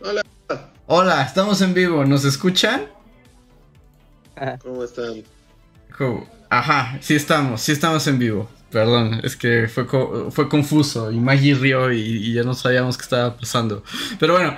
[0.00, 0.22] Hola.
[0.86, 2.86] Hola, estamos en vivo, ¿nos escuchan?
[4.62, 5.24] ¿Cómo están?
[6.48, 8.48] Ajá, sí estamos, sí estamos en vivo.
[8.74, 9.86] Perdón, es que fue,
[10.32, 13.84] fue confuso y Maggie rió y, ya no sabíamos qué estaba pasando.
[14.18, 14.56] Pero bueno,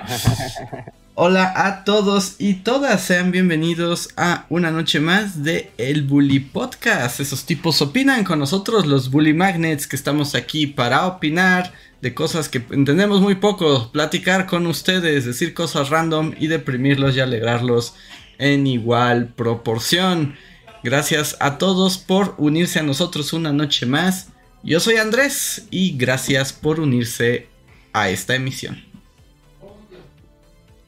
[1.13, 7.19] hola a todos y todas, sean bienvenidos a una noche más de El Bully Podcast.
[7.19, 12.49] Esos tipos opinan con nosotros, los Bully Magnets, que estamos aquí para opinar de cosas
[12.49, 17.93] que entendemos muy poco, platicar con ustedes, decir cosas random y deprimirlos y alegrarlos
[18.39, 20.35] en igual proporción.
[20.83, 24.27] Gracias a todos por unirse a nosotros una noche más.
[24.63, 27.47] Yo soy Andrés y gracias por unirse
[27.93, 28.83] a esta emisión.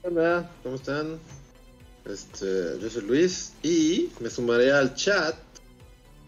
[0.03, 1.19] Hola, ¿cómo están?
[2.05, 5.35] Este, yo soy Luis y me sumaré al chat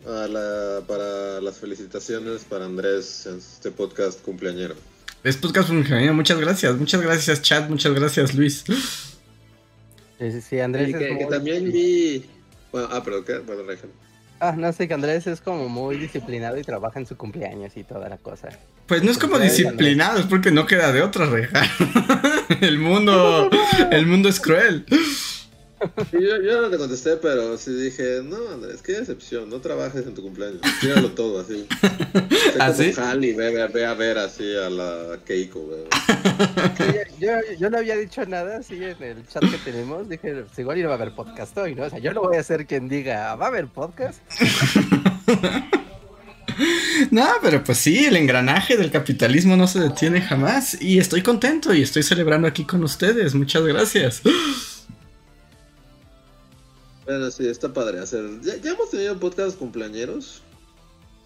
[0.03, 4.75] para las felicitaciones para Andrés en este podcast cumpleañero.
[5.23, 8.63] Es podcast cumpleañero, muchas gracias, muchas gracias chat, muchas gracias Luis.
[10.19, 10.95] Sí, sí, Andrés.
[10.95, 12.25] que también vi
[12.71, 13.39] bueno, ah, pero ¿qué?
[13.39, 13.63] Bueno,
[14.39, 17.83] Ah, no sé, que Andrés es como muy disciplinado y trabaja en su cumpleaños y
[17.83, 18.49] toda la cosa.
[18.87, 21.61] Pues no es como disciplinado, es porque no queda de otra, Reja.
[22.61, 23.51] el mundo,
[23.91, 24.85] el mundo es cruel
[26.11, 30.21] yo, no te contesté, pero sí dije, no, Andrés, qué decepción, no trabajes en tu
[30.21, 31.67] cumpleaños, tíralo todo así.
[32.59, 32.93] ¿Así?
[32.97, 35.69] ¿Ah, ve, ve, a ver así a la Keiko,
[37.19, 40.81] yo, yo, no había dicho nada así en el chat que tenemos, dije, pues igual
[40.81, 41.83] no va a haber podcast hoy, ¿no?
[41.83, 44.21] O sea, yo no voy a ser quien diga, ¿va a haber podcast?
[47.09, 51.73] No, pero pues sí, el engranaje del capitalismo no se detiene jamás y estoy contento
[51.73, 53.33] y estoy celebrando aquí con ustedes.
[53.33, 54.21] Muchas gracias.
[57.05, 58.23] Bueno, sí, está padre hacer.
[58.41, 60.43] ¿Ya, hemos tenido podcast cumpleañeros?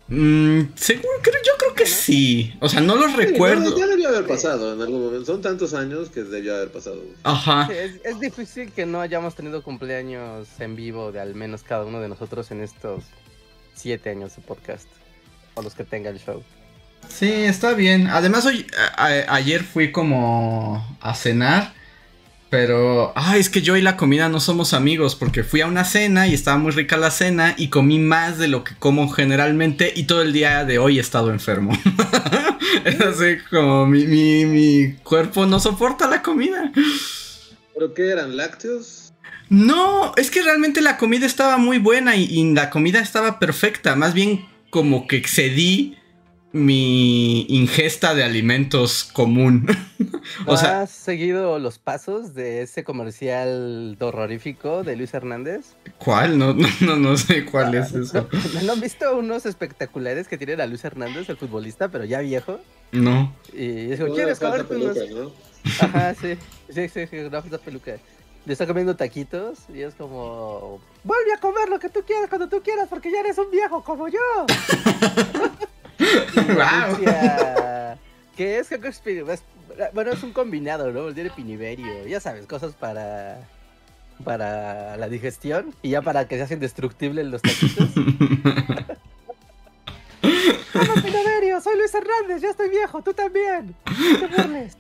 [0.08, 2.54] Mm, seguro, creo, yo creo que sí.
[2.62, 3.76] O sea, no los recuerdo.
[3.76, 5.26] ya debió haber pasado en algún momento.
[5.26, 7.02] Son tantos años que debió haber pasado.
[7.24, 7.70] Ajá.
[7.72, 12.08] es, difícil que no hayamos tenido cumpleaños en vivo de al menos cada uno de
[12.08, 13.04] nosotros en estos
[13.74, 14.88] siete años de podcast.
[15.56, 16.44] O los que tenga el show.
[17.10, 18.08] Sí, está bien.
[18.08, 18.66] Además, hoy,
[18.98, 21.74] ayer fui como a cenar.
[22.58, 25.84] Pero, ay, es que yo y la comida no somos amigos porque fui a una
[25.84, 29.92] cena y estaba muy rica la cena y comí más de lo que como generalmente
[29.94, 31.78] y todo el día de hoy he estado enfermo.
[32.86, 34.06] es así como mi,
[34.46, 36.72] mi, cuerpo no soporta la comida.
[37.74, 38.38] ¿Pero qué eran?
[38.38, 39.12] ¿Lácteos?
[39.50, 43.98] No, es que realmente la comida estaba muy buena y, y la comida estaba perfecta.
[43.98, 45.98] Más bien como que excedí
[46.56, 49.68] mi ingesta de alimentos común.
[50.48, 55.76] o sea, ¿Has seguido los pasos de ese comercial horrorífico de Luis Hernández?
[55.98, 56.38] ¿Cuál?
[56.38, 58.30] No, no, no, sé cuál es eso.
[58.64, 62.62] ¿No, han visto unos espectaculares que tiene la Luis Hernández, el futbolista, pero ya viejo?
[62.94, 63.36] No.
[63.52, 64.98] Y digo, ¿quieres comer unos...
[65.12, 65.32] ¿no?
[65.82, 66.38] Ajá, sí.
[66.70, 67.98] Sí, sí, sí, una peluca.
[68.46, 70.80] Le está comiendo taquitos y es como...
[71.04, 73.84] Vuelve a comer lo que tú quieras cuando tú quieras porque ya eres un viejo
[73.84, 74.20] como yo.
[78.36, 78.70] ¿Qué es?
[79.94, 81.14] Bueno, es un combinado, ¿no?
[81.14, 83.40] Tiene piniverio, ya sabes, cosas para
[84.24, 87.90] para la digestión y ya para que se hacen destructibles los taquitos.
[91.04, 91.62] piniverio!
[91.62, 93.76] Soy Luis Hernández, ya estoy viejo, tú también.
[93.86, 94.78] No te burles.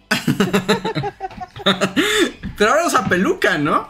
[2.57, 3.89] Pero ahora usa peluca, ¿no?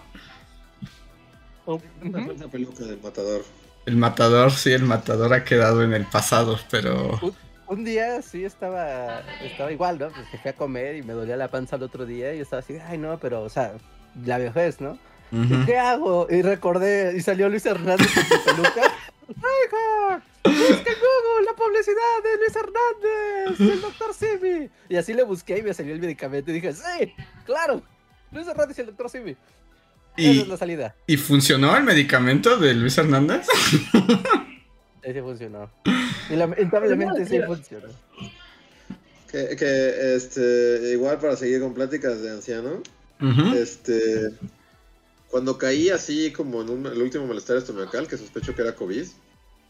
[1.65, 3.43] Una peluca del matador.
[3.85, 7.19] El matador, sí, el matador ha quedado en el pasado, pero.
[7.67, 10.09] Un, día sí estaba, estaba igual, ¿no?
[10.09, 12.61] Pues que fui a comer y me dolía la panza el otro día y estaba
[12.61, 13.73] así, ay no, pero, o sea,
[14.23, 14.97] la vejez, ¿no?
[15.65, 16.27] ¿Qué hago?
[16.29, 18.81] Y recordé, y salió Luis Hernández con su peluca.
[19.27, 24.69] ¡Ay, Busca en Google la publicidad de Luis Hernández, el doctor Simi.
[24.89, 27.13] Y así le busqué y me salió el medicamento y dije, sí,
[27.45, 27.81] claro,
[28.31, 29.35] Luis Hernández y el doctor Simi.
[30.17, 30.95] Y, es la salida.
[31.07, 33.47] ¿Y funcionó el medicamento de Luis Hernández?
[35.05, 35.69] Sí, sí funcionó.
[36.31, 37.89] Y lamentablemente sí funcionó.
[39.31, 42.81] Que, que, este, igual para seguir con pláticas de anciano,
[43.55, 44.31] este,
[45.29, 49.05] cuando caí así como en el último malestar estomacal, que sospecho que era COVID,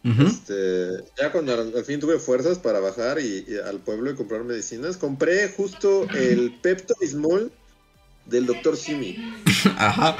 [0.06, 4.98] este, ya cuando al, fin tuve fuerzas para bajar y, al pueblo y comprar medicinas,
[4.98, 7.52] compré justo el Pepto Bismol
[8.26, 9.18] del doctor Simi.
[9.78, 10.18] Ajá.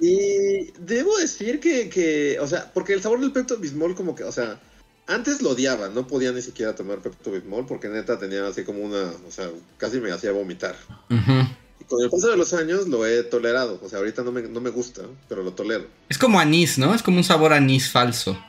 [0.00, 4.24] Y debo decir que, que, o sea, porque el sabor del Pepto Bismol como que,
[4.24, 4.60] o sea,
[5.06, 8.80] Antes lo odiaba, no podía ni siquiera tomar Pepto Bismol porque neta tenía así como
[8.80, 10.76] una, o sea, casi me hacía vomitar.
[11.10, 14.42] Y con el paso de los años lo he tolerado, o sea, ahorita no me,
[14.42, 15.86] no me gusta, pero lo tolero.
[16.08, 16.94] Es como anís, ¿no?
[16.94, 18.42] Es como un sabor anís falso.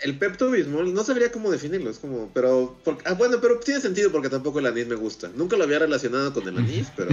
[0.00, 4.10] El Pepto Bismol, no sabría cómo definirlo, es como, pero, ah, bueno, pero tiene sentido
[4.10, 5.30] porque tampoco el anís me gusta.
[5.36, 7.10] Nunca lo había relacionado con el anís, pero...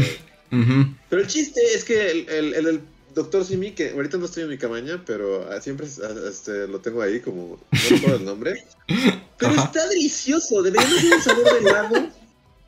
[1.09, 2.81] Pero el chiste es que el, el,
[3.15, 6.79] Doctor Simi, que ahorita no estoy en mi cabaña, pero ah, siempre ah, este, lo
[6.79, 8.65] tengo ahí como, no recuerdo el nombre.
[9.37, 12.09] Pero está delicioso, debería ser un sabor de helado.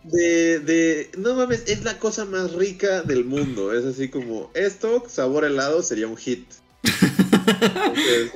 [0.04, 3.74] De, de, no mames, es la cosa más rica del mundo.
[3.74, 6.46] Es así como, esto, sabor helado, sería un hit.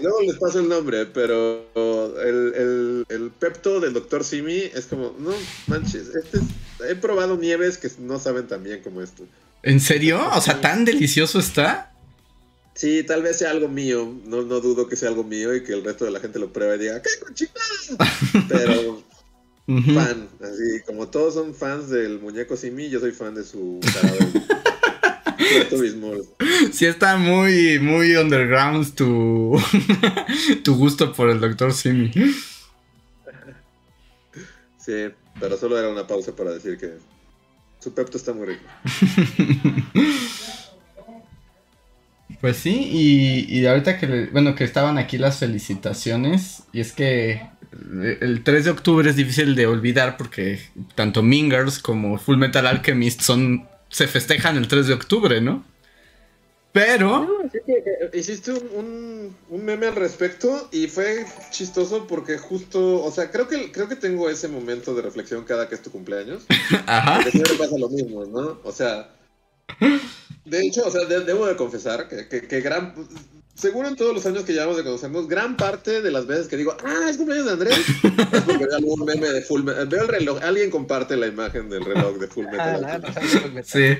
[0.01, 1.65] luego les paso el nombre, pero
[2.21, 4.23] el, el, el, Pepto del Dr.
[4.23, 5.31] Simi es como, no
[5.67, 6.39] manches, este
[6.87, 9.23] he probado nieves que no saben tan bien como esto.
[9.63, 10.21] ¿En serio?
[10.35, 11.91] O sea, ¿tan delicioso está?
[12.73, 14.13] Sí, tal vez sea algo mío.
[14.25, 16.53] No, no dudo que sea algo mío y que el resto de la gente lo
[16.53, 18.47] pruebe y diga, ¡qué cochinada!
[18.47, 19.03] Pero
[19.93, 23.79] fan, así como todos son fans del muñeco Simi, yo soy fan de su
[26.71, 29.59] Sí está muy, muy underground tu,
[30.63, 32.11] tu gusto por el Doctor Simi.
[34.77, 35.09] Sí,
[35.39, 36.93] pero solo era una pausa para decir que
[37.79, 38.63] su Pepto está muy rico.
[42.41, 47.41] Pues sí, y, ahorita que, bueno, que estaban aquí las felicitaciones, y es que
[48.21, 50.61] el 3 de octubre es difícil de olvidar porque
[50.95, 55.65] tanto Mingers como Full Metal Alchemist son, se festejan el 3 de octubre, ¿no?
[56.71, 57.27] Pero...
[57.67, 63.71] Eh, hiciste un, meme al respecto y fue chistoso porque justo, o sea, creo que,
[63.71, 66.45] creo que tengo ese momento de reflexión cada que es tu cumpleaños.
[66.85, 67.15] Ajá.
[67.15, 68.59] Porque siempre pasa lo mismo, ¿no?
[68.63, 69.15] O sea...
[70.45, 72.93] De hecho, o sea, debo de confesar que, gran.
[73.53, 76.55] Seguro en todos los años que llevamos de conocernos, gran parte de las veces que
[76.55, 79.85] digo, ah, es cumpleaños de Andrés, es porque veo algún meme de Full Metal.
[79.85, 82.85] Veo el reloj, alguien comparte la imagen del reloj de Full Metal.
[82.85, 83.01] Ah,
[83.63, 83.97] sí.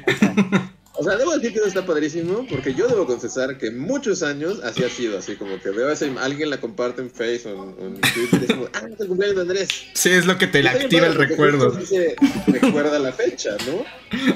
[0.99, 4.59] O sea, debo decir que eso está padrísimo, porque yo debo confesar que muchos años
[4.65, 7.85] así ha sido, así como que veo a ese, alguien la comparte en Facebook o
[7.85, 9.69] en, Twitter y es como, ah, es el cumpleaños de Andrés.
[9.93, 11.79] Sí, es lo que te activa el recuerdo.
[11.85, 12.17] Se
[12.47, 13.85] recuerda la fecha, ¿no?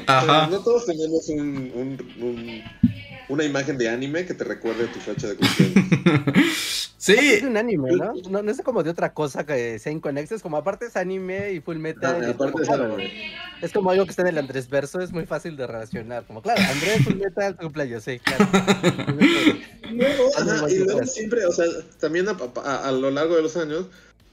[0.07, 0.47] Ajá.
[0.47, 2.63] no todos tenemos un, un
[3.29, 6.79] una imagen de anime que te recuerde tu fecha de cumpleaños.
[7.05, 7.15] sí.
[7.17, 8.41] Es un anime, ¿no?
[8.41, 8.51] ¿no?
[8.51, 11.77] es como de otra cosa que sea inconexa, es como aparte es anime y full
[11.77, 12.23] metal.
[12.23, 13.11] Ah, aparte es, anime.
[13.61, 16.25] es como algo que está en el Andrés verso, es muy fácil de relacionar.
[16.25, 18.45] Como, claro, Andrés full metal, tu cumpleaños, sí, claro.
[19.89, 21.65] y luego siempre, o sea,
[21.99, 23.87] también a lo largo de los años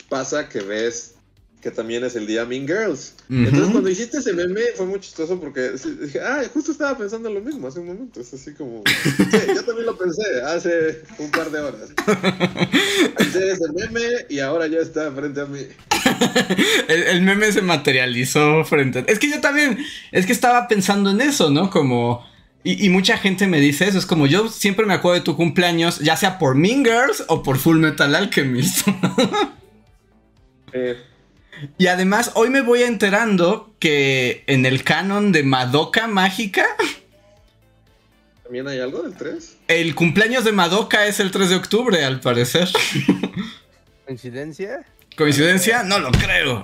[0.09, 1.15] pasa que ves
[1.61, 3.15] que también es el día Mean Girls.
[3.29, 7.41] Entonces cuando hiciste ese meme fue muy chistoso porque dije, ah, justo estaba pensando lo
[7.41, 8.21] mismo hace un momento.
[8.21, 11.91] Es así como, yo también lo pensé hace un par de horas.
[13.17, 15.61] Pensé ese meme y ahora ya está frente a mí.
[16.89, 19.03] el, meme se materializó frente a...
[19.03, 19.79] Es que yo también,
[20.13, 21.71] es que estaba pensando en eso, ¿no?
[21.71, 22.29] Como...
[22.63, 25.35] Y, y, mucha gente me dice eso, es como yo siempre me acuerdo de tu
[25.35, 28.87] cumpleaños, ya sea por Mean Girls o por Full Metal Alchemist.
[30.75, 30.99] eh,
[31.79, 36.67] y además, hoy me voy enterando que en el canon de Madoka Mágica.
[38.43, 39.57] ¿También hay algo del 3?
[39.69, 42.69] El cumpleaños de Madoka es el 3 de octubre, al parecer.
[44.07, 44.85] ¿Coincidencia?
[45.17, 45.83] ¿Coincidencia?
[45.83, 46.63] No lo creo.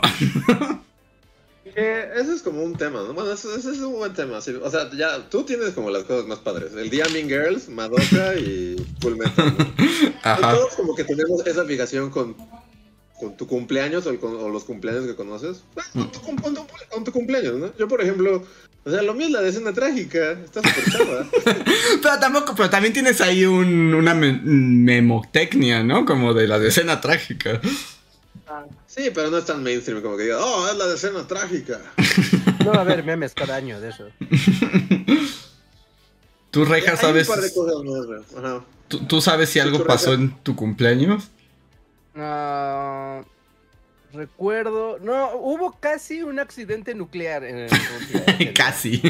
[1.79, 3.13] Eh, eso es como un tema, ¿no?
[3.13, 4.39] Bueno, eso, es un buen tema.
[4.39, 6.73] O sea, ya tú tienes como las cosas más padres.
[6.73, 9.55] El día Mean Girls, Madoka y Full Metal.
[10.23, 10.53] Ajá.
[10.55, 12.35] Todos como que tenemos esa fijación con
[13.19, 15.63] con tu cumpleaños o, con, los cumpleaños que conoces,
[15.95, 16.01] mm.
[16.01, 16.11] con,
[17.05, 17.77] tu, cumpleaños, ¿no?
[17.77, 18.45] Yo, por ejemplo,
[18.85, 21.27] o sea, lo mío es la escena trágica, está súper chava.
[22.03, 26.05] pero tampoco, pero también tienes ahí un, una memotecnia, ¿no?
[26.05, 27.61] Como de la escena trágica.
[28.87, 31.81] Sí, pero no es tan mainstream como que diga, oh, es la escena trágica.
[32.65, 34.05] no va a haber memes cada año de eso.
[36.51, 37.29] ¿Tú, Reja, sabes?
[38.89, 41.29] ¿Tú, ¿Tú, sabes si algo pasó en tu cumpleaños?
[42.17, 43.25] No.
[44.13, 44.99] Recuerdo.
[44.99, 48.53] No, hubo casi un accidente nuclear en el.
[48.55, 49.03] casi.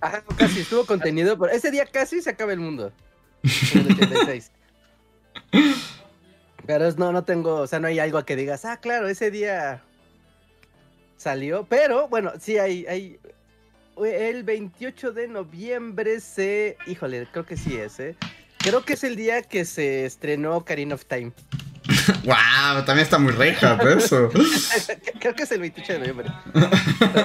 [0.00, 2.92] Ajá, casi estuvo contenido, pero ese día casi se acaba el mundo.
[3.74, 4.50] En el 86.
[6.66, 9.08] Pero es, no, no tengo, o sea, no hay algo a que digas, ah, claro,
[9.08, 9.82] ese día
[11.16, 13.18] salió, pero bueno, sí hay, hay,
[13.96, 18.16] el 28 de noviembre se, híjole, creo que sí es, ¿eh?
[18.62, 21.32] Creo que es el día que se estrenó Karina of Time.
[22.24, 24.30] wow, también está muy reja eso.
[25.20, 26.28] Creo que es el 28 de noviembre.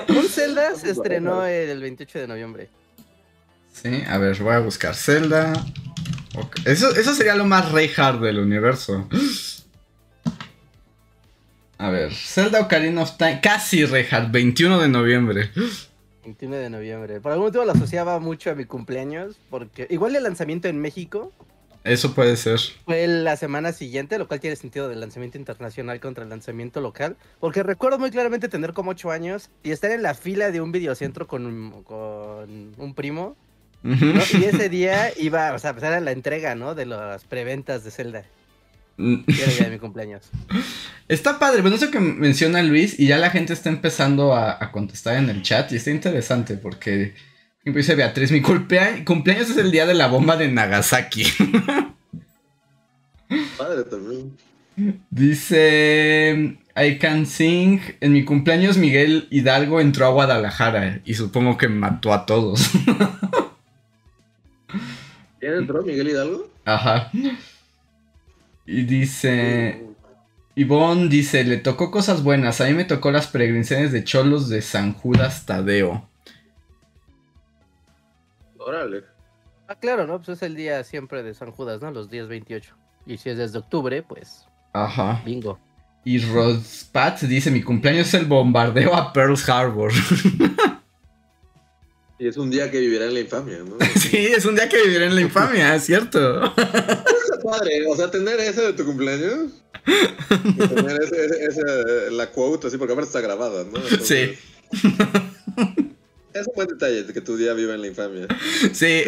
[0.10, 2.70] Un Zelda se estrenó el 28 de noviembre.
[3.72, 5.54] Sí, a ver, voy a buscar Zelda.
[6.66, 7.92] Eso, eso sería lo más rey
[8.22, 9.08] del universo.
[11.78, 15.52] A ver, Zelda Ocarina of Time, casi Reinhardt, 21 de noviembre.
[16.28, 17.22] 21 de noviembre.
[17.22, 21.32] Por algún motivo lo asociaba mucho a mi cumpleaños, porque igual el lanzamiento en México.
[21.86, 22.60] Eso puede ser.
[22.84, 27.16] Fue la semana siguiente, lo cual tiene sentido del lanzamiento internacional contra el lanzamiento local.
[27.40, 30.74] Porque recuerdo muy claramente tener como 8 años y estar en la fila de un
[30.74, 33.38] videocentro con un, con un primo.
[33.84, 36.76] Y ese día iba, o sea, pues era la entrega, ¿no?
[36.76, 38.26] De las preventas de Zelda.
[38.98, 40.30] Era día de mi cumpleaños.
[41.08, 45.16] Está padre, bueno, eso que menciona Luis, y ya la gente está empezando a, contestar
[45.16, 47.14] en el chat, y está interesante porque,
[47.64, 51.24] dice Beatriz, mi cumpleaños es el día de la bomba de Nagasaki.
[53.58, 54.36] Padre también.
[55.10, 61.70] Dice, I can sing, en mi cumpleaños Miguel Hidalgo entró a Guadalajara y supongo que
[61.70, 62.70] mató a todos.
[65.40, 66.52] ¿Quién entró, Miguel Hidalgo?
[66.66, 67.10] Ajá.
[68.68, 69.86] Y dice.
[70.56, 72.60] Ivonne dice: Le tocó cosas buenas.
[72.62, 76.08] A mí me tocó las peregrinaciones de Cholos de San Judas Tadeo.
[78.58, 79.06] Órale.
[79.70, 80.18] Ah, claro, ¿no?
[80.18, 81.92] Pues es el día siempre de San Judas, ¿no?
[81.92, 82.76] Los días 28.
[83.06, 84.46] Y si es desde octubre, pues.
[84.74, 85.22] Ajá.
[85.26, 85.58] Bingo.
[86.04, 89.94] Y Rospat dice: Mi cumpleaños es el bombardeo a Pearl Harbor.
[92.20, 93.78] Y es un día que vivirá en la infamia, ¿no?
[93.96, 96.52] sí, es un día que vivirá en la infamia, es cierto.
[97.40, 99.52] padre, o sea, tener ese de tu cumpleaños.
[99.86, 103.80] tener ese, ese, la quote así, porque aparte está grabada, ¿no?
[104.02, 104.34] sí.
[106.34, 108.28] Es un buen detalle de que tu día viva en la infamia.
[108.72, 109.04] Sí.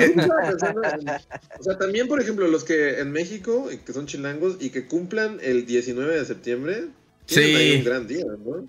[1.60, 5.38] O sea, también, por ejemplo, los que en México, que son chilangos y que cumplan
[5.42, 6.86] el 19 de septiembre,
[7.26, 7.78] tienen sí.
[7.78, 8.68] un gran día, ¿no?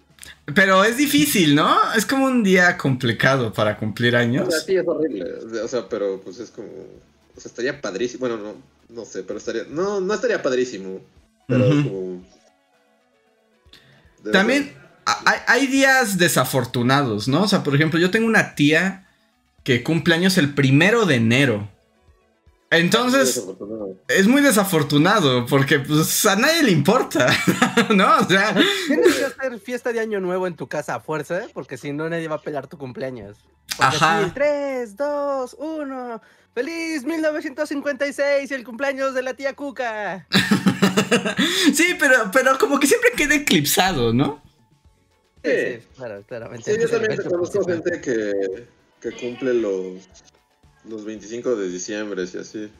[0.54, 1.74] Pero es difícil, ¿no?
[1.96, 4.48] Es como un día complicado para cumplir años.
[4.48, 5.24] O sea, sí, es horrible.
[5.62, 6.68] O sea, pero pues es como.
[6.68, 8.20] O sea, estaría padrísimo.
[8.20, 8.54] Bueno, no,
[8.92, 9.64] no sé, pero estaría.
[9.68, 11.00] No, no estaría padrísimo.
[11.46, 12.24] Pero como.
[14.32, 17.42] También hay, hay, días desafortunados, ¿no?
[17.42, 19.08] O sea, por ejemplo, yo tengo una tía
[19.64, 21.68] que cumple años el primero de enero.
[22.70, 23.44] Entonces,
[24.06, 27.26] es muy desafortunado porque pues, a nadie le importa,
[27.90, 28.18] ¿no?
[28.18, 28.54] O sea,
[28.86, 32.08] tienes que hacer fiesta de año nuevo en tu casa a fuerza, porque si no
[32.08, 33.38] nadie va a pelar tu cumpleaños.
[33.80, 34.30] Ajá.
[34.32, 36.22] 3, 2, 1.
[36.54, 38.50] ¡Feliz 1956!
[38.50, 40.26] El cumpleaños de la tía Cuca.
[41.74, 44.42] sí, pero, pero como que siempre queda eclipsado, ¿no?
[45.44, 46.74] Sí, sí claro, claramente.
[46.74, 48.66] Sí, yo también conozco gente que,
[49.00, 50.08] que cumple los
[50.84, 52.70] los 25 de diciembre y así.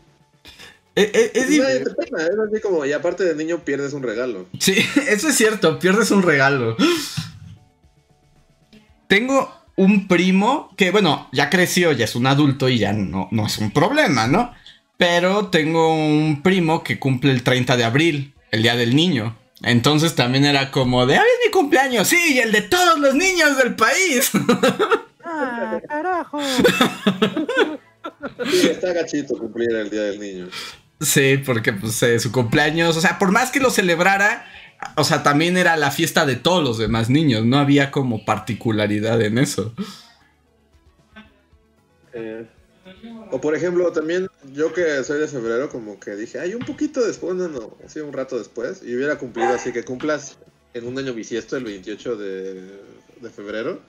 [0.96, 4.46] Eh, eh, es, es, así como, y aparte de niño pierdes un regalo.
[4.58, 4.74] Sí,
[5.08, 6.76] eso es cierto, pierdes un regalo.
[9.06, 13.46] Tengo un primo que, bueno, ya creció, ya es un adulto y ya no, no
[13.46, 14.52] es un problema, ¿no?
[14.98, 19.38] Pero tengo un primo que cumple el 30 de abril, el día del niño.
[19.62, 22.08] Entonces también era como de, ¡ay, es mi cumpleaños!
[22.08, 24.30] Sí, y el de todos los niños del país.
[25.24, 26.40] ¡Ah, carajo!
[28.50, 30.48] Sí, está gachito cumplir el Día del Niño.
[31.00, 34.44] Sí, porque pues eh, su cumpleaños, o sea, por más que lo celebrara,
[34.96, 39.20] o sea, también era la fiesta de todos los demás niños, no había como particularidad
[39.22, 39.74] en eso.
[42.12, 42.46] Eh,
[43.30, 47.04] o por ejemplo, también yo que soy de febrero, como que dije, ay, un poquito
[47.06, 50.38] después, no, no, así un rato después, y hubiera cumplido así que cumplas
[50.74, 52.80] en un año bisiesto el 28 de,
[53.20, 53.80] de febrero.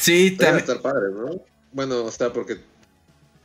[0.00, 0.58] Sí, también.
[0.58, 1.44] estar padre, ¿no?
[1.72, 2.58] Bueno, o sea, porque.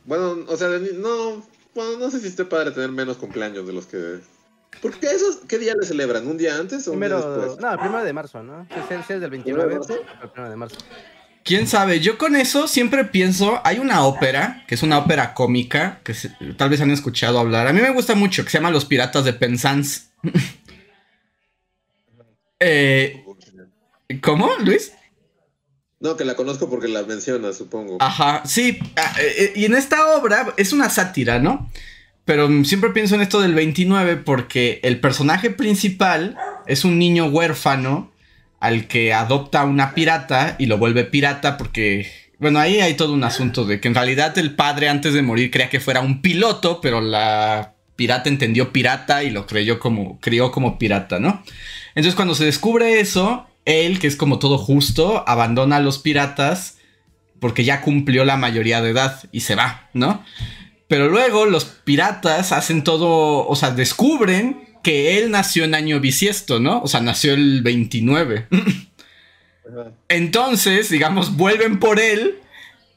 [0.04, 1.46] Bueno, o sea, no.
[1.74, 4.20] Bueno, no sé si esté padre tener menos cumpleaños de los que.
[4.82, 6.26] Porque esos, ¿qué día le celebran?
[6.26, 7.58] ¿Un día antes o un día después?
[7.60, 8.66] No, el primero de marzo, ¿no?
[9.06, 9.94] Si es del 29 de marzo?
[10.22, 10.76] El primero de marzo.
[11.44, 16.00] Quién sabe, yo con eso siempre pienso, hay una ópera, que es una ópera cómica,
[16.02, 16.12] que
[16.56, 19.24] tal vez han escuchado hablar, a mí me gusta mucho, que se llama Los Piratas
[19.24, 20.08] de Penzance.
[22.58, 23.24] eh,
[24.22, 24.92] ¿Cómo, Luis?
[26.00, 27.98] No, que la conozco porque la menciona, supongo.
[28.00, 28.78] Ajá, sí.
[28.96, 31.70] Ah, eh, eh, y en esta obra es una sátira, ¿no?
[32.26, 38.12] Pero siempre pienso en esto del 29 porque el personaje principal es un niño huérfano
[38.58, 43.22] al que adopta una pirata y lo vuelve pirata porque, bueno, ahí hay todo un
[43.22, 46.80] asunto de que en realidad el padre antes de morir creía que fuera un piloto,
[46.80, 51.44] pero la pirata entendió pirata y lo creyó como, crió como pirata, ¿no?
[51.94, 56.78] Entonces cuando se descubre eso, él, que es como todo justo, abandona a los piratas
[57.38, 60.24] porque ya cumplió la mayoría de edad y se va, ¿no?
[60.88, 66.60] Pero luego los piratas hacen todo, o sea, descubren que él nació en año bisiesto,
[66.60, 66.80] ¿no?
[66.80, 68.46] O sea, nació el 29.
[70.08, 72.40] Entonces, digamos, vuelven por él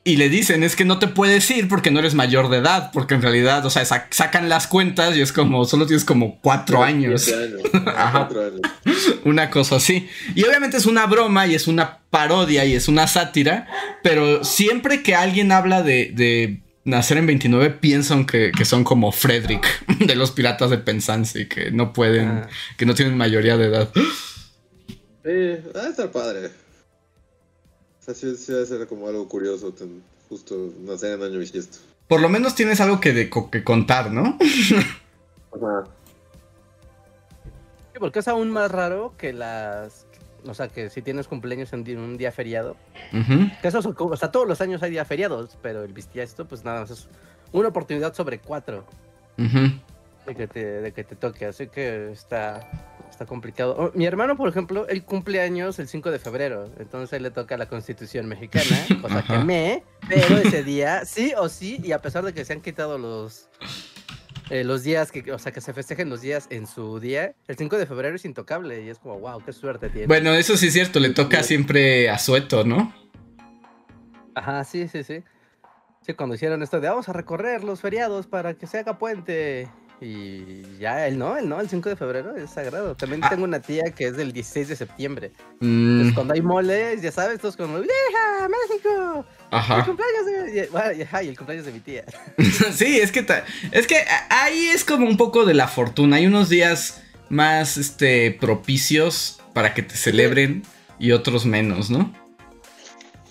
[0.03, 2.91] y le dicen, es que no te puedes ir porque no eres mayor de edad,
[2.93, 6.83] porque en realidad, o sea, sacan las cuentas y es como, solo tienes como cuatro
[6.83, 7.31] años.
[9.25, 10.07] Una cosa así.
[10.35, 13.67] Y obviamente es una broma y es una parodia y es una sátira,
[14.01, 19.65] pero siempre que alguien habla de, nacer en 29 piensan que, son como Frederick
[19.99, 22.49] de los piratas de Penzance, que no pueden, ah.
[22.77, 23.89] que no tienen mayoría de edad.
[23.95, 26.49] Sí, va a estar padre.
[28.07, 29.73] Así sí, va a ser como algo curioso,
[30.27, 31.77] justo nacer en año bisiesto.
[32.07, 34.37] Por lo menos tienes algo que, que contar, ¿no?
[35.53, 35.83] Ajá.
[37.93, 40.07] Sí, porque es aún más raro que las.
[40.45, 42.75] O sea, que si tienes cumpleaños en un día feriado.
[43.61, 46.81] Que eso, o sea, todos los años hay día feriados, pero el bisiesto, pues nada
[46.81, 47.07] más es
[47.51, 48.85] una oportunidad sobre cuatro.
[49.37, 51.45] de, que te, de que te toque.
[51.45, 52.69] Así que está
[53.09, 53.75] está complicado.
[53.77, 57.31] Oh, mi hermano, por ejemplo, él cumple años el 5 de febrero, entonces él le
[57.31, 62.01] toca la Constitución mexicana, cosa que me, pero ese día, sí o sí, y a
[62.01, 63.49] pesar de que se han quitado los
[64.49, 67.57] eh, los días que, o sea, que se festejen los días en su día, el
[67.57, 70.07] 5 de febrero es intocable y es como, wow, qué suerte tiene.
[70.07, 72.93] Bueno, eso sí es cierto, le toca siempre a Sueto, ¿no?
[74.35, 75.23] Ajá, sí, sí, sí.
[76.01, 79.69] Sí, cuando hicieron esto de vamos a recorrer los feriados para que se haga puente
[80.01, 82.95] y ya, él no, él no, el 5 de febrero es sagrado.
[82.95, 83.29] También ah.
[83.29, 85.31] tengo una tía que es del 16 de septiembre.
[85.61, 86.15] Entonces, mm.
[86.15, 89.25] cuando hay moles, ya sabes, todos como, ¡Vieja, México!
[89.51, 89.79] Ajá.
[89.79, 91.29] El cumpleaños de...
[91.29, 92.05] el cumpleaños de mi tía.
[92.71, 93.25] sí, es que,
[93.71, 96.17] es que ahí es como un poco de la fortuna.
[96.17, 100.63] Hay unos días más este, propicios para que te celebren
[100.97, 102.13] y otros menos, ¿no?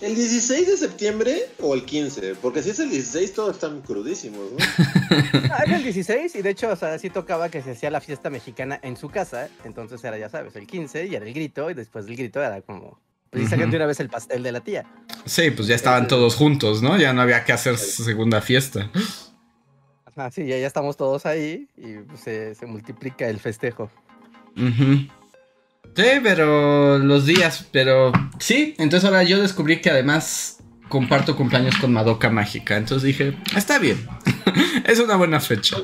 [0.01, 2.35] ¿El 16 de septiembre o el 15?
[2.35, 4.57] Porque si es el 16 todos están crudísimos, ¿no?
[5.51, 7.99] ah, es el 16 y de hecho, o sea, sí tocaba que se hacía la
[7.99, 11.69] fiesta mexicana en su casa, entonces era, ya sabes, el 15 y era el grito
[11.69, 12.99] y después del grito era como...
[13.29, 14.85] Pues uh una vez el pastel de la tía.
[15.25, 16.97] Sí, pues ya estaban todos juntos, ¿no?
[16.97, 18.89] Ya no había que hacer segunda fiesta.
[20.15, 23.91] Ah, sí, ya, ya estamos todos ahí y pues, se, se multiplica el festejo.
[24.55, 25.18] Ajá.
[25.95, 31.93] Sí, pero los días, pero sí, entonces ahora yo descubrí que además comparto cumpleaños con
[31.93, 34.07] Madoka Mágica, entonces dije, está bien,
[34.85, 35.77] es una buena fecha.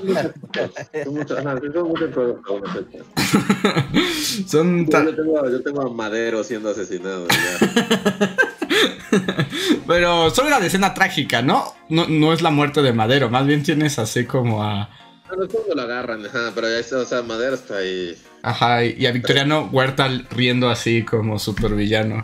[4.48, 7.28] Son yo, tengo, yo tengo a Madero siendo asesinado.
[7.28, 8.38] Ya.
[9.88, 11.74] pero solo la escena trágica, ¿no?
[11.90, 12.08] ¿no?
[12.08, 14.90] No es la muerte de Madero, más bien tienes así como a...
[15.36, 18.16] No, es cuando lo agarran, pero ya está, o sea, Madero está ahí.
[18.48, 22.24] Ajá, y a Victoriano Huerta riendo así como super villano.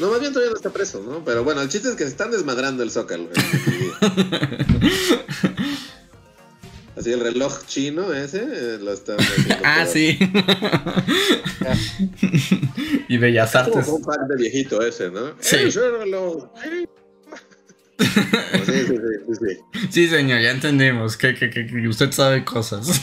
[0.00, 1.24] No, más bien todavía no está preso, ¿no?
[1.24, 3.28] Pero bueno, el chiste es que se están desmadrando el zócalo.
[6.96, 9.18] Así el reloj chino ese eh, lo están
[9.62, 10.18] Ah, sí.
[13.08, 13.84] y Bellas Artes.
[13.84, 15.34] como un par de viejito ese, ¿no?
[15.38, 15.54] Sí.
[15.56, 16.48] Eh, reloj.
[18.00, 18.06] sí,
[18.66, 19.56] sí, sí, sí,
[19.90, 20.08] sí.
[20.08, 23.02] señor, ya entendimos que, que, que usted sabe cosas.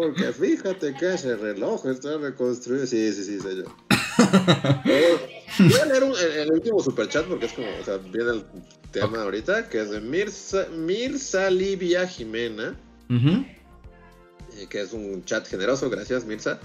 [0.00, 2.86] Porque fíjate que ese reloj está reconstruido.
[2.86, 3.64] Sí, sí, sí, yo.
[5.58, 6.04] voy a leer
[6.38, 8.44] el, último superchat porque es como, o sea, viene el
[8.92, 15.90] tema ahorita, que es de Mirza, Mirza Livia Jimena, eh, que es un chat generoso,
[15.90, 16.58] gracias Mirza,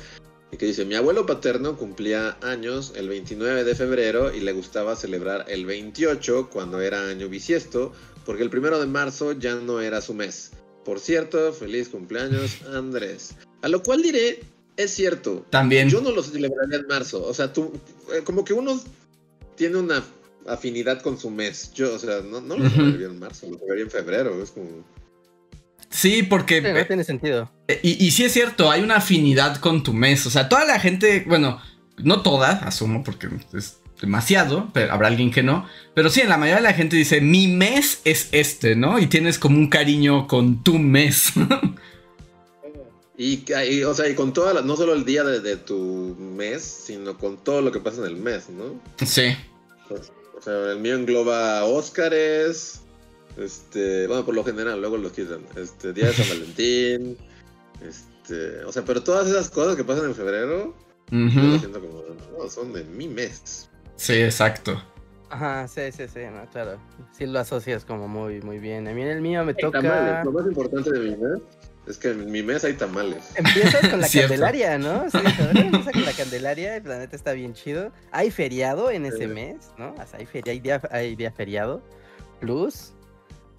[0.54, 4.96] y que dice, mi abuelo paterno cumplía años el 29 de febrero y le gustaba
[4.96, 7.92] celebrar el 28 cuando era año bisiesto,
[8.26, 10.52] porque el primero de marzo ya no era su mes.
[10.86, 13.36] Por cierto, feliz cumpleaños, Andrés.
[13.64, 14.42] A lo cual diré,
[14.78, 15.44] es cierto.
[15.50, 15.90] También.
[15.90, 17.26] Yo no lo celebraría en marzo.
[17.26, 17.74] O sea, tú,
[18.14, 18.80] eh, como que uno
[19.56, 20.04] tiene una
[20.48, 21.72] afinidad con su mes.
[21.74, 24.44] Yo, o sea, no, lo celebraría en marzo, lo celebraría en febrero.
[24.44, 24.86] Es como.
[25.90, 26.62] Sí, porque.
[26.62, 27.52] no tiene sentido.
[27.68, 30.26] Eh, y, y sí es cierto, hay una afinidad con tu mes.
[30.28, 31.60] O sea, toda la gente, bueno,
[31.98, 35.68] no toda, asumo, porque es demasiado, pero habrá alguien que no.
[35.94, 39.00] Pero sí, en la mayoría de la gente dice, mi mes es este, ¿no?
[39.00, 41.34] Y tienes como un cariño con tu mes.
[43.18, 47.18] y, o sea, y con toda la, no solo el día de, tu mes, sino
[47.18, 48.80] con todo lo que pasa en el mes, ¿no?
[49.06, 49.36] Sí.
[49.90, 52.82] o sea, el mío engloba Óscares,
[53.38, 57.18] este, bueno, por lo general, luego los quitan, este, Día de San Valentín,
[57.82, 60.76] este, o sea, pero todas esas cosas que pasan en febrero,
[61.12, 62.04] yo lo siento como,
[62.38, 63.70] no, son de mi mes.
[63.96, 64.82] Sí, exacto.
[65.30, 66.80] Ajá, sí, sí, sí, no, claro.
[67.12, 68.88] Sí lo asocias como muy, muy bien.
[68.88, 69.82] A mí en el mío me toca.
[69.82, 70.26] Tamales.
[70.26, 71.42] Lo más importante de mi mes
[71.88, 73.32] es que en mi mes hay tamales.
[73.36, 75.10] Empiezas con la Candelaria, ¿no?
[75.10, 75.18] Sí,
[75.54, 77.92] empieza con la Candelaria, el planeta está bien chido.
[78.12, 79.94] Hay feriado en ese mes, ¿no?
[79.94, 81.82] O sea, hay, feria, hay, día, hay día feriado.
[82.40, 82.94] Plus.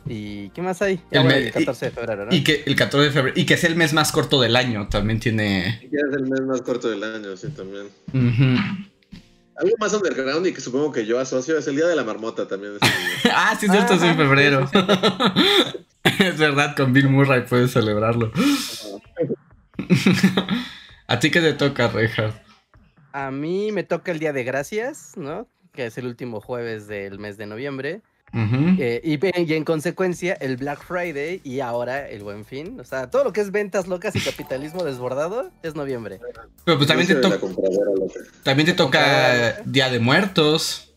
[0.09, 1.01] ¿Y qué más hay?
[1.11, 2.35] El, 14 de febrero, ¿no?
[2.35, 3.35] Y que el 14 de febrero.
[3.37, 5.81] Y que es el mes más corto del año, también tiene.
[5.83, 7.89] Y que es el mes más corto del año, sí, también.
[9.59, 12.47] Algo más underground y que supongo que yo asocio es el Día de la Marmota
[12.47, 12.75] también.
[13.33, 14.69] ah, sí, es cierto, es en febrero.
[16.05, 18.31] es verdad, con Bill Murray puedes celebrarlo.
[21.07, 22.37] ¿A ti qué te toca, Reinhardt?
[23.13, 25.49] A mí me toca el Día de Gracias, ¿no?
[25.73, 28.03] Que es el último jueves del mes de noviembre.
[28.33, 32.79] Eh, y, en consecuencia, el Black Friday y ahora el Buen Fin.
[32.81, 36.21] O sea, todo lo que es ventas locas y capitalismo desbordado es noviembre.
[36.65, 37.39] Pero pues también te,
[38.43, 40.93] también te toca Día de Muertos.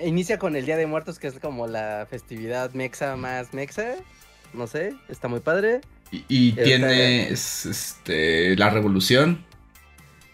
[0.00, 3.94] Inicia con el Día de Muertos, que es como la festividad mexa más mexa.
[4.52, 5.80] No sé, está muy padre.
[6.10, 9.45] Y, tienes este, la revolución.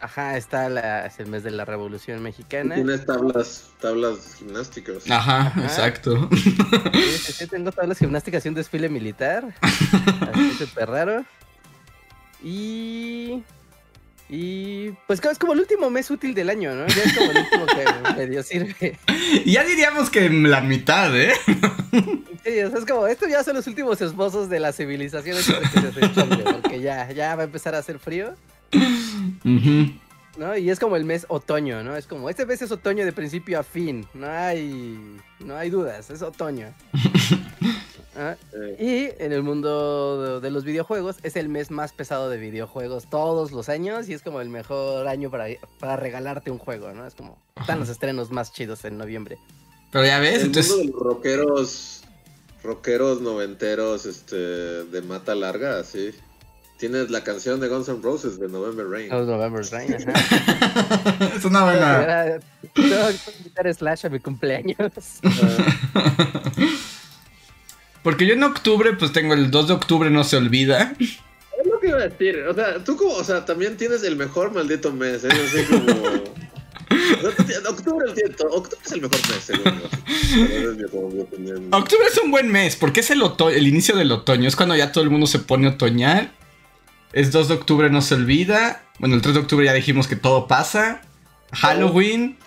[0.03, 2.75] Ajá, está la, es el mes de la Revolución Mexicana.
[2.75, 5.09] Tienes tablas, tablas gimnásticas.
[5.09, 6.29] Ajá, exacto.
[6.33, 9.55] Sí, sí, tengo tablas gimnásticas y un desfile militar.
[9.63, 11.25] Así súper raro.
[12.43, 13.45] Y.
[14.35, 16.87] Y pues es como el último mes útil del año, ¿no?
[16.87, 18.99] Ya es como el último que medio sirve.
[19.45, 21.35] Ya diríamos que la mitad, ¿eh?
[22.43, 25.37] Sí, o sea, es como, estos ya son los últimos esposos de la civilización
[26.63, 28.35] porque ya, ya va a empezar a hacer frío.
[30.39, 30.57] ¿No?
[30.57, 31.95] Y es como el mes otoño, ¿no?
[31.95, 34.07] Es como, este mes es otoño de principio a fin.
[34.15, 36.73] No hay, no hay dudas, es otoño.
[38.17, 38.37] ¿Ah?
[38.79, 43.53] Y en el mundo de, los videojuegos es el mes más pesado de videojuegos todos
[43.53, 45.47] los años y es como el mejor año para,
[45.79, 47.07] para regalarte un juego, ¿no?
[47.07, 49.39] Es como, están los estrenos más chidos en noviembre.
[49.91, 50.77] Pero ya ves, el entonces...
[50.77, 52.03] Mundo de los rockeros,
[52.63, 56.13] rockeros noventeros, este, de mata larga, así.
[56.79, 59.13] Tienes la canción de Guns N' Roses de November Rain.
[59.13, 59.95] Oh, November Rain,
[61.37, 62.41] es una buena.
[62.75, 64.93] Tengo que invitar Slash a mi cumpleaños.
[68.03, 70.95] Porque yo en octubre, pues tengo el 2 de octubre, no se olvida.
[70.99, 71.19] Es
[71.65, 72.39] lo que iba a decir.
[72.49, 75.29] O sea, tú como, o sea, también tienes el mejor maldito mes, ¿eh?
[75.29, 76.43] No sé como.
[77.23, 78.07] Octubre, octubre
[78.85, 79.81] es el mejor mes, según
[81.73, 84.93] Octubre es un buen mes, porque es el, el inicio del otoño, es cuando ya
[84.93, 86.33] todo el mundo se pone otoñal
[87.13, 88.85] es 2 de octubre, no se olvida.
[88.99, 91.03] Bueno, el 3 de octubre ya dijimos que todo pasa.
[91.53, 92.39] Halloween.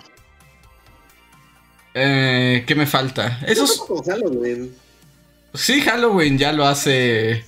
[1.94, 3.39] Eh, ¿Qué me falta?
[3.46, 3.82] Eso es...
[4.06, 4.76] Halloween.
[5.58, 7.46] Sí, Halloween ya lo hace.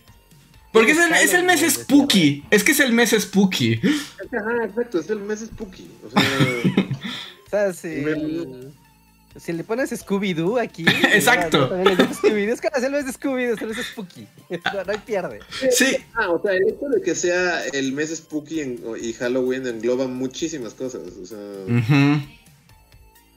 [0.71, 2.43] Porque es el, es el mes spooky.
[2.51, 3.79] Es que es el mes spooky.
[3.79, 5.89] Ajá, exacto, es el mes spooky.
[6.05, 6.21] O sea.
[7.45, 8.03] o sea, sí.
[9.39, 10.85] Si le pones Scooby-Doo aquí.
[11.13, 11.69] Exacto.
[11.69, 14.27] Scooby-Doo es que el mes de Scooby-Doo, es spooky.
[14.49, 15.39] No, hay pierde.
[15.71, 15.97] Sí.
[16.15, 20.73] Ah, o sea, el hecho de que sea el mes spooky y Halloween engloba muchísimas
[20.73, 21.01] cosas.
[21.21, 21.37] O sea.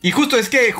[0.02, 0.74] Y justo es que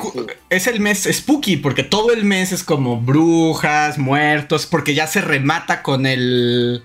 [0.49, 5.21] es el mes spooky, porque todo el mes es como brujas, muertos, porque ya se
[5.21, 6.83] remata con el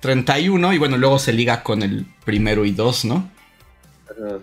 [0.00, 3.28] 31 y bueno, luego se liga con el primero y dos, ¿no?
[4.08, 4.38] Ajá.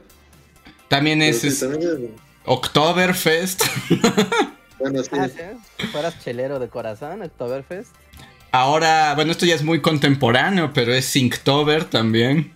[0.90, 1.66] También es...
[2.46, 3.64] Oktoberfest.
[4.80, 5.10] bueno, sí.
[5.14, 5.28] Ah,
[5.92, 7.92] fueras chelero de corazón, Oktoberfest.
[8.52, 12.52] Ahora, bueno, esto ya es muy contemporáneo, pero es Inktober también.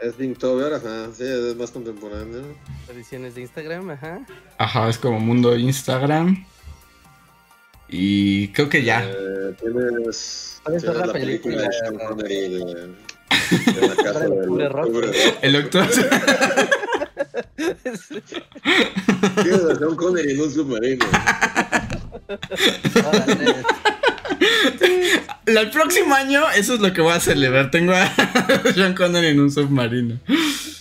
[0.00, 2.42] Es Inktober, ajá, sí, es más contemporáneo.
[2.88, 4.26] Ediciones de Instagram, ajá.
[4.56, 6.44] Ajá, es como mundo Instagram.
[7.88, 9.04] Y creo que ya.
[9.04, 12.64] Eh, tienes, tienes la, la película, de Connery de,
[13.88, 15.88] la casa del El octubre.
[19.42, 21.06] Tienes a Sean Connery en un submarino.
[25.46, 27.70] El próximo año, eso es lo que voy a celebrar.
[27.70, 28.12] Tengo a
[28.74, 30.18] Sean Connery en un submarino.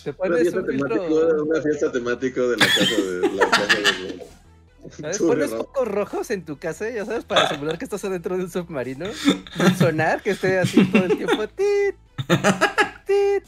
[0.03, 4.29] ¿Te pones una, fiesta temático, una fiesta temático de la casa de la casa de...
[4.89, 5.19] ¿Sabes?
[5.19, 8.51] Pones focos rojos en tu casa, ya sabes, para simular que estás adentro de un
[8.51, 9.05] submarino.
[9.05, 11.47] Un sonar que esté así todo el tiempo.
[11.55, 11.95] ¡Tit!
[13.05, 13.43] ¡Tit!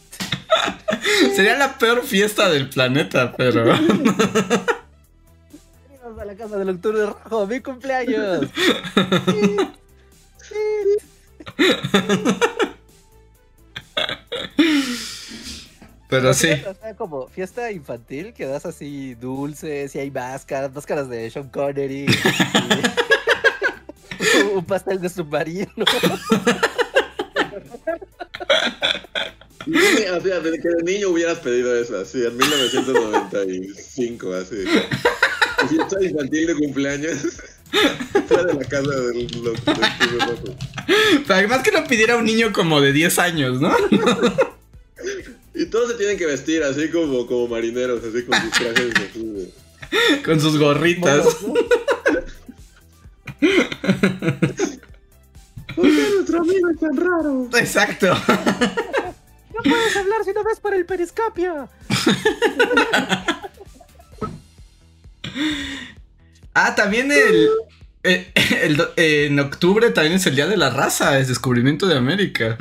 [1.36, 3.64] Sería la peor fiesta del planeta, pero.
[3.64, 4.60] Bienvenidos
[6.20, 8.48] a la casa del octubre rojo, mi cumpleaños.
[16.10, 16.50] Pero sí.
[16.98, 22.06] como fiesta infantil que das así dulces y hay máscaras, máscaras de Sean Connery.
[24.54, 25.72] un pastel de submarino.
[29.68, 34.66] o sea, desde que de niño hubieras pedido eso, así, en 1995, así.
[35.70, 37.40] Fiesta infantil de cumpleaños.
[38.28, 39.28] Fuera de la casa del,
[40.86, 43.72] Pero además que lo pidiera un niño como de 10 años, ¿no?
[45.56, 49.54] y todos se tienen que vestir así como, como marineros, así con sus trajes así
[50.26, 51.26] Con sus gorritas.
[55.76, 57.50] ¿Por qué nuestro amigo es tan raro?
[57.58, 58.08] Exacto.
[58.08, 61.70] No puedes hablar si no ves por el periscopio.
[66.54, 67.50] Ah, también el,
[68.04, 68.32] eh,
[68.96, 72.58] en octubre también es el Día de la Raza, es descubrimiento de América.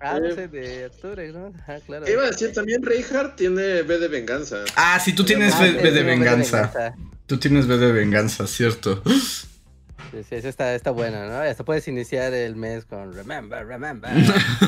[0.00, 1.52] Ah, no sé, de octubre, ¿no?
[1.66, 2.10] Ah, claro.
[2.10, 4.64] Iba a decir, también Reinhardt tiene B de venganza.
[4.74, 6.94] Ah, sí, tú tienes B, de venganza.
[7.26, 9.02] Tú tienes B de venganza, cierto.
[9.04, 11.38] Sí, sí, eso está, está bueno, ¿no?
[11.38, 14.10] Hasta puedes iniciar el mes con Remember, Remember.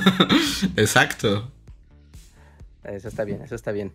[0.76, 1.50] Exacto.
[2.84, 3.92] Eso está bien, eso está bien.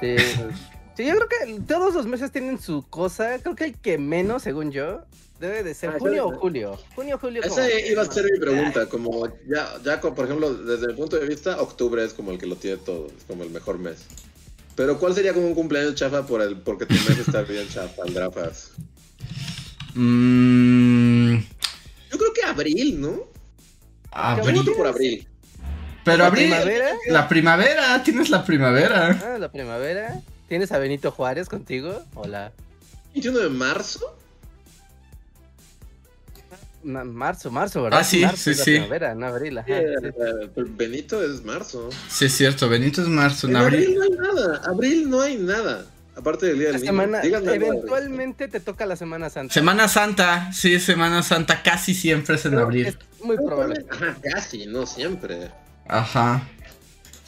[0.00, 0.16] Sí,
[1.00, 3.38] sí, yo creo que todos los meses tienen su cosa.
[3.38, 5.02] Creo que el que menos, según yo,
[5.40, 6.78] debe de ser ah, junio o julio.
[6.94, 7.42] Junio, julio.
[7.42, 8.86] Esa iba a ser mi pregunta.
[8.86, 12.46] Como ya, ya, por ejemplo, desde mi punto de vista, octubre es como el que
[12.46, 14.06] lo tiene todo, es como el mejor mes.
[14.76, 18.02] Pero ¿cuál sería como un cumpleaños chafa por el, porque tu mes está bien chafa,
[18.06, 18.72] el Drafas?
[19.94, 21.36] Mm.
[22.10, 23.24] Yo creo que abril, ¿no?
[24.12, 24.64] Abril.
[24.76, 25.26] por abril.
[26.04, 26.46] Pero abril.
[26.46, 26.90] Primavera?
[27.08, 29.20] La primavera, tienes la primavera.
[29.22, 30.22] Ah, la primavera.
[30.50, 32.02] ¿Tienes a Benito Juárez contigo?
[32.12, 32.50] Hola.
[33.14, 34.18] 21 de marzo.
[36.82, 38.00] marzo, marzo, ¿verdad?
[38.00, 38.72] Ah, sí, sí, sí.
[38.72, 39.58] Primavera, no abril.
[39.58, 39.74] Ajá,
[40.56, 41.90] Benito es marzo.
[42.08, 43.46] Sí, es cierto, Benito es marzo.
[43.46, 44.60] En, abril no hay nada.
[44.64, 45.86] Abril no hay nada.
[46.16, 49.54] Aparte del día del semana, Eventualmente te toca la Semana Santa.
[49.54, 52.86] Semana Santa, sí, Semana Santa casi siempre es en abril.
[52.86, 53.86] Es muy probable.
[53.88, 55.48] Ajá, casi, no siempre.
[55.86, 56.42] Ajá.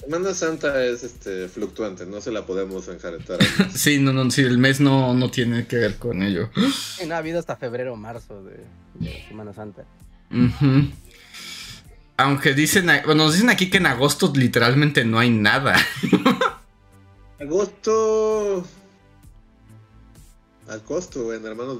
[0.05, 3.38] Semana Santa es este fluctuante, no se la podemos enjaretar.
[3.75, 6.51] sí, no, no, sí, el mes no, no tiene que ver con ello.
[6.99, 8.65] Sí, no ha habido hasta febrero o marzo de,
[9.29, 9.85] Semana Santa.
[12.17, 15.77] Aunque dicen, bueno, nos dicen aquí que en agosto literalmente no hay nada.
[17.41, 18.67] agosto
[20.72, 21.78] al costo, güey, hermanos.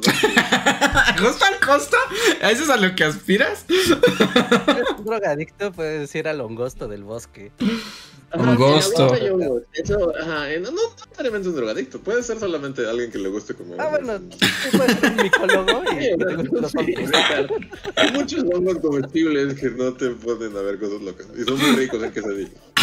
[1.17, 1.97] ¿Agosto al costo?
[2.43, 3.65] ¿A eso es a lo que aspiras?
[4.99, 7.53] un drogadicto puede decir al hongosto del bosque.
[8.33, 9.15] Hongosto.
[9.73, 13.75] Eso, ajá, no, no necesariamente un drogadicto, puede ser solamente alguien que le guste como.
[13.79, 14.39] Ah, bueno, tú
[14.77, 16.09] puedes ser un micólogo y
[17.97, 21.27] Hay muchos hongos comestibles que no te ponen a ver cosas locas.
[21.37, 22.13] Y son muy ricos en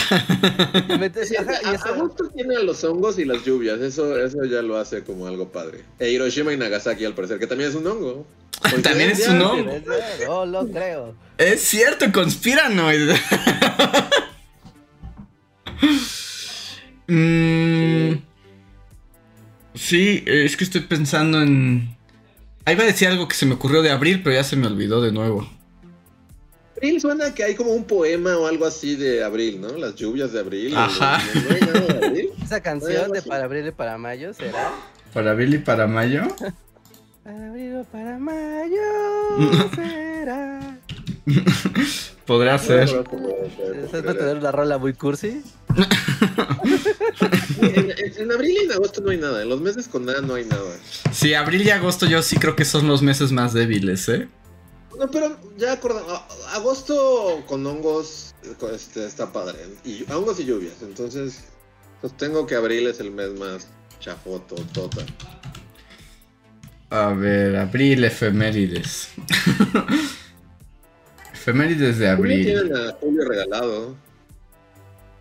[0.09, 5.51] a, gusto tiene los hongos y las lluvias, eso, eso ya lo hace como algo
[5.51, 5.83] padre.
[5.99, 8.25] E Hiroshima y Nagasaki al parecer, que también es un hongo.
[8.83, 9.71] También es un hongo.
[10.25, 11.15] No lo creo.
[11.37, 13.09] Es cierto, conspiranoid.
[17.07, 18.21] mm,
[19.75, 21.95] sí, es que estoy pensando en...
[22.65, 24.67] Ahí va a decir algo que se me ocurrió de abril, pero ya se me
[24.67, 25.49] olvidó de nuevo.
[26.79, 29.67] Abril suena que hay como un poema o algo así de abril, ¿no?
[29.77, 30.73] Las lluvias de abril.
[30.77, 31.19] Ajá.
[32.41, 34.71] Esa canción de para abril y para mayo será.
[35.13, 36.21] ¿Para abril y para mayo?
[37.23, 38.81] para abril y para mayo
[39.75, 40.77] será.
[42.25, 42.83] Podrá ser.
[42.83, 45.43] ¿Estás para tener una rola muy cursi?
[47.61, 49.41] en, abril y en agosto no hay nada.
[49.41, 50.77] En los meses con nada no hay nada.
[51.11, 54.29] Sí, abril y agosto yo sí creo que son los meses más débiles, ¿eh?
[54.97, 56.21] No, pero ya acordamos,
[56.53, 58.33] agosto con hongos
[58.73, 59.57] este, está padre.
[59.83, 60.81] Y hongos y lluvias.
[60.81, 61.45] Entonces,
[62.01, 63.67] sostengo que abril es el mes más
[63.99, 65.05] chafoto, tota.
[66.89, 69.09] A ver, abril, efemérides.
[71.33, 72.45] efemérides de abril.
[72.45, 73.95] Tienen a Julio regalado.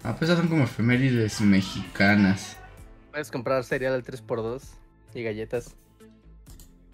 [0.03, 2.57] Ah, pues son como efemérides mexicanas.
[3.11, 4.63] Puedes comprar cereal al 3x2
[5.15, 5.75] y galletas.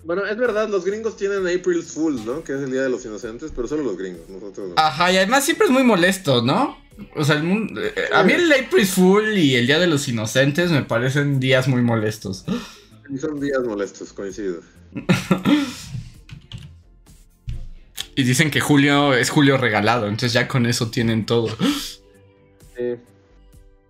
[0.05, 2.45] Bueno, es verdad, los gringos tienen April Fool, ¿no?
[2.45, 4.75] Que es el Día de los Inocentes, pero solo los gringos, nosotros no.
[4.77, 6.79] Ajá, y además siempre es muy molesto, ¿no?
[7.17, 10.07] O sea, el mundo, eh, a mí el April Fool y el Día de los
[10.07, 12.45] Inocentes me parecen días muy molestos.
[13.19, 14.61] son días molestos, coincido.
[18.15, 21.49] y dicen que julio es julio regalado, entonces ya con eso tienen todo.
[22.77, 22.97] Sí.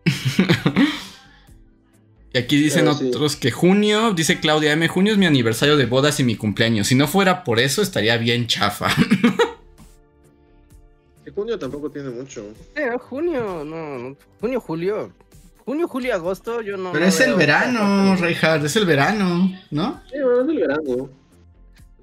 [2.34, 6.18] Y aquí dicen otros que junio, dice Claudia M, junio es mi aniversario de bodas
[6.18, 6.88] y mi cumpleaños.
[6.88, 8.88] Si no fuera por eso, estaría bien chafa.
[11.32, 12.44] junio tampoco tiene mucho.
[12.74, 15.12] Eh, junio, no, junio, julio.
[15.64, 16.90] Junio, julio, agosto, yo no.
[16.92, 20.02] Pero es el verano, Reinhard, es el verano, ¿no?
[20.10, 21.10] Sí, bueno, es el verano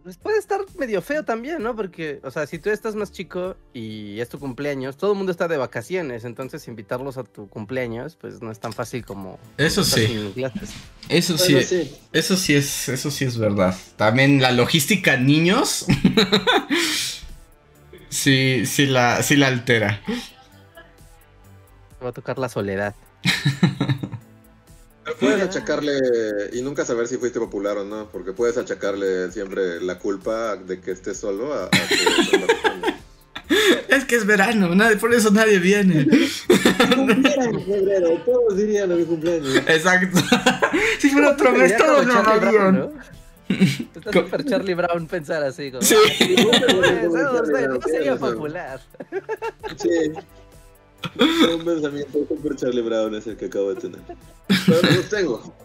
[0.04, 1.76] pues puede estar medio feo también, ¿no?
[1.76, 5.32] Porque, o sea, si tú estás más chico y es tu cumpleaños, todo el mundo
[5.32, 9.40] está de vacaciones, entonces invitarlos a tu cumpleaños, pues no es tan fácil como.
[9.58, 10.34] Eso sí.
[11.10, 11.58] Eso sí,
[12.12, 13.76] Eso sí es, eso sí es verdad.
[13.96, 15.86] También la logística niños.
[18.10, 20.02] sí, sí la, sí la altera.
[22.04, 22.96] Va a tocar la soledad.
[25.22, 25.94] Puedes achacarle,
[26.54, 30.82] y nunca saber si fuiste popular o no, porque puedes achacarle siempre la culpa de
[30.82, 31.70] que estés solo a,
[33.88, 36.08] Es que es verano, nadie, por eso nadie viene.
[36.10, 39.56] en febrero, todos dirían a mi cumpleaños.
[39.68, 40.20] Exacto.
[41.00, 42.76] Si fuera otro mes, todos lo harían.
[42.80, 42.92] ¿no?
[43.50, 45.70] Está super Charlie Brown pensar así.
[45.72, 45.96] Como, Sí.
[47.16, 48.80] "Ah, no sería popular.
[49.78, 49.90] Sí.
[51.20, 54.00] Un pensamiento super Charlie Brown es el que acabo de tener.
[54.66, 55.56] Pero no los tengo.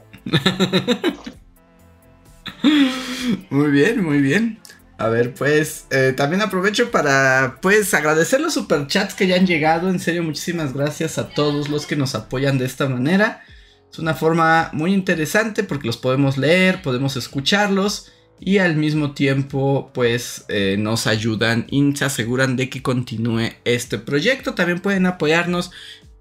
[3.51, 4.61] Muy bien, muy bien.
[4.99, 9.91] A ver, pues eh, también aprovecho para pues agradecer los superchats que ya han llegado.
[9.91, 13.43] En serio, muchísimas gracias a todos los que nos apoyan de esta manera.
[13.91, 19.91] Es una forma muy interesante porque los podemos leer, podemos escucharlos y al mismo tiempo
[19.95, 24.55] pues eh, nos ayudan y se aseguran de que continúe este proyecto.
[24.55, 25.71] También pueden apoyarnos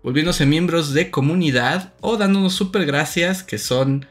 [0.04, 4.06] volviéndose miembros de comunidad o dándonos super gracias que son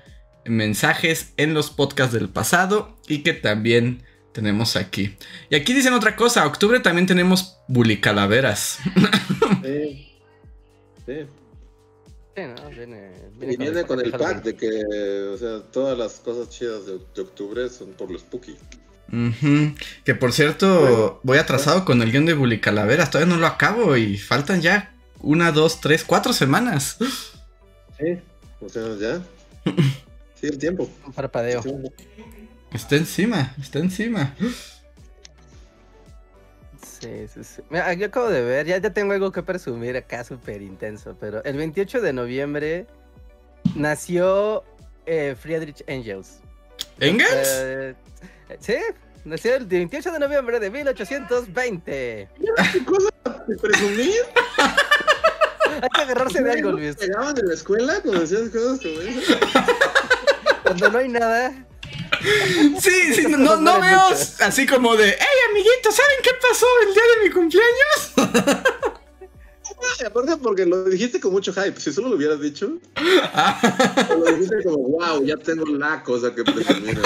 [0.45, 5.17] mensajes en los podcasts del pasado y que también tenemos aquí.
[5.49, 8.79] Y aquí dicen otra cosa, octubre también tenemos bully calaveras.
[9.63, 10.13] Sí.
[11.07, 11.15] Sí.
[12.37, 12.69] Sí, ¿no?
[12.69, 13.13] Viene,
[13.51, 14.69] Y viene con el pack de que,
[15.33, 18.57] o sea, todas las cosas chidas de, de octubre son por los Spooky.
[20.05, 23.97] Que por cierto, voy atrasado con el guion de bully calaveras, todavía no lo acabo
[23.97, 26.97] y faltan ya una, dos, tres, cuatro semanas.
[27.99, 28.19] Sí.
[28.61, 29.23] O sea, ya.
[30.35, 30.91] Sí, el tiempo.
[31.07, 31.63] Un parpadeo.
[32.73, 34.35] Está encima, está encima.
[36.83, 37.63] Sí, sí, sí.
[37.71, 41.43] Mira, yo acabo de ver, ya, ya tengo algo que presumir acá súper intenso, pero
[41.45, 42.87] el 28 de noviembre
[43.75, 44.65] nació
[45.07, 46.41] eh, Friedrich Engels.
[47.01, 47.49] ¿Engels?
[47.49, 47.95] Eh,
[48.61, 48.77] sí,
[49.25, 52.29] nació el 28 de noviembre de 1820.
[52.73, 53.11] ¿Qué cosa
[53.47, 54.15] de presumir?
[55.83, 56.97] Hay que agarrarse de algo, Luis.
[56.97, 59.39] ¿Pegaban en la escuela cuando decías cosas como esas?
[60.63, 61.67] Cuando no hay nada,
[62.81, 64.01] Sí, sí, no, no, no veo
[64.41, 68.73] así como de, hey amiguitos, ¿saben qué pasó el día de mi cumpleaños?
[69.99, 71.79] Ay, Aparte porque lo dijiste con mucho hype.
[71.81, 72.79] Si solo lo hubieras dicho,
[74.11, 76.99] lo dijiste como, wow, ya tengo la cosa que presumir.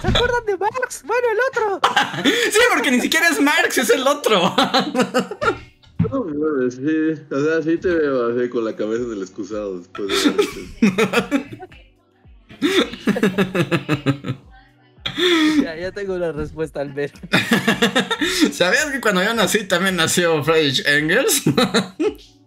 [0.00, 1.02] ¿se acuerdan de Marx?
[1.04, 1.80] Bueno, el otro.
[2.24, 4.54] Sí, porque ni siquiera es Marx, es el otro.
[6.10, 9.78] No, bueno, sí, o sea, sí te veo así con la cabeza en el excusado
[9.78, 10.14] después de
[15.62, 17.12] Ya, ya tengo la respuesta al ver.
[18.52, 21.42] ¿Sabías que cuando yo nací también nació Friedrich Engels?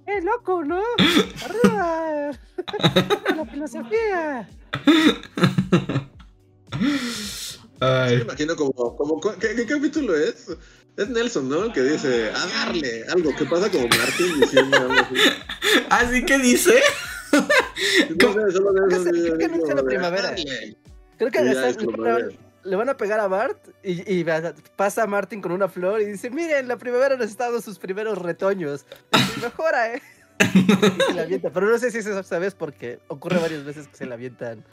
[0.07, 0.79] ¡Eh, loco, ¿no?
[1.43, 2.31] ¡Arriba!
[3.35, 4.47] ¡La filosofía!
[7.79, 8.21] Me Ay.
[8.21, 10.47] imagino como, como ¿qué, qué capítulo es?
[10.97, 11.65] Es Nelson, ¿no?
[11.65, 15.15] El que dice, a darle algo, que pasa como Martin diciendo algo así.
[15.89, 16.73] ¿Así que dice?
[17.33, 20.29] No sé, solo de esos Creo que no la de, primavera.
[20.29, 20.77] "A darle".
[21.17, 24.25] Creo que ya está- es de- le van a pegar a Bart y,
[24.75, 28.17] pasa Martin con una flor y dice, miren, la primavera nos está dando sus primeros
[28.17, 28.85] retoños.
[29.37, 30.01] Y mejora, ¿eh?
[30.53, 30.65] Y
[31.03, 31.49] se la avienta.
[31.51, 34.65] Pero no sé si es esa vez porque ocurre varias veces que se la avientan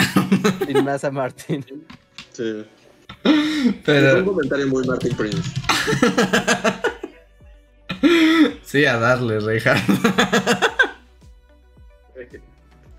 [0.66, 1.64] sin más a Martin.
[2.32, 2.66] Sí.
[3.22, 5.50] Fue un Pero comentario muy Martin Prince.
[8.64, 9.76] sí, a darle, Reja.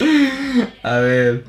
[0.84, 1.46] A ver,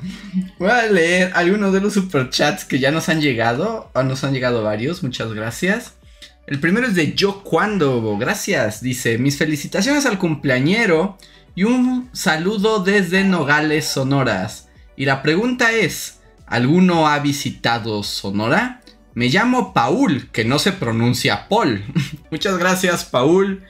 [0.57, 3.91] voy a leer algunos de los superchats que ya nos han llegado.
[3.93, 5.93] O nos han llegado varios, muchas gracias.
[6.47, 8.81] El primero es de Yo Cuando, gracias.
[8.81, 11.17] Dice: Mis felicitaciones al cumpleañero
[11.55, 14.69] y un saludo desde Nogales, Sonoras.
[14.95, 18.81] Y la pregunta es: ¿alguno ha visitado Sonora?
[19.13, 21.83] Me llamo Paul, que no se pronuncia Paul.
[22.31, 23.63] Muchas gracias, Paul.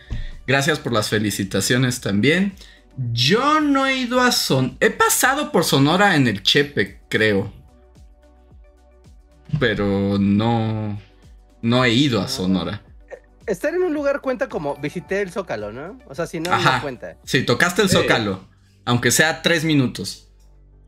[0.47, 2.53] Gracias por las felicitaciones también.
[3.11, 4.77] Yo no he ido a Son.
[4.79, 7.51] He pasado por Sonora en el Chepe, creo.
[9.59, 10.99] Pero no.
[11.61, 12.81] No he ido a Sonora.
[13.45, 15.99] Estar en un lugar cuenta como visité el Zócalo, ¿no?
[16.07, 16.77] O sea, si no, Ajá.
[16.77, 17.17] no cuenta.
[17.25, 17.95] Sí, tocaste el Sí.
[17.97, 18.47] Zócalo.
[18.85, 20.29] Aunque sea tres minutos.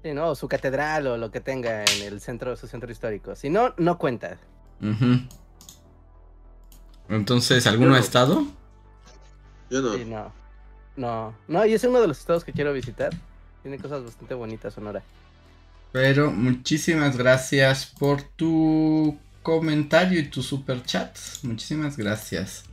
[0.03, 0.29] Sí, ¿no?
[0.29, 3.35] O su catedral o lo que tenga en el centro, su centro histórico.
[3.35, 4.37] Si no, no cuenta.
[7.09, 8.03] Entonces, ¿alguno ha no.
[8.03, 8.45] estado?
[9.69, 9.93] Yo no.
[9.93, 10.31] Sí, no.
[10.97, 11.35] No.
[11.47, 13.13] No, y es uno de los estados que quiero visitar.
[13.61, 15.03] Tiene cosas bastante bonitas, Sonora.
[15.91, 21.15] Pero muchísimas gracias por tu comentario y tu super chat.
[21.43, 22.65] Muchísimas gracias.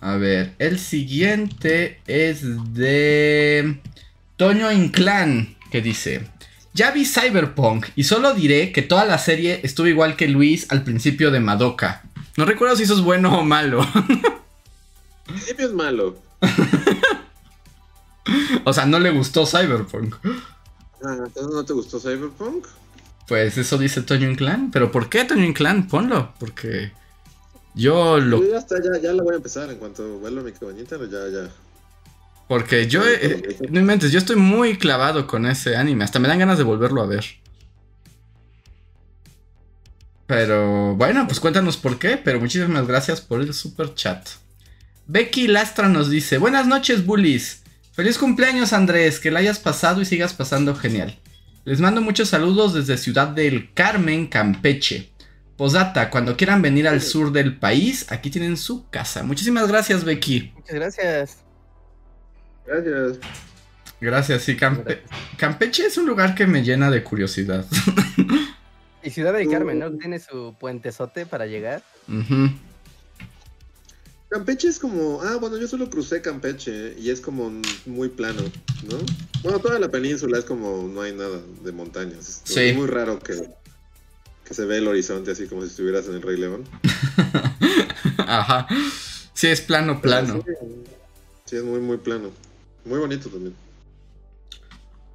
[0.00, 2.42] A ver, el siguiente es
[2.74, 3.80] de
[4.36, 6.28] Toño Inclán, que dice:
[6.74, 10.84] Ya vi Cyberpunk y solo diré que toda la serie estuvo igual que Luis al
[10.84, 12.02] principio de Madoka.
[12.36, 13.82] No recuerdo si eso es bueno o malo.
[15.28, 16.16] Al principio es malo.
[18.64, 20.16] o sea, no le gustó Cyberpunk.
[21.02, 22.66] Ah, ¿entonces no te gustó Cyberpunk?
[23.28, 24.70] Pues eso dice Toño Inclán.
[24.70, 25.86] ¿Pero por qué Toño Inclán?
[25.86, 26.32] Ponlo.
[26.40, 26.92] Porque.
[27.74, 28.42] Yo lo.
[28.42, 29.70] ya está, ya, ya la voy a empezar.
[29.70, 31.50] En cuanto vuelva mi cabañita, ya, ya.
[32.48, 36.04] Porque yo, eh, no inventes, yo estoy muy clavado con ese anime.
[36.04, 37.24] Hasta me dan ganas de volverlo a ver.
[40.26, 42.16] Pero bueno, pues cuéntanos por qué.
[42.16, 44.26] Pero muchísimas gracias por el super chat.
[45.06, 47.62] Becky Lastra nos dice: Buenas noches, bullies.
[47.98, 49.18] Feliz cumpleaños, Andrés.
[49.18, 51.18] Que la hayas pasado y sigas pasando genial.
[51.64, 55.10] Les mando muchos saludos desde Ciudad del Carmen, Campeche.
[55.56, 59.24] Posdata, cuando quieran venir al sur del país, aquí tienen su casa.
[59.24, 60.52] Muchísimas gracias, Becky.
[60.54, 61.38] Muchas gracias.
[62.64, 63.18] Gracias.
[64.00, 64.56] Gracias, sí,
[65.36, 67.66] Campeche es un lugar que me llena de curiosidad.
[69.02, 69.90] Y Ciudad del Carmen, ¿no?
[69.92, 71.82] Tiene su puentezote para llegar.
[74.28, 77.50] Campeche es como, ah, bueno, yo solo crucé Campeche y es como
[77.86, 78.42] muy plano,
[78.84, 78.98] ¿no?
[79.42, 82.42] Bueno, toda la península es como no hay nada de montañas.
[82.46, 83.34] Es muy raro que,
[84.44, 86.64] que se ve el horizonte así como si estuvieras en el Rey León.
[88.18, 88.66] Ajá.
[89.32, 90.44] Sí, es plano, plano.
[91.46, 92.30] sí, es muy, muy plano.
[92.84, 93.54] Muy bonito también.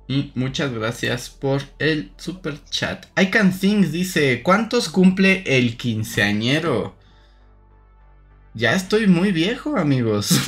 [0.07, 3.05] Y muchas gracias por el super chat.
[3.19, 6.95] I Can Think dice: ¿Cuántos cumple el quinceañero?
[8.53, 10.29] Ya estoy muy viejo, amigos.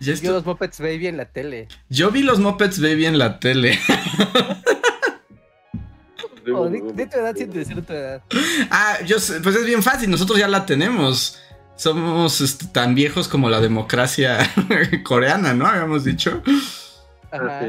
[0.00, 1.68] ya Yo los Muppets Baby en la tele.
[1.88, 3.78] Yo vi los Muppets Baby en la tele.
[6.54, 8.22] oh, de, tu edad sin decir tu edad.
[8.70, 11.40] Ah, yo, pues es bien fácil, nosotros ya la tenemos
[11.80, 14.38] somos este, tan viejos como la democracia
[15.02, 15.66] coreana, ¿no?
[15.66, 16.42] Habíamos dicho.
[17.30, 17.68] Ajá.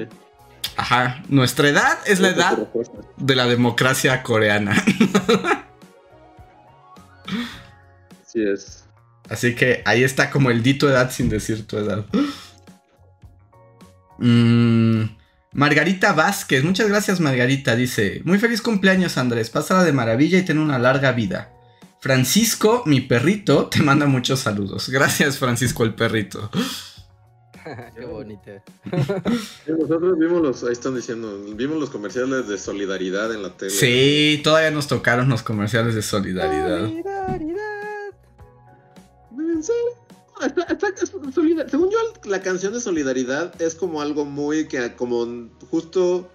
[0.76, 1.24] Ajá.
[1.30, 2.58] Nuestra edad es la edad
[3.16, 4.76] de la democracia coreana.
[8.26, 8.86] Así es.
[9.30, 12.06] Así que ahí está como el dito edad sin decir tu edad.
[14.18, 15.04] Mm,
[15.54, 20.60] Margarita Vázquez, muchas gracias Margarita, dice, muy feliz cumpleaños Andrés, pásala de maravilla y ten
[20.60, 21.52] una larga vida.
[22.02, 24.90] Francisco, mi perrito, te manda muchos saludos.
[24.90, 26.50] Gracias, Francisco, el perrito.
[27.96, 28.52] Qué bonito.
[29.68, 33.72] Nosotros vimos los, ahí están diciendo, vimos los comerciales de solidaridad en la tele.
[33.72, 36.88] Sí, todavía nos tocaron los comerciales de solidaridad.
[36.88, 37.62] Solidaridad.
[41.70, 46.32] Según yo, la canción de solidaridad es como algo muy que, como justo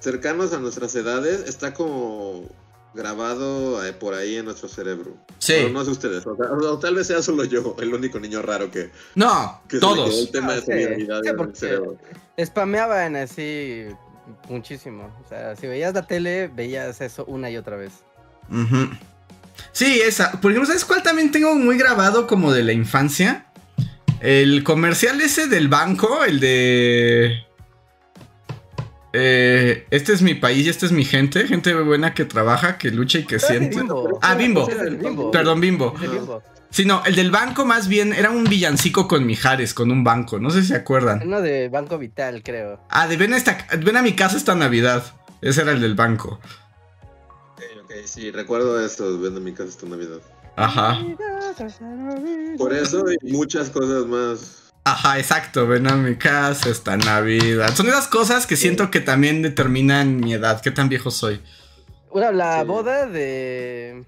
[0.00, 2.48] cercanos a nuestras edades, está como
[2.94, 5.16] grabado eh, por ahí en nuestro cerebro.
[5.38, 5.68] Sí.
[5.72, 8.90] no sé ustedes, o, tal vez sea solo yo, el único niño raro que.
[9.14, 10.18] No, todos.
[10.18, 11.98] el tema de ah, solidaridad en el cerebro.
[12.42, 13.86] Spameaban así
[14.48, 15.14] muchísimo.
[15.24, 17.92] O sea, si veías la tele, veías eso una y otra vez.
[19.72, 20.32] Sí, esa.
[20.40, 23.46] Por ejemplo, ¿sabes cuál también tengo muy grabado como de la infancia?
[24.20, 27.44] El comercial ese del banco, el de.
[29.16, 32.90] Eh, este es mi país y esta es mi gente, gente buena que trabaja, que
[32.90, 33.80] lucha y que siente.
[34.20, 34.68] Ah, Bimbo.
[35.30, 35.94] Perdón, Bimbo.
[36.70, 40.40] Sí, no, el del banco más bien era un villancico con Mijares, con un banco,
[40.40, 41.22] no sé si se acuerdan.
[41.24, 42.80] Uno de Banco Vital, creo.
[42.90, 45.04] Ah, de ven a, esta, ven a mi casa esta Navidad.
[45.40, 46.40] Ese era el del banco.
[47.52, 50.18] Ok, ok, sí, recuerdo esto, ven a mi casa esta Navidad.
[50.56, 50.98] Ajá.
[52.58, 54.63] Por eso y muchas cosas más.
[54.86, 57.74] Ajá, exacto, ven a mi casa esta Navidad.
[57.74, 61.40] Son esas cosas que siento que también determinan mi edad, qué tan viejo soy.
[62.12, 64.04] Bueno, la boda de...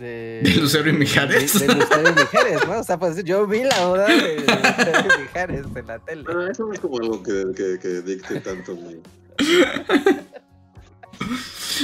[0.00, 1.60] De, de Lucero y Mijares.
[1.60, 2.80] De, Lucero y Mijares, ¿no?
[2.80, 6.24] O sea, pues yo vi la boda de, Lucero y Mijares en la tele.
[6.24, 8.76] No, eso no es como algo que, que, que dicte tanto.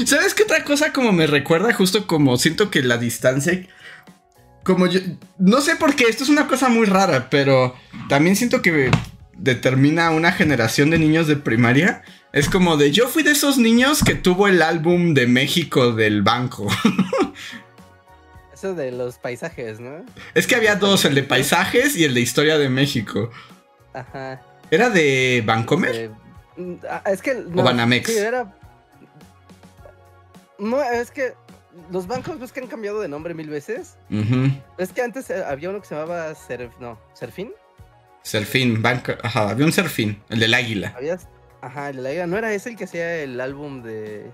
[0.05, 1.73] ¿Sabes qué otra cosa como me recuerda?
[1.73, 3.69] Justo como siento que la distancia
[4.69, 5.01] como yo,
[5.39, 7.75] no sé por qué, esto es una cosa muy rara, pero
[8.11, 8.91] también siento que
[9.33, 12.03] determina una generación de niños de primaria.
[12.35, 16.21] Es como de, yo fui de esos niños que tuvo el álbum de México del
[16.21, 16.66] banco.
[18.53, 20.05] Eso de los paisajes, ¿no?
[20.35, 23.31] Es que había dos, el de paisajes y el de historia de México.
[23.95, 24.43] Ajá.
[24.71, 26.11] ¿Era de Bancomer?
[26.59, 27.33] Mm, ah, es que...
[27.33, 28.12] o Banamex.
[28.12, 28.55] Sí, era...
[30.59, 31.33] No, es que
[31.91, 33.97] los bancos ves que han cambiado de nombre mil veces.
[34.79, 37.53] Es que antes eh, había uno que se llamaba Serf, no, Serfín.
[38.22, 40.95] Serfín, banco, ajá, había un Serfín, el del águila.
[41.61, 44.26] ajá, el del águila, no era ese el que hacía el álbum de.
[44.26, 44.33] Eh,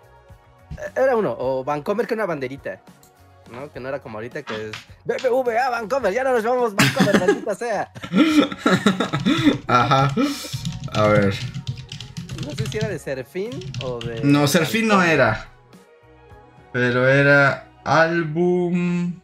[0.97, 2.81] era uno, o Vancomer que una banderita.
[3.53, 3.71] ¿no?
[3.71, 4.73] Que no era como ahorita que es
[5.05, 7.93] BBVA Vancomer, ya no nos llamamos Vancomer, maldita sea.
[9.67, 10.15] Ajá.
[10.93, 11.35] A ver.
[12.45, 13.51] No sé si era de Serfín
[13.83, 14.23] o de.
[14.25, 15.49] No, Serfín no era.
[16.75, 19.21] Pero era álbum.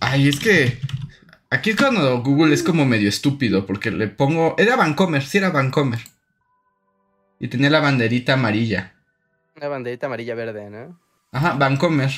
[0.00, 0.78] Ay, es que.
[1.48, 3.64] Aquí es cuando Google es como medio estúpido.
[3.64, 4.54] Porque le pongo.
[4.58, 6.00] Era Vancomer, sí era Vancomer.
[7.40, 8.92] Y tenía la banderita amarilla.
[9.56, 11.00] Una banderita amarilla verde, ¿no?
[11.32, 12.10] Ajá, Vancomer.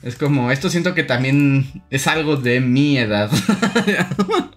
[0.00, 3.30] Es como, esto siento que también es algo de mi edad.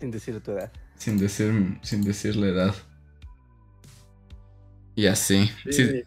[0.00, 0.72] sin decir tu edad.
[0.96, 2.74] Sin decir, sin decir la edad.
[4.94, 5.50] Y así.
[5.70, 6.02] Sí,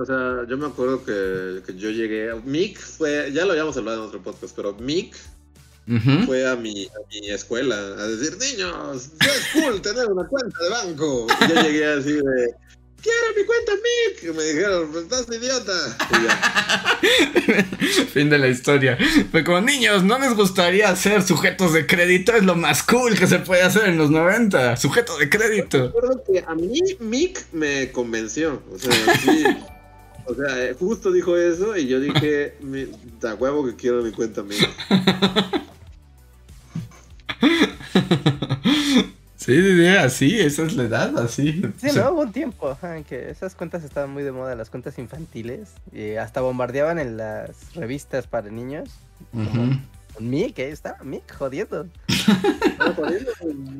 [0.00, 2.34] o sea, yo me acuerdo que, que, yo llegué.
[2.44, 3.30] Mick fue.
[3.32, 5.14] Ya lo habíamos hablado en otro podcast, pero Mick
[6.24, 10.70] fue a mi, a mi escuela a decir: Niños, es cool tener una cuenta de
[10.70, 11.26] banco.
[11.40, 12.54] Y yo llegué así de
[13.06, 14.34] quiero mi cuenta Mick.
[14.34, 15.72] Me dijeron, pues, estás idiota.
[18.12, 18.98] fin de la historia.
[19.30, 22.32] Fue como, niños, ¿no les gustaría ser sujetos de crédito?
[22.32, 24.76] Es lo más cool que se puede hacer en los 90.
[24.76, 25.86] Sujeto de crédito.
[25.86, 28.62] Recuerdo que a mí Mick me convenció.
[28.72, 29.44] O sea, sí.
[30.24, 32.54] O sea, eh, justo dijo eso y yo dije,
[33.20, 34.68] da huevo que quiero mi cuenta Mick.
[39.46, 41.62] Sí, sí, así, esa es la edad, así.
[41.80, 42.10] Sí, ¿no?
[42.10, 46.16] Hubo un tiempo en que esas cuentas estaban muy de moda, las cuentas infantiles, y
[46.16, 48.88] hasta bombardeaban en las revistas para niños.
[49.30, 49.80] Con
[50.18, 51.86] Mick, ahí estaba Mick jodiendo.
[52.08, 53.30] Estaba jodiendo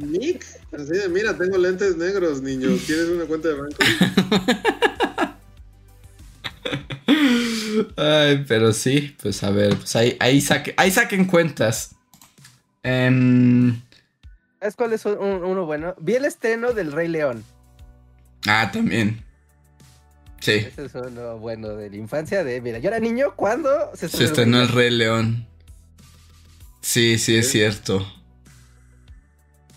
[0.06, 0.46] Mick.
[0.72, 2.82] Así de, mira, tengo lentes negros, niños.
[2.86, 3.76] ¿Quieres una cuenta de banco?
[7.96, 10.40] Ay, pero sí, pues a ver, pues ahí, ahí,
[10.76, 11.96] ahí saquen cuentas.
[12.84, 13.72] Eh,
[14.60, 15.94] ¿Sabes cuál es uno bueno?
[15.98, 17.44] Vi el estreno del Rey León.
[18.46, 19.22] Ah, también.
[20.40, 20.52] Sí.
[20.52, 24.62] Ese es uno bueno de la infancia de, mira, yo era niño cuando se estrenó,
[24.62, 25.46] el Rey León.
[26.80, 28.06] Sí, sí, es cierto.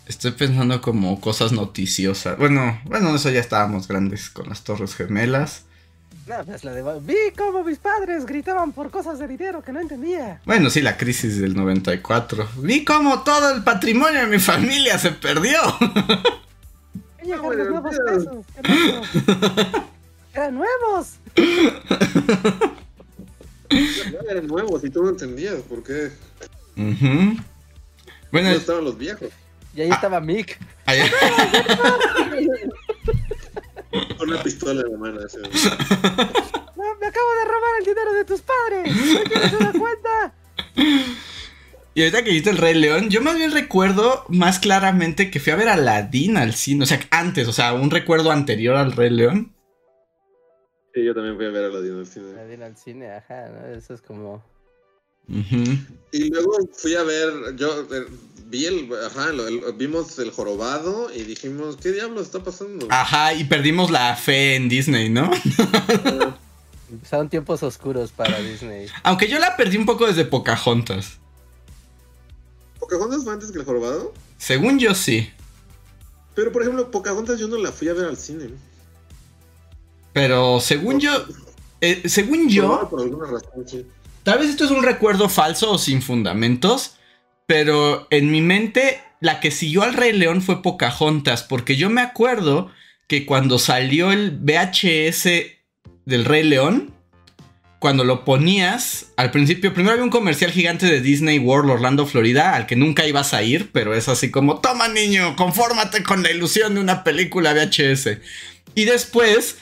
[0.06, 2.38] Estoy pensando como cosas noticiosas.
[2.38, 5.66] Bueno, bueno, eso ya estábamos grandes con las Torres Gemelas.
[6.30, 6.84] No, pues la de...
[7.02, 10.40] Vi cómo mis padres gritaban por cosas de dinero que no entendía.
[10.46, 12.48] Bueno, sí, la crisis del 94.
[12.58, 15.60] Vi cómo todo el patrimonio de mi familia se perdió.
[17.18, 18.46] Ella los nuevos pesos.
[20.36, 21.14] Eran nuevos.
[24.30, 26.12] eran nuevos y tú no entendías por qué.
[28.32, 29.30] Bueno, estaban los viejos.
[29.76, 30.60] Y ahí estaba Mick.
[30.86, 31.00] Ahí...
[34.20, 35.22] Con una pistola en la mano.
[35.26, 35.40] Ese.
[37.00, 38.94] me acabo de robar el dinero de tus padres.
[39.14, 40.34] ¿No tienes una cuenta?
[41.94, 45.54] Y ahorita que viste el Rey León, yo más bien recuerdo más claramente que fui
[45.54, 46.84] a ver a Aladdin al cine.
[46.84, 49.56] O sea, antes, o sea, un recuerdo anterior al Rey León.
[50.94, 52.32] Sí, yo también fui a ver a Aladdin al cine.
[52.32, 53.68] Aladdin al cine, ajá, ¿no?
[53.68, 54.44] Eso es como.
[56.12, 58.08] Y luego fui a ver, yo eh,
[58.48, 59.32] vi el, ajá,
[59.76, 62.88] vimos el jorobado y dijimos, ¿qué diablos está pasando?
[62.90, 65.30] Ajá, y perdimos la fe en Disney, ¿no?
[66.92, 68.88] Empezaron tiempos oscuros para Disney.
[69.04, 71.20] Aunque yo la perdí un poco desde Pocahontas.
[72.80, 74.14] ¿Pocahontas fue antes que el jorobado?
[74.40, 75.30] Según yo sí.
[76.34, 78.50] Pero por ejemplo, Pocahontas yo no la fui a ver al cine.
[80.14, 81.12] Pero según yo,
[81.82, 83.86] eh, según yo, por alguna razón, sí.
[84.24, 86.96] Tal vez esto es un recuerdo falso o sin fundamentos,
[87.46, 92.02] pero en mi mente la que siguió al Rey León fue Pocahontas, porque yo me
[92.02, 92.72] acuerdo
[93.08, 95.30] que cuando salió el VHS
[96.06, 96.94] del Rey León,
[97.80, 102.56] cuando lo ponías, al principio, primero había un comercial gigante de Disney World Orlando, Florida,
[102.56, 106.32] al que nunca ibas a ir, pero es así como, toma niño, confórmate con la
[106.32, 108.18] ilusión de una película VHS.
[108.76, 109.58] Y después,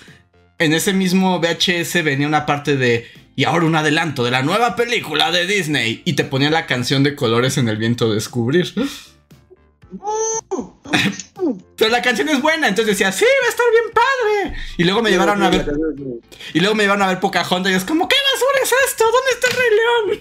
[0.58, 3.06] en ese mismo VHS venía una parte de
[3.38, 6.02] y ahora un adelanto de la nueva película de Disney.
[6.06, 8.74] Y te ponían la canción de colores en el viento descubrir.
[11.78, 14.58] Pero la canción es buena, entonces decía, sí, va a estar bien padre.
[14.78, 15.72] Y luego me llevaron a ver.
[16.56, 19.06] Y luego me llevaron a ver Pocahontas y es como, ¿qué basura es esto?
[19.06, 20.20] ¿Dónde está el Rey León?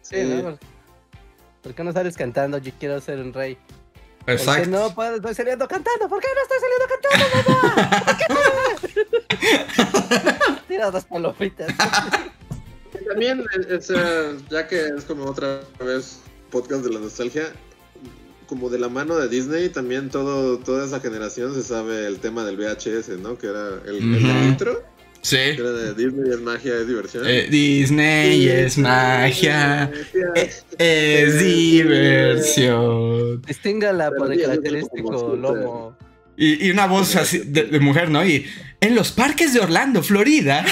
[0.00, 0.58] sí, ¿no?
[1.62, 2.56] ¿Por qué no sales cantando?
[2.56, 3.58] Yo quiero ser un rey.
[4.26, 4.70] Exacto.
[4.70, 6.08] no puedo, estoy saliendo cantando.
[6.08, 8.04] ¿Por qué no estoy saliendo cantando, mamá?
[8.06, 8.31] ¿Por qué no?
[10.68, 11.74] Tira dos palomitas.
[13.08, 13.44] También,
[14.50, 16.20] ya que es como otra vez
[16.50, 17.52] podcast de la nostalgia,
[18.46, 22.44] como de la mano de Disney, también todo, toda esa generación se sabe el tema
[22.44, 23.38] del VHS, ¿no?
[23.38, 24.84] Que era el, el intro.
[25.22, 25.36] Sí.
[25.36, 27.24] Era de Disney es magia, es diversión.
[27.26, 29.88] Eh, Disney es magia,
[30.34, 30.64] es,
[31.38, 33.40] diversión.
[33.42, 35.96] Distíngala por el característico lomo.
[36.36, 38.24] Y, y, una voz así de, mujer, ¿no?
[38.24, 38.46] Y
[38.80, 40.64] en los parques de Orlando, Florida.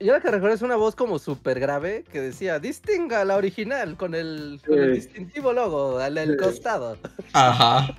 [0.00, 3.96] Yo lo que recuerdo es una voz como súper grave que decía, distinga la original
[3.96, 6.96] con el, con el distintivo logo al, costado.
[7.34, 7.94] Ajá.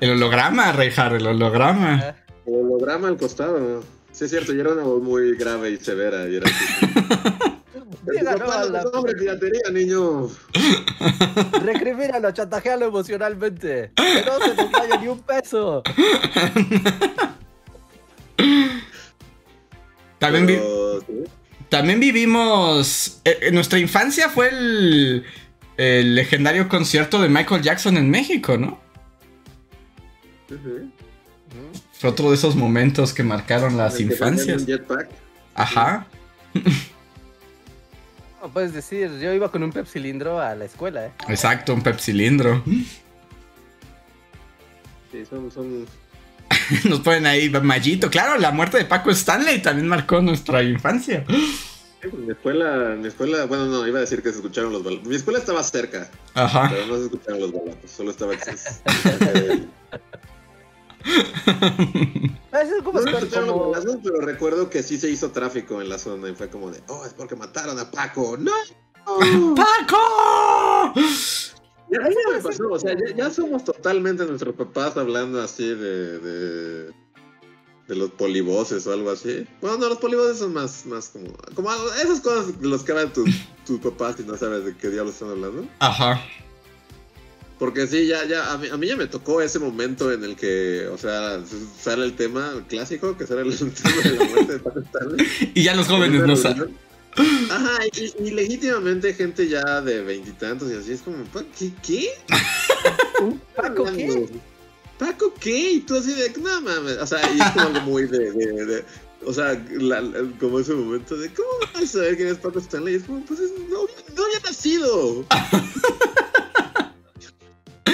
[0.00, 2.14] El holograma, Reinhardt, el holograma.
[2.46, 3.82] El holograma al costado.
[4.12, 6.28] Sí, es cierto, y era una voz muy grave y severa.
[6.28, 7.63] Y era Dígalo
[8.18, 8.84] a la...
[9.18, 10.28] piratería, niño.
[11.62, 13.92] Recrimínalo, chantajealo emocionalmente.
[13.96, 15.82] Que no se te vaya ni un peso.
[20.18, 20.60] También,
[21.68, 23.20] También vivimos.
[23.24, 25.24] Eh, en nuestra infancia fue el,
[25.76, 28.80] el, legendario concierto de Michael Jackson en México, ¿no?
[31.92, 34.64] Fue otro de esos momentos que marcaron las infancias.
[35.54, 36.06] Ajá.
[38.44, 41.12] No, puedes decir, yo iba con un pepsilindro a la escuela, ¿eh?
[41.30, 42.62] Exacto, un pepsilindro.
[45.10, 45.86] Sí, son, son...
[46.84, 48.10] Nos ponen ahí Mallito.
[48.10, 51.24] Claro, la muerte de Paco Stanley también marcó nuestra infancia.
[52.12, 55.08] mi escuela, mi escuela, bueno, no, iba a decir que se escucharon los balazos.
[55.08, 56.10] Mi escuela estaba cerca.
[56.34, 56.68] Ajá.
[56.70, 58.34] Pero no se escucharon los balazos, solo estaba
[64.02, 67.04] pero recuerdo que sí se hizo tráfico en la zona y fue como de, oh,
[67.04, 68.36] es porque mataron a Paco.
[68.38, 68.52] ¡No!
[69.54, 70.94] ¡Paco!
[71.90, 72.00] Ya,
[72.42, 76.84] pasó, o sea, ya, somos totalmente nuestros papás hablando así de, de,
[77.88, 79.46] de los polivoces o algo así.
[79.60, 81.70] Bueno, no, los polivoces son más, más como, como
[82.02, 83.28] esas cosas de los que hablan tus,
[83.66, 85.66] tus papás y no sabes de qué diablos están hablando.
[85.80, 86.20] Ajá.
[87.58, 90.34] Porque sí, ya, ya, a mí, a mí, ya me tocó ese momento en el
[90.34, 91.40] que, o sea,
[91.80, 95.52] sale el tema clásico, que sale el tema de la muerte de Paco Stanley.
[95.54, 96.76] y ya los jóvenes no saben.
[97.16, 101.18] Ajá, y, legítimamente gente ya de veintitantos y, así es como,
[101.56, 101.72] ¿qué?
[101.80, 102.08] ¿Qué?
[103.54, 104.28] ¿Paco qué?
[104.98, 105.72] ¿Paco qué?
[105.74, 108.84] Y tú así de, no mames, o sea, y es como algo muy de, de,
[109.24, 109.64] o sea,
[110.40, 112.94] como ese momento de, ¿cómo vas a saber quién es Paco Stanley?
[112.94, 113.38] Y es como, pues
[113.70, 113.86] no,
[114.16, 115.24] no había nacido.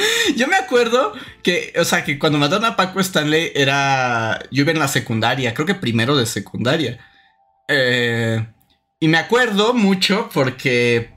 [0.37, 4.41] Yo me acuerdo que, o sea, que cuando mataron a Paco Stanley era.
[4.51, 6.99] Yo iba en la secundaria, creo que primero de secundaria.
[7.69, 8.47] Eh,
[8.99, 11.11] y me acuerdo mucho porque.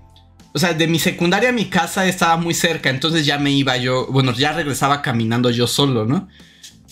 [0.56, 3.76] O sea, de mi secundaria a mi casa estaba muy cerca, entonces ya me iba
[3.78, 4.08] yo.
[4.08, 6.30] Bueno, ya regresaba caminando yo solo, ¿no?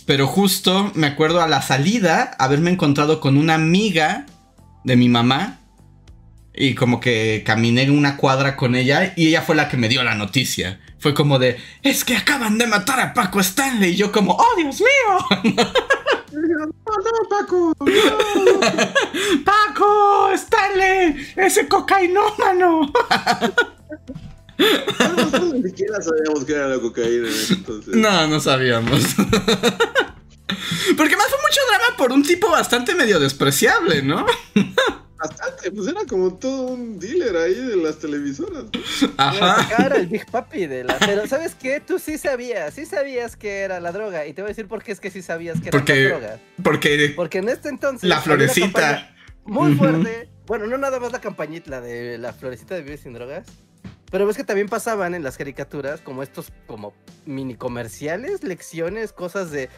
[0.08, 4.26] Pero justo me acuerdo a la salida haberme encontrado con una amiga
[4.84, 5.61] de mi mamá.
[6.54, 10.04] Y como que caminé una cuadra con ella y ella fue la que me dio
[10.04, 13.94] la noticia fue como de, es que acaban de matar a Paco Stanley.
[13.94, 15.64] Y yo como, oh, Dios mío.
[16.34, 17.74] No, no, Paco.
[19.44, 22.90] Paco, Stanley, ese cocainómano.
[24.58, 27.96] No, ni siquiera sabíamos que era la cocaína entonces.
[27.96, 29.02] No, no sabíamos.
[30.98, 34.26] Porque más fue mucho drama por un tipo bastante medio despreciable, ¿no?
[35.22, 38.66] Bastante, pues era como todo un dealer ahí de las televisoras.
[39.18, 39.86] Ajá.
[39.86, 40.98] Era el Big Papi de la.
[40.98, 41.80] Pero ¿sabes qué?
[41.80, 44.26] Tú sí sabías, sí sabías que era la droga.
[44.26, 46.40] Y te voy a decir por qué es que sí sabías que era la droga.
[46.64, 47.14] Porque.
[47.16, 48.10] Porque en este entonces.
[48.10, 49.14] La florecita.
[49.46, 50.30] Muy fuerte.
[50.48, 53.46] Bueno, no nada más la campañita, la de la florecita de Vive sin drogas.
[54.10, 56.94] Pero ves que también pasaban en las caricaturas como estos como
[57.26, 59.70] mini comerciales, lecciones, cosas de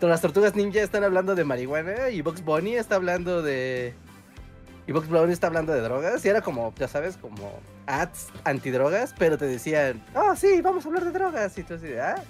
[0.00, 3.94] las tortugas ninja están hablando de marihuana y Box Bunny está hablando de
[4.90, 9.14] y Box Brown está hablando de drogas y era como, ya sabes, como ads antidrogas,
[9.16, 11.56] pero te decían, oh sí, vamos a hablar de drogas.
[11.56, 12.20] Y tú así, ah,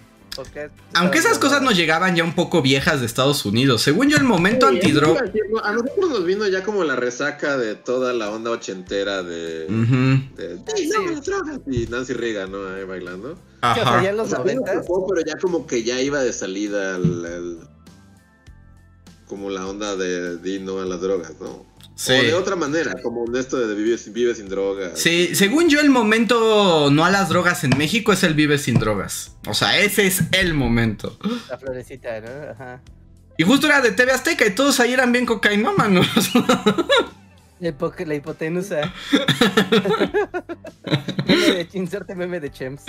[0.92, 3.80] Aunque esas cosas nos llegaban ya un poco viejas de Estados Unidos.
[3.80, 5.22] Según yo, el momento antidroga.
[5.64, 9.64] A nosotros nos vino ya como la resaca de toda la onda ochentera de.
[11.66, 12.68] Y Nancy Reagan, ¿no?
[12.68, 13.38] Ahí bailando.
[13.62, 14.02] Ajá.
[14.02, 14.84] ya en los noventas.
[14.86, 16.98] Pero ya como que ya iba de salida
[19.26, 21.69] como la onda de Dino a las drogas, ¿no?
[22.08, 24.98] O de otra manera, como esto de vive, vive sin drogas.
[24.98, 28.78] Sí, según yo, el momento no a las drogas en México es el vive sin
[28.78, 29.36] drogas.
[29.46, 31.18] O sea, ese es el momento.
[31.48, 32.52] La florecita, ¿no?
[32.52, 32.82] Ajá.
[33.36, 36.06] Y justo era de TV Azteca y todos ahí eran bien cocainómanos.
[37.60, 37.68] La,
[38.14, 38.92] hipotenusa.
[41.26, 42.84] de inserte meme de Chems.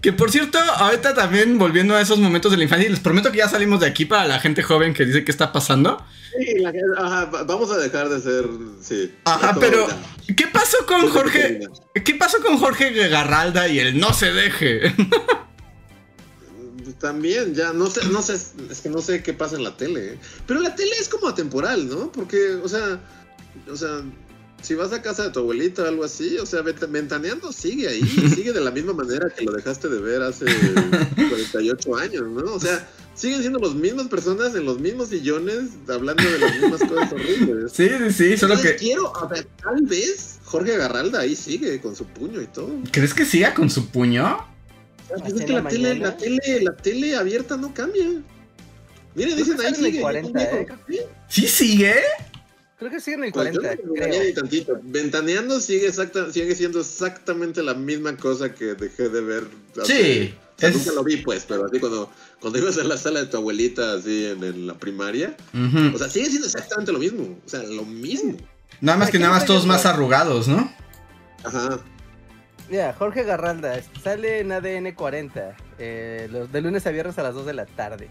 [0.00, 3.36] Que por cierto, ahorita también volviendo a esos momentos de la infancia, les prometo que
[3.38, 6.02] ya salimos de aquí para la gente joven que dice qué está pasando.
[6.38, 6.64] Sí,
[7.46, 8.46] vamos a dejar de ser.
[8.80, 9.14] Sí.
[9.24, 9.86] Ajá, pero.
[10.34, 11.60] ¿Qué pasó con Jorge?
[12.02, 14.94] ¿Qué pasó con Jorge Garralda y el no se deje?
[16.98, 20.18] También, ya, no sé, no sé, es que no sé qué pasa en la tele.
[20.46, 22.12] Pero la tele es como atemporal, ¿no?
[22.12, 23.00] Porque, o sea
[23.70, 24.02] o sea,
[24.62, 28.02] si vas a casa de tu abuelita o algo así, o sea, ventaneando sigue ahí,
[28.34, 30.46] sigue de la misma manera que lo dejaste de ver hace
[31.16, 32.54] 48 años, ¿no?
[32.54, 36.80] O sea, siguen siendo las mismas personas en los mismos sillones hablando de las mismas
[36.80, 37.72] cosas horribles.
[37.72, 38.76] Sí, sí, sí, solo que...
[38.76, 42.70] Quiero, o sea, tal vez Jorge Garralda ahí sigue con su puño y todo.
[42.92, 44.46] ¿Crees que siga con su puño?
[45.08, 48.06] Pues es que la tele, la tele, la tele abierta no cambia.
[49.14, 50.00] Mire, dicen ahí sigue.
[50.00, 50.66] 40, ¿eh?
[51.28, 51.94] ¿Sí sigue?
[52.82, 53.60] Creo que sigue en el 40.
[53.60, 54.34] Pues creo.
[54.34, 54.80] Tantito.
[54.82, 59.44] Ventaneando sigue, exacta, sigue siendo exactamente la misma cosa que dejé de ver.
[59.84, 60.34] sí.
[60.60, 62.10] Nunca lo vi, pues, pero así cuando,
[62.40, 65.36] cuando ibas a la sala de tu abuelita, así en, la primaria.
[65.94, 67.38] O sea, sigue siendo exactamente lo mismo.
[67.44, 68.36] O sea, lo mismo.
[68.80, 70.72] Nada más que nada más todos más arrugados, ¿no?
[71.44, 71.78] Ajá.
[72.68, 77.46] Mira, Jorge Garralda, sale en ADN 40, eh, de lunes a viernes a las 2
[77.46, 78.08] de la tarde.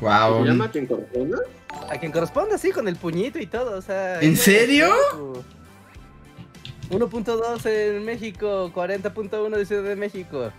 [0.00, 0.42] Wow.
[0.42, 1.38] ¿Se llama a quien corresponda?
[1.90, 4.20] A quien corresponda, sí, con el puñito y todo, o sea.
[4.20, 4.88] ¿En serio?
[6.90, 10.52] 1.2 en México, 40.1 de Ciudad de México.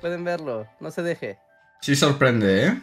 [0.00, 1.38] Pueden verlo, no se deje.
[1.80, 2.82] Sí sorprende, ¿eh?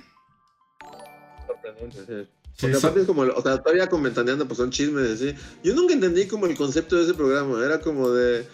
[1.47, 2.29] Sorprendente, sí.
[2.59, 5.33] Porque aparte es como, o sea, todavía comentaneando, pues son chismes, ¿sí?
[5.63, 8.45] Yo nunca entendí como el concepto de ese programa, era como de...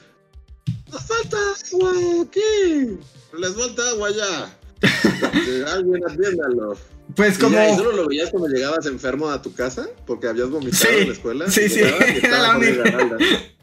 [0.92, 1.38] ¡Nos falta
[1.72, 1.92] agua
[2.22, 3.00] aquí!
[3.34, 4.58] ¡Les falta agua ya!
[5.74, 6.78] Alguien atiéndalo.
[7.16, 7.58] Pues como...
[7.62, 9.88] ¿Y solo lo veías cuando llegabas enfermo a tu casa?
[10.06, 11.50] Porque habías vomitado en la escuela.
[11.50, 11.82] Sí, sí,
[12.24, 13.18] era la única.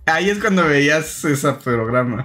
[0.06, 2.24] Ahí es cuando veías ese programa.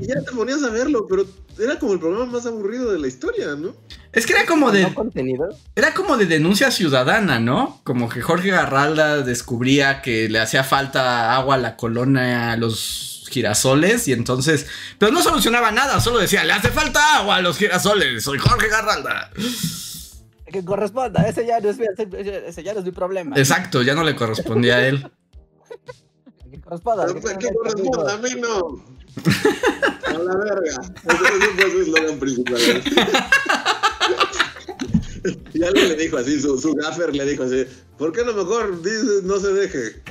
[0.00, 1.26] Y ya te ponías a verlo, pero
[1.58, 3.74] era como el programa más aburrido de la historia, ¿no?
[4.12, 4.92] Es que era como de.
[4.94, 5.48] contenido?
[5.74, 7.80] Era como de denuncia ciudadana, ¿no?
[7.84, 13.26] Como que Jorge Garralda descubría que le hacía falta agua a la colonia, a los
[13.30, 14.66] girasoles, y entonces.
[14.98, 18.68] Pero no solucionaba nada, solo decía, le hace falta agua a los girasoles, soy Jorge
[18.68, 19.30] Garralda.
[20.50, 21.86] Que corresponda, ese ya no es mi,
[22.46, 23.36] ese ya no es mi problema.
[23.36, 25.10] Exacto, ya no le correspondía a él.
[26.50, 27.06] que corresponda.
[27.06, 28.84] Que, que corresponda a mí no.
[30.06, 30.70] A la verga.
[30.70, 32.56] Ese fue su eslogan principal.
[35.52, 37.66] y alguien le dijo así, su, su gaffer le dijo así,
[37.98, 40.02] ¿por qué a lo mejor dices no se deje?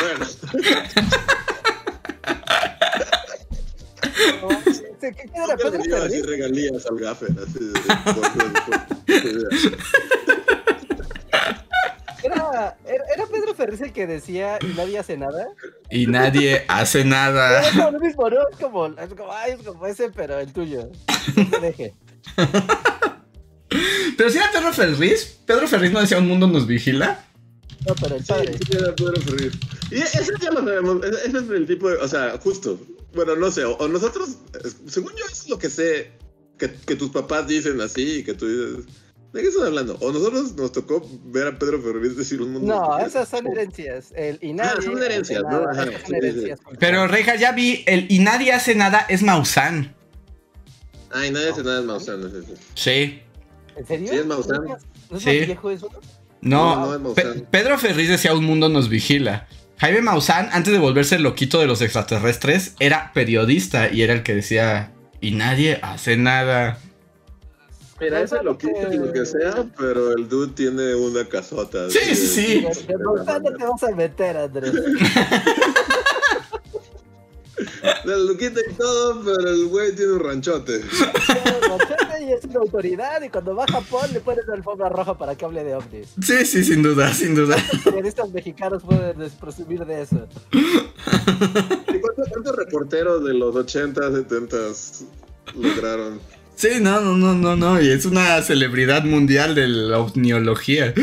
[0.00, 0.26] Bueno.
[5.00, 5.94] ¿Qué, qué era Pedro Ferriz?
[5.94, 7.30] así regalías al gaffer.
[7.30, 7.72] Así,
[12.22, 15.48] ¿Era, era, Pedro Ferriz el que decía y nadie hace nada?
[15.90, 17.62] Y nadie hace nada.
[17.62, 18.48] Es como lo mismo, ¿no?
[18.48, 20.90] Es como, es como, ay, es como ese, pero el tuyo.
[21.36, 21.94] No te deje.
[24.16, 27.24] Pero si era Pedro Ferriz, Pedro Ferriz no decía un mundo nos vigila.
[27.86, 28.52] No, pero el padre.
[28.58, 29.52] Sí, era Pedro Ferriz.
[29.90, 32.78] Y ese ya lo sabemos, ese es el tipo de, o sea, justo.
[33.14, 34.38] Bueno, no sé, o, nosotros,
[34.86, 36.12] según yo es lo que sé,
[36.58, 38.86] que, que tus papás dicen así y que tú dices
[39.32, 39.96] ¿De qué estás hablando?
[40.00, 42.74] ¿O nosotros nos tocó ver a Pedro Ferriz decir un mundo?
[42.74, 44.12] No, esas son herencias.
[44.16, 45.68] El y nadie ah, son herencias, ¿no?
[45.68, 49.94] Ajá, son herencias Pero, Reja, ya vi, el y nadie hace nada es Maussan.
[51.12, 52.42] Ah, y nadie hace nada es Maussan, no sé
[52.74, 53.22] Sí.
[53.76, 54.08] ¿En serio?
[54.08, 54.64] Sí, es Maussan.
[54.64, 55.40] ¿No es sí.
[55.46, 55.88] viejo eso?
[56.40, 57.14] No, no,
[57.50, 59.46] Pedro Ferriz decía un mundo nos vigila.
[59.80, 64.22] Jaime Maussan, antes de volverse el loquito de los extraterrestres, era periodista y era el
[64.22, 66.78] que decía, y nadie hace nada.
[67.98, 71.88] Mira, ese lo quita lo que sea, pero el dude tiene una casota.
[71.88, 72.66] Sí, sí, sí.
[73.24, 74.74] ¿Dónde te vas a meter, Andrés?
[78.04, 80.82] lo quita y todo, pero el güey tiene un ranchote.
[82.36, 83.22] Es una autoridad.
[83.22, 86.14] Y cuando va a Japón le ponen la alfombra roja para que hable de ovnis.
[86.22, 87.56] Sí, sí, sin duda, sin duda.
[87.72, 90.28] Los periodistas mexicanos pueden presumir de eso.
[90.52, 94.56] ¿Y cuántos, reporteros de los 80, 70
[95.56, 96.20] lograron?
[96.54, 97.80] Sí, no, no, no, no, no.
[97.80, 100.94] Y es una celebridad mundial de la ovniología.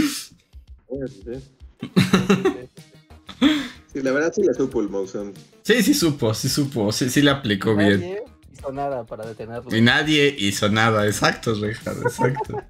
[3.94, 5.34] Sí, la verdad sí le supo el Mausan.
[5.64, 8.20] Sí, sí supo, sí supo, sí, sí le aplicó bien.
[8.68, 9.76] Hizo nada para detenerlo.
[9.76, 12.64] Y nadie hizo nada, exacto, Richard, exacto.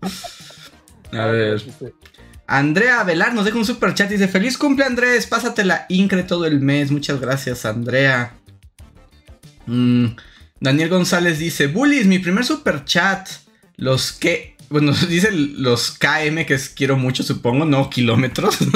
[1.12, 1.64] A ver.
[2.46, 5.26] Andrea Velar nos deja un super chat y dice: Feliz cumple, Andrés.
[5.26, 6.92] Pásatela incre todo el mes.
[6.92, 8.34] Muchas gracias, Andrea.
[9.66, 10.08] Mmm.
[10.60, 13.30] Daniel González dice, Bullies, mi primer super chat.
[13.76, 14.56] Los que...
[14.70, 18.58] Bueno, dice los KM, que es quiero mucho, supongo, no kilómetros.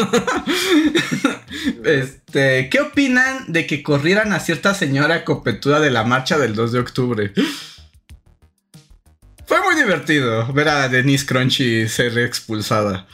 [1.85, 6.71] este, ¿qué opinan de que corrieran a cierta señora copetuda de la marcha del 2
[6.71, 7.33] de octubre?
[9.45, 13.07] Fue muy divertido ver a Denise Crunchy ser expulsada.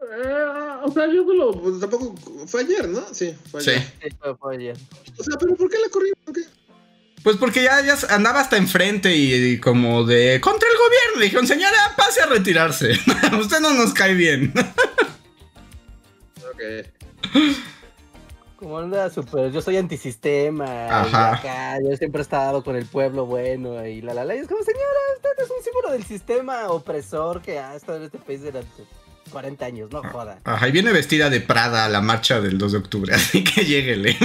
[0.00, 0.34] Eh,
[0.82, 2.14] o sea, yo lo, pues, tampoco.
[2.46, 3.02] Fue ayer, ¿no?
[3.12, 3.82] Sí, fue ayer.
[4.02, 4.08] Sí,
[4.38, 4.76] fue ayer.
[5.18, 6.34] O sea, pero ¿por qué la corrieron?
[6.34, 6.42] ¿Qué?
[7.22, 11.22] Pues porque ya, ya andaba hasta enfrente y, como de contra el gobierno.
[11.22, 12.92] Dijeron, señora, pase a retirarse.
[13.38, 14.54] Usted no nos cae bien.
[16.54, 16.99] ok.
[18.56, 20.86] Como anda súper, yo soy antisistema.
[20.86, 21.78] Ajá.
[21.82, 24.36] yo siempre he estado con el pueblo bueno y la la la.
[24.36, 24.84] Y es como, señora,
[25.16, 28.84] usted es un símbolo del sistema opresor que ha estado en este país durante
[29.32, 30.40] 40 años, no joda.
[30.44, 33.64] Ajá, y viene vestida de Prada a la marcha del 2 de octubre, así que
[33.64, 34.16] lléguele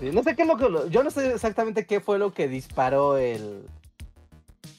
[0.00, 0.90] no sé qué es lo que.
[0.90, 3.62] Yo no sé exactamente qué fue lo que disparó el.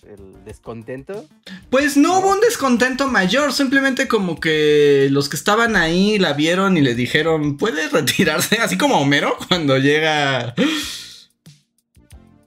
[0.08, 1.26] El descontento.
[1.70, 6.78] Pues no hubo un descontento mayor, simplemente como que los que estaban ahí la vieron
[6.78, 10.54] y le dijeron, puede retirarse, así como Homero cuando llega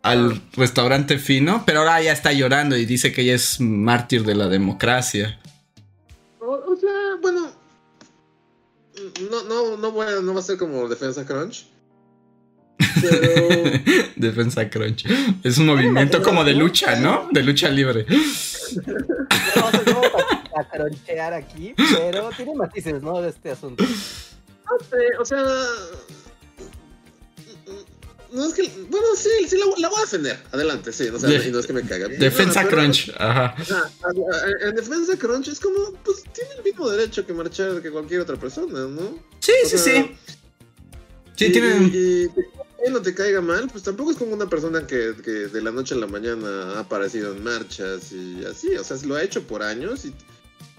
[0.02, 4.34] al restaurante fino, pero ahora ya está llorando y dice que ella es mártir de
[4.34, 5.38] la democracia.
[6.40, 7.50] O, sea, bueno,
[9.30, 11.66] no, no, no, no va a ser como Defensa Crunch.
[14.16, 15.06] Defensa Crunch.
[15.42, 17.28] Es un movimiento como de lucha, ¿no?
[17.30, 18.06] De lucha libre.
[19.56, 20.00] No, no
[20.54, 23.20] a, a cronchear aquí, pero tiene matices, ¿no?
[23.20, 23.84] De este asunto.
[23.84, 25.42] No sé, o sea.
[28.32, 28.70] No es que.
[28.88, 30.38] Bueno, sí, sí la, voy a defender.
[30.52, 31.08] Adelante, sí.
[31.08, 32.06] O sea, y no es que me caga.
[32.08, 33.56] Defensa Crunch, ajá.
[34.62, 35.92] En Defensa Crunch es como.
[36.04, 39.18] Pues tiene el mismo derecho que marchar que cualquier otra persona, ¿no?
[39.40, 40.16] Sí, sí, sí.
[41.34, 41.50] Sí,
[42.80, 45.94] tiene no te caiga mal, pues tampoco es como una persona que, de la noche
[45.94, 49.62] a la mañana ha aparecido en marchas y así, o sea, lo ha hecho por
[49.62, 50.14] años y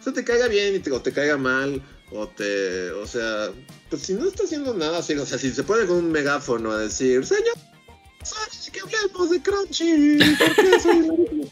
[0.05, 1.81] o te caiga bien y te, o te caiga mal,
[2.11, 3.51] o te, o sea,
[3.89, 6.71] pues si no está haciendo nada así, o sea, si se pone con un megáfono
[6.71, 7.57] a decir, señor,
[8.71, 11.51] que hablemos de Crunchy, ¿por qué soy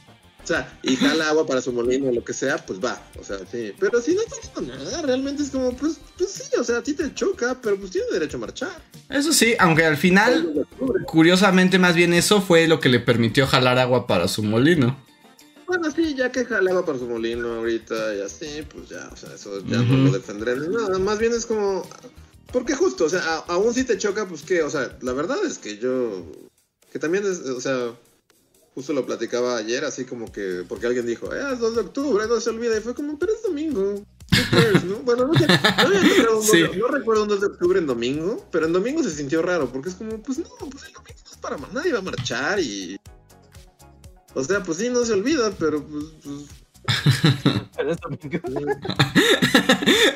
[0.50, 3.02] sea, y jala agua para su molino o lo que sea, pues va.
[3.20, 3.74] O sea, sí.
[3.80, 6.84] Pero si no está haciendo nada, realmente es como, pues, pues sí, o sea, a
[6.84, 8.82] ti te choca, pero pues tiene derecho a marchar.
[9.10, 10.68] Eso sí, aunque al final,
[11.06, 14.98] curiosamente, más bien eso fue lo que le permitió jalar agua para su molino.
[15.68, 19.16] Bueno, sí, ya que jala agua para su molino ahorita y así, pues ya, o
[19.16, 20.98] sea, eso ya no lo defendré ni nada.
[20.98, 21.88] Más bien es como.
[22.52, 25.60] Porque justo, o sea, aún si te choca, pues que, o sea, la verdad es
[25.60, 26.26] que yo.
[26.92, 27.94] Que también es, o sea
[28.80, 32.26] justo lo platicaba ayer, así como que, porque alguien dijo, eh, es 2 de octubre,
[32.30, 34.06] no se olvida, y fue como, pero es domingo.
[34.86, 34.96] ¿no?
[35.00, 35.48] Bueno, no, sé,
[36.62, 39.70] no, no, recuerdo un 2 de octubre en domingo, pero en domingo se sintió raro,
[39.70, 42.04] porque es como, pues no, pues el domingo no es para más, nadie va a
[42.04, 42.98] marchar y...
[44.34, 46.06] O sea, pues sí, no se olvida, pero pues...
[46.24, 46.59] pues
[47.76, 48.40] pero es domingo.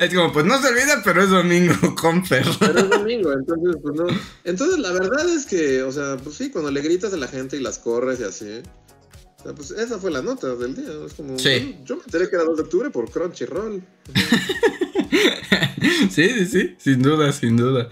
[0.00, 2.46] es como, pues no se olvida, pero es domingo, Confer.
[2.58, 4.06] Pero es domingo, entonces, pues no.
[4.44, 7.56] Entonces, la verdad es que, o sea, pues sí, cuando le gritas a la gente
[7.56, 8.62] y las corres y así.
[9.40, 10.88] O sea, pues esa fue la nota del día.
[11.06, 11.78] Es como, sí.
[11.84, 13.82] yo me enteré que era 2 de octubre por Crunchyroll.
[16.10, 17.88] sí, sí, sí, sin duda, sin duda.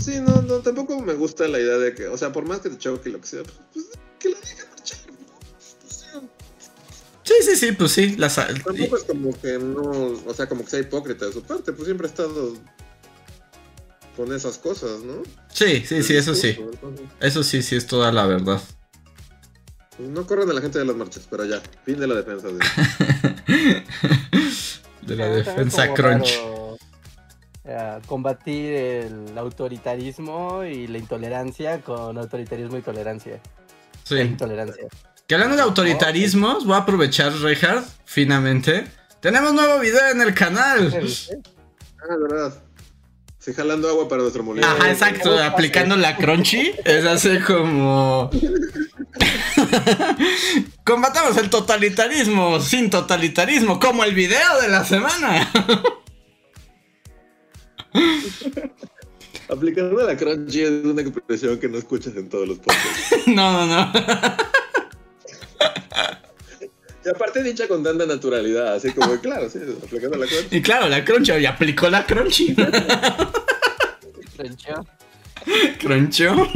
[0.00, 2.70] Sí, no, no, tampoco me gusta la idea de que, o sea, por más que
[2.70, 3.86] te choque y lo que sea, pues, pues
[4.18, 4.67] que lo digan
[7.28, 8.16] Sí, sí, sí, pues sí.
[8.16, 8.36] Las...
[8.36, 11.84] Tampoco es como que no, o sea, como que sea hipócrita de su parte, pues
[11.84, 12.54] siempre ha estado
[14.16, 15.22] con esas cosas, ¿no?
[15.52, 16.58] Sí, sí, sí, eso sí.
[17.20, 18.62] Eso sí, sí es toda la verdad.
[19.98, 22.48] No corran a la gente de las marchas, pero ya, fin de la defensa.
[22.48, 23.84] De,
[25.14, 26.40] de la defensa crunch.
[27.64, 33.38] Eh, combatir el autoritarismo y la intolerancia con autoritarismo y tolerancia.
[34.04, 34.16] Sí.
[34.16, 34.88] intolerancia.
[35.28, 38.86] Que hablando de autoritarismos, voy a aprovechar, Reinhardt, finalmente.
[39.20, 40.90] Tenemos nuevo video en el canal.
[42.00, 42.62] Ah, verdad.
[43.38, 44.66] Sí, jalando agua para nuestro molino.
[44.66, 45.38] Ajá, exacto.
[45.38, 46.72] Aplicando la crunchy.
[46.82, 48.30] Es así como.
[50.84, 55.52] Combatamos el totalitarismo sin totalitarismo, como el video de la semana.
[59.50, 63.26] Aplicando la crunchy es una expresión que no escuchas en todos los podcasts.
[63.26, 63.92] no, no, no.
[67.04, 70.56] Y aparte dicha con tanta naturalidad, así como, claro, sí, aplicando la crunchy.
[70.56, 72.56] Y claro, la crunchy, y aplicó la crunchy.
[74.36, 74.84] Crunchó.
[75.78, 76.48] Crunchó.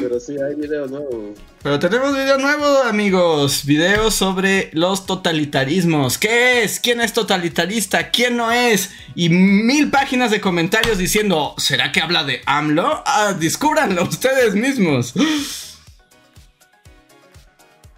[0.00, 1.34] Pero sí, hay video nuevo.
[1.62, 3.64] Pero tenemos video nuevo, amigos.
[3.64, 6.18] Video sobre los totalitarismos.
[6.18, 6.78] ¿Qué es?
[6.80, 8.10] ¿Quién es totalitarista?
[8.10, 8.90] ¿Quién no es?
[9.14, 13.02] Y mil páginas de comentarios diciendo, ¿será que habla de AMLO?
[13.06, 15.14] Ah, descúbranlo ustedes mismos.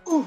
[0.06, 0.24] Uh.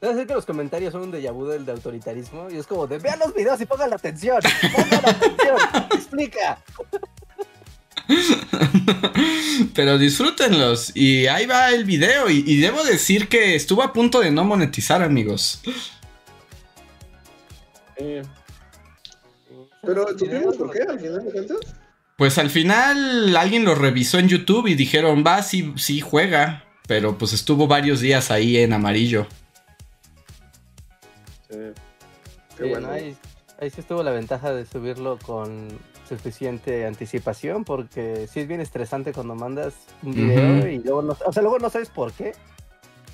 [0.00, 2.88] Debe ser que los comentarios son un déjà vu del de autoritarismo y es como
[2.88, 4.40] de vean los videos y pongan la atención.
[4.74, 5.56] Pongan la atención.
[5.92, 6.58] Explica.
[9.74, 10.96] Pero disfrútenlos.
[10.96, 12.28] Y ahí va el video.
[12.28, 15.60] Y, debo decir que estuvo a punto de no monetizar, amigos.
[17.96, 18.22] Pero,
[20.58, 20.82] por qué?
[20.82, 21.56] ¿Al final de
[22.16, 26.64] Pues al final alguien lo revisó en YouTube y dijeron, va, sí, sí juega.
[26.86, 29.26] Pero pues estuvo varios días ahí en amarillo.
[31.50, 31.58] Sí.
[32.56, 32.90] Qué bueno.
[32.90, 33.16] Ahí,
[33.70, 35.68] sí estuvo la ventaja de subirlo con
[36.08, 41.32] suficiente anticipación porque sí es bien estresante cuando mandas un video y luego no, o
[41.32, 42.32] sea, luego no sabes por qué.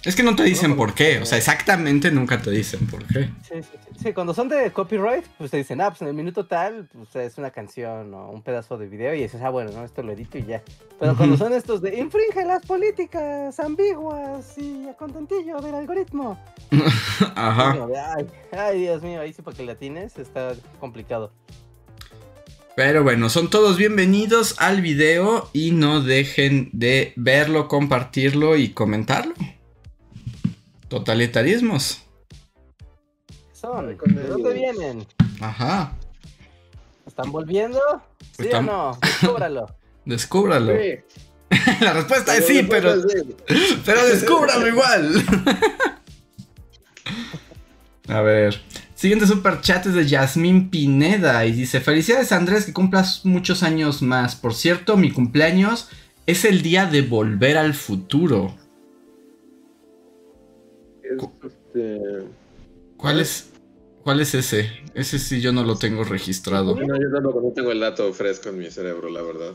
[0.05, 3.31] Es que no te dicen por qué, o sea, exactamente nunca te dicen por qué.
[3.43, 3.99] Sí, sí, sí.
[4.05, 7.17] sí, cuando son de copyright, pues te dicen, ah, pues en el minuto tal, pues
[7.17, 10.13] es una canción o un pedazo de video y dices, ah, bueno, no, esto lo
[10.13, 10.63] edito y ya.
[11.01, 16.39] Pero cuando son estos de infringe las políticas ambiguas y a contentillo del algoritmo.
[17.35, 17.77] Ajá.
[18.17, 21.33] Ay, ay, Dios mío, ahí sí para que la tienes está complicado.
[22.77, 29.35] Pero bueno, son todos bienvenidos al video y no dejen de verlo, compartirlo y comentarlo.
[30.89, 32.03] Totalitarismos.
[33.53, 35.07] Son, ¿de dónde vienen?
[35.41, 35.93] Ajá.
[37.07, 37.81] ¿Están volviendo?
[38.39, 38.99] ¿Sí o no?
[39.03, 39.67] Descúbralo.
[40.05, 40.73] Descúbralo.
[41.81, 42.95] La respuesta es sí, pero.
[43.85, 45.25] Pero descúbralo igual.
[48.09, 48.61] A ver.
[48.95, 54.03] Siguiente super chat es de Yasmín Pineda y dice: Felicidades Andrés, que cumplas muchos años
[54.03, 54.37] más.
[54.37, 55.89] Por cierto, mi cumpleaños
[56.27, 58.55] es el día de volver al futuro.
[61.17, 62.01] Este,
[62.97, 63.51] ¿Cuál es?
[64.03, 64.71] ¿Cuál es ese?
[64.95, 66.75] Ese sí yo no lo tengo registrado.
[66.75, 69.53] No, yo tampoco no tengo el dato fresco en mi cerebro, la verdad.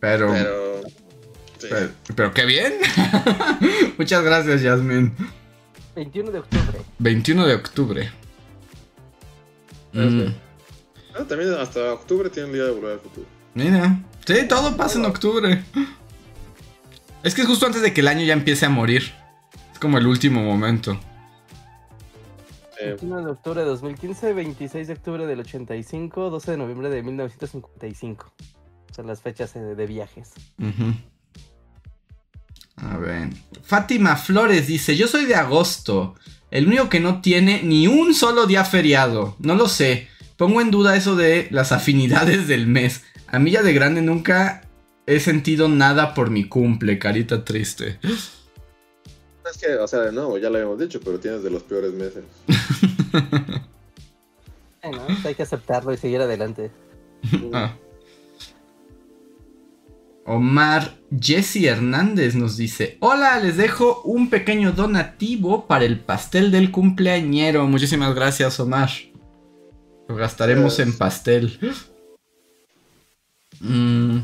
[0.00, 0.32] Pero.
[0.32, 0.82] Pero.
[1.58, 1.66] sí.
[1.70, 2.74] Pero, pero qué bien.
[3.98, 5.14] Muchas gracias, Yasmin.
[5.94, 6.78] 21 de octubre.
[6.98, 8.10] 21 de octubre.
[9.92, 10.22] Mm,
[11.14, 13.26] Ah, también hasta octubre tiene el día de volver al futuro.
[13.54, 14.00] mira.
[14.26, 15.62] Sí, todo pasa en octubre.
[17.22, 19.12] Es que es justo antes de que el año ya empiece a morir.
[19.72, 20.98] Es como el último momento.
[22.80, 27.02] Eh, 21 de octubre de 2015, 26 de octubre del 85, 12 de noviembre de
[27.02, 28.32] 1955.
[28.94, 30.32] Son las fechas eh, de viajes.
[30.58, 30.94] Ujú.
[32.76, 33.28] A ver.
[33.62, 36.16] Fátima Flores dice: Yo soy de agosto.
[36.50, 39.36] El único que no tiene ni un solo día feriado.
[39.38, 40.08] No lo sé.
[40.36, 43.04] Pongo en duda eso de las afinidades del mes.
[43.28, 44.61] A mí ya de grande nunca
[45.06, 47.98] he sentido nada por mi cumple, carita triste.
[48.02, 51.92] es que, o sea, de nuevo, ya lo habíamos dicho, pero tienes de los peores
[51.92, 52.24] meses.
[54.84, 56.72] Bueno, hay que aceptarlo y seguir adelante.
[57.52, 57.76] Ah.
[60.24, 66.72] Omar Jesse Hernández nos dice: Hola, les dejo un pequeño donativo para el pastel del
[66.72, 67.66] cumpleañero.
[67.68, 68.90] Muchísimas gracias, Omar.
[70.08, 71.58] Lo gastaremos en pastel.
[73.60, 74.18] Mm.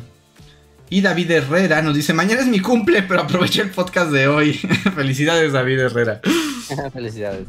[0.91, 4.53] Y David Herrera nos dice: Mañana es mi cumple, pero aproveché el podcast de hoy.
[4.95, 6.21] Felicidades, David Herrera.
[6.93, 7.47] Felicidades.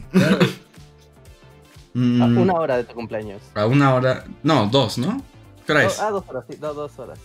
[1.94, 3.42] Mm, A una hora de tu cumpleaños.
[3.56, 4.24] a una hora.
[4.44, 5.22] No, dos, ¿no?
[5.66, 6.00] ¿Qué hora es?
[6.00, 7.20] ah, dos horas, sí, do- dos horas.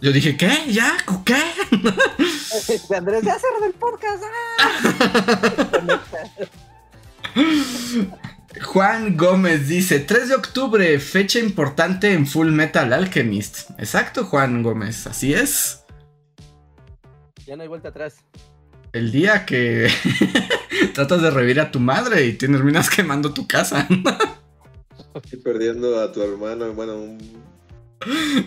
[0.00, 0.50] Yo dije: ¿Qué?
[0.68, 0.96] ¿Ya?
[1.24, 1.34] ¿Qué?
[2.96, 4.22] Andrés, ya cerró el podcast.
[4.58, 5.90] ¡ah!
[8.58, 13.70] Juan Gómez dice 3 de octubre, fecha importante en Full Metal Alchemist.
[13.78, 15.84] Exacto, Juan Gómez, así es.
[17.46, 18.16] ya no hay vuelta atrás.
[18.92, 19.88] El día que
[20.94, 23.86] tratas de revivir a tu madre y terminas quemando tu casa.
[25.30, 27.18] Y perdiendo a tu hermano, bueno, un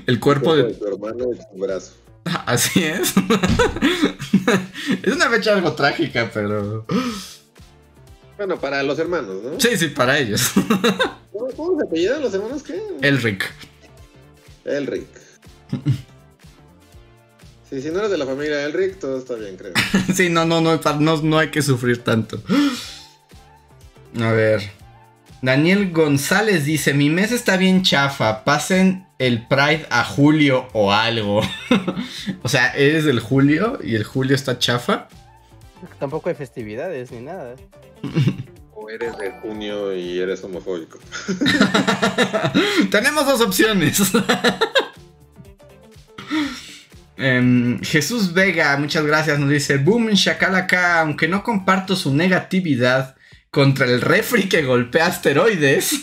[0.06, 0.74] El cuerpo de de...
[0.74, 1.94] tu hermano y tu brazo.
[2.46, 3.14] Así es.
[5.04, 6.86] es una fecha algo trágica, pero...
[8.46, 9.58] Bueno, para los hermanos, ¿no?
[9.58, 10.52] Sí, sí, para ellos.
[11.32, 12.78] ¿Cómo, cómo se apellidan los hermanos qué?
[13.02, 13.50] Elric.
[14.66, 15.08] Elric.
[17.70, 19.72] Sí, si no eres de la familia Elric, todo está bien, creo.
[20.14, 22.40] Sí, no, no, no, no, no hay que sufrir tanto.
[24.20, 24.62] A ver.
[25.42, 28.44] Daniel González dice: Mi mes está bien chafa.
[28.44, 31.42] Pasen el Pride a julio o algo.
[32.44, 35.08] o sea, eres del julio y el julio está chafa.
[36.00, 37.56] Tampoco hay festividades ni nada.
[38.74, 41.00] O eres de junio y eres homofóbico.
[42.92, 44.02] Tenemos dos opciones.
[47.16, 53.16] Em, Jesús Vega, muchas gracias, nos dice Boom Shakalaka, aunque no comparto su negatividad
[53.52, 56.02] contra el refri que golpea asteroides.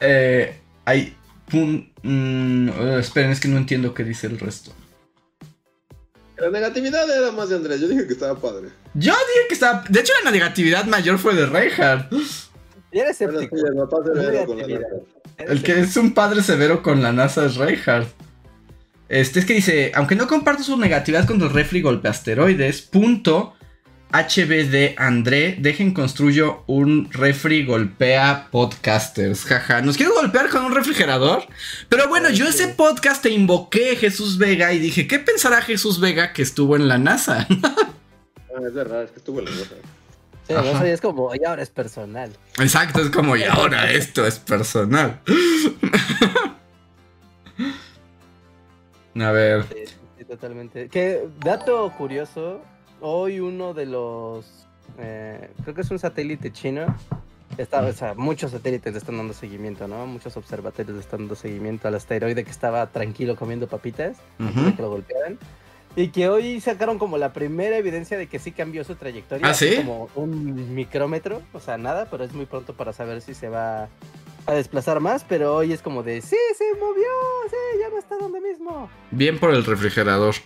[0.00, 1.16] eh, hay
[1.52, 1.92] un...
[2.02, 4.74] mm, eh, esperen, es que no entiendo qué dice el resto.
[6.40, 7.80] La negatividad era más de Andrés.
[7.80, 8.68] Yo dije que estaba padre.
[8.94, 9.84] Yo dije que estaba...
[9.88, 12.12] De hecho, la negatividad mayor fue de Reinhardt.
[12.92, 13.56] Y eres Bueno, escéptico.
[15.38, 18.08] El que es un padre severo con la NASA es Reinhardt.
[19.08, 23.54] Este es que dice, aunque no comparto su negatividad contra el refri golpe asteroides, punto
[24.12, 29.44] HBD André, dejen construyo un refri golpea podcasters.
[29.44, 31.44] Jaja, ¿nos quieres golpear con un refrigerador?
[31.88, 36.32] Pero bueno, yo ese podcast te invoqué Jesús Vega y dije, ¿qué pensará Jesús Vega
[36.32, 37.46] que estuvo en la NASA?
[38.52, 39.76] Ah, es verdad, es que estuvo en la nota.
[40.48, 42.32] Sí, es como, y ahora es personal.
[42.58, 45.20] Exacto, es como, y ahora esto es personal.
[49.14, 49.64] A ver.
[49.72, 49.84] Sí,
[50.18, 50.88] sí, totalmente.
[50.88, 52.60] Que dato curioso,
[53.00, 54.66] hoy uno de los,
[54.98, 56.86] eh, creo que es un satélite chino,
[57.58, 60.06] está, o sea, muchos satélites están dando seguimiento, ¿no?
[60.06, 64.90] Muchos observatorios están dando seguimiento al asteroide que estaba tranquilo comiendo papitas de que lo
[64.90, 65.38] golpearan.
[65.96, 69.48] Y que hoy sacaron como la primera evidencia de que sí cambió su trayectoria.
[69.48, 69.74] ¿Ah, sí?
[69.76, 73.88] Como un micrómetro, o sea, nada, pero es muy pronto para saber si se va
[74.46, 75.24] a desplazar más.
[75.28, 77.10] Pero hoy es como de, sí, se movió,
[77.50, 78.88] sí, ya no está donde mismo.
[79.10, 80.36] Bien por el refrigerador.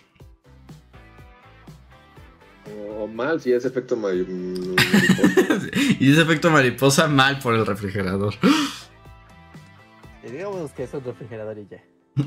[2.98, 4.82] O mal, si es efecto mariposa.
[6.00, 8.34] y ese efecto mariposa, mal por el refrigerador.
[10.22, 11.84] Digamos que es un refrigerador y ya.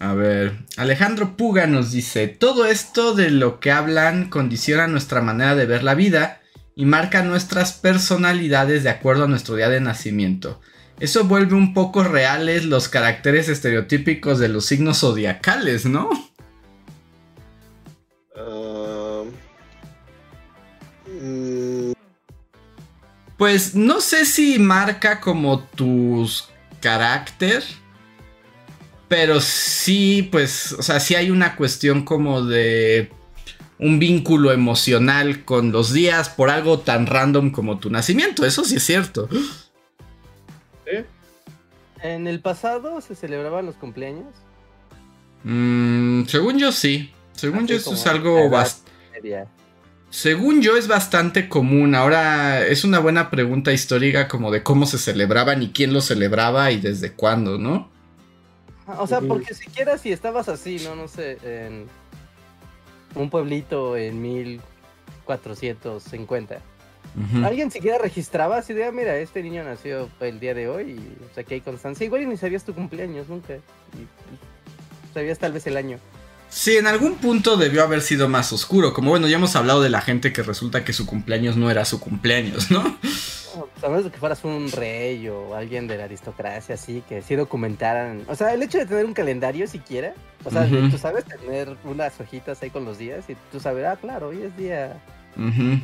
[0.00, 5.54] A ver, Alejandro Puga nos dice, todo esto de lo que hablan condiciona nuestra manera
[5.54, 6.40] de ver la vida
[6.74, 10.60] y marca nuestras personalidades de acuerdo a nuestro día de nacimiento.
[10.98, 16.10] Eso vuelve un poco reales los caracteres estereotípicos de los signos zodiacales, ¿no?
[23.36, 26.48] Pues no sé si marca como tus
[26.80, 27.62] carácter,
[29.08, 33.10] pero sí, pues, o sea, sí hay una cuestión como de
[33.78, 38.76] un vínculo emocional con los días por algo tan random como tu nacimiento, eso sí
[38.76, 39.28] es cierto.
[40.86, 41.04] ¿eh?
[42.00, 44.34] En el pasado se celebraban los cumpleaños.
[45.44, 48.92] Mm, según yo sí, según Así yo eso es algo bastante...
[50.12, 51.94] Según yo es bastante común.
[51.94, 56.70] Ahora es una buena pregunta histórica como de cómo se celebraban y quién lo celebraba
[56.70, 57.88] y desde cuándo, ¿no?
[58.98, 60.96] O sea, porque siquiera si estabas así, ¿no?
[60.96, 61.86] No sé, en
[63.14, 66.56] un pueblito en 1450.
[66.56, 67.46] Ujú.
[67.46, 71.24] Alguien siquiera registraba así de, ah, mira, este niño nació el día de hoy y
[71.24, 72.04] o sea, que hay constancia.
[72.04, 73.54] Igual y ni sabías tu cumpleaños nunca.
[73.54, 75.98] Y, y sabías tal vez el año.
[76.52, 78.92] Sí, en algún punto debió haber sido más oscuro.
[78.92, 81.86] Como bueno, ya hemos hablado de la gente que resulta que su cumpleaños no era
[81.86, 82.98] su cumpleaños, ¿no?
[83.82, 87.36] A menos de que fueras un rey o alguien de la aristocracia, así, que sí
[87.36, 88.22] documentaran.
[88.28, 90.12] O sea, el hecho de tener un calendario siquiera.
[90.44, 93.96] O sea, tú sabes tener unas hojitas ahí con los días y tú sabes, ah,
[93.98, 95.02] claro, hoy es día.
[95.36, 95.80] Ujú.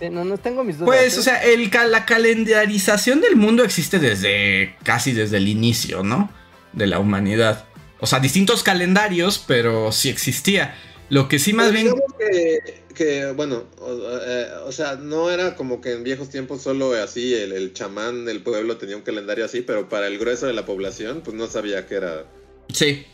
[0.00, 0.88] Sí, no, no tengo mis dudas.
[0.88, 1.20] Pues, ¿eh?
[1.20, 6.28] o sea, el, la calendarización del mundo existe desde casi desde el inicio, ¿no?
[6.72, 7.64] De la humanidad.
[8.00, 10.74] O sea, distintos calendarios, pero sí existía.
[11.08, 11.94] Lo que sí más Pues bien...
[12.18, 13.92] que, que, bueno, o,
[14.26, 18.24] eh, o sea, no era como que en viejos tiempos solo así el, el chamán
[18.24, 21.46] del pueblo tenía un calendario así, pero para el grueso de la población, pues no
[21.46, 22.24] sabía que era.
[22.72, 23.06] Sí.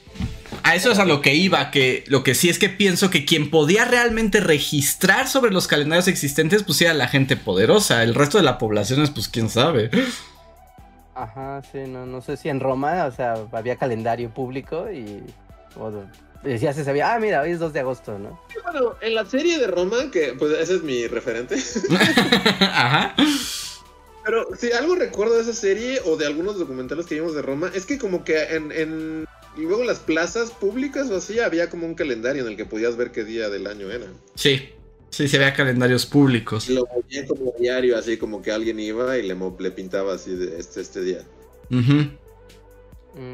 [0.62, 3.24] A eso es a lo que iba, que lo que sí es que pienso que
[3.24, 8.02] quien podía realmente registrar sobre los calendarios existentes, pues era la gente poderosa.
[8.02, 9.90] El resto de la población es, pues, quién sabe.
[11.14, 15.22] Ajá, sí, no, no sé si en Roma, o sea, había calendario público y.
[16.44, 18.40] Ya se sabía, ah, mira, hoy es 2 de agosto, ¿no?
[18.64, 21.54] Bueno, en la serie de Roma, que pues ese es mi referente,
[22.60, 23.14] Ajá.
[24.24, 27.70] pero si algo recuerdo de esa serie o de algunos documentales que vimos de Roma,
[27.74, 29.24] es que como que en, en
[29.56, 32.64] y luego en las plazas públicas o así había como un calendario en el que
[32.64, 34.06] podías ver qué día del año era.
[34.34, 34.72] Sí.
[35.12, 36.68] Sí, se veía calendarios públicos.
[36.68, 40.34] Y lo veía como diario, así como que alguien iba y le, le pintaba así
[40.34, 41.22] de este, este día.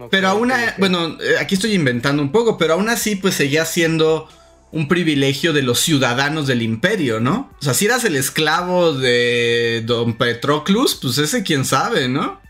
[0.00, 0.74] Ok, Pero aún, ok.
[0.78, 4.28] bueno, eh, aquí estoy inventando un poco, pero aún así, pues seguía siendo
[4.72, 7.54] un privilegio de los ciudadanos del imperio, ¿no?
[7.60, 12.40] O sea, si eras el esclavo de Don Petroclus, pues ese quién sabe, ¿no?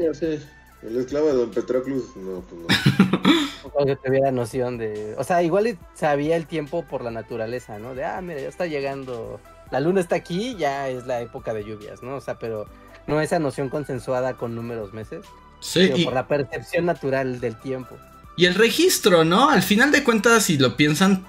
[0.00, 0.40] Ya sé.
[0.82, 3.40] El esclavo de Don Petroclus, no, pues no.
[3.62, 5.14] Supongo que tuviera noción de.
[5.16, 7.94] O sea, igual sabía el tiempo por la naturaleza, ¿no?
[7.94, 9.40] De, ah, mira, ya está llegando.
[9.70, 12.16] La luna está aquí, ya es la época de lluvias, ¿no?
[12.16, 12.66] O sea, pero
[13.06, 15.24] no esa noción consensuada con números meses,
[15.60, 17.96] Sí, sino y, por la percepción natural del tiempo.
[18.36, 19.48] y el registro, ¿no?
[19.50, 21.24] Al final de cuentas, si lo piensan,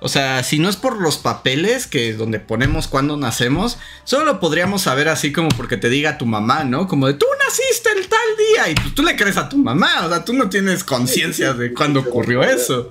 [0.00, 4.40] o sea, si no es por los papeles que donde ponemos cuando nacemos, solo lo
[4.40, 6.86] podríamos saber así como porque te diga tu mamá, ¿no?
[6.86, 10.06] Como de tú naciste el tal día y pues tú le crees a tu mamá,
[10.06, 12.90] o sea, tú no tienes conciencia de cuándo ocurrió eso.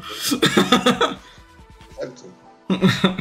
[1.91, 2.23] Exacto.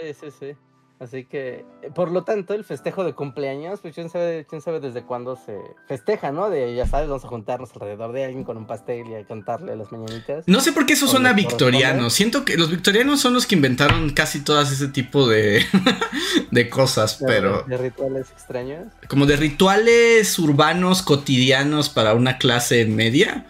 [0.00, 0.69] Sí, sí, sí.
[1.00, 4.80] Así que, eh, por lo tanto, el festejo de cumpleaños, pues quién sabe, quién sabe
[4.80, 5.56] desde cuándo se
[5.88, 6.50] festeja, ¿no?
[6.50, 9.74] De, ya sabes, vamos a juntarnos alrededor de alguien con un pastel y a cantarle
[9.76, 10.44] las mañanitas.
[10.46, 12.10] No sé por qué eso ¿O suena victoriano.
[12.10, 15.64] Siento que los victorianos son los que inventaron casi todas ese tipo de,
[16.50, 18.92] de cosas, De- pero De rituales extraños.
[19.08, 23.46] como de rituales urbanos cotidianos para una clase media.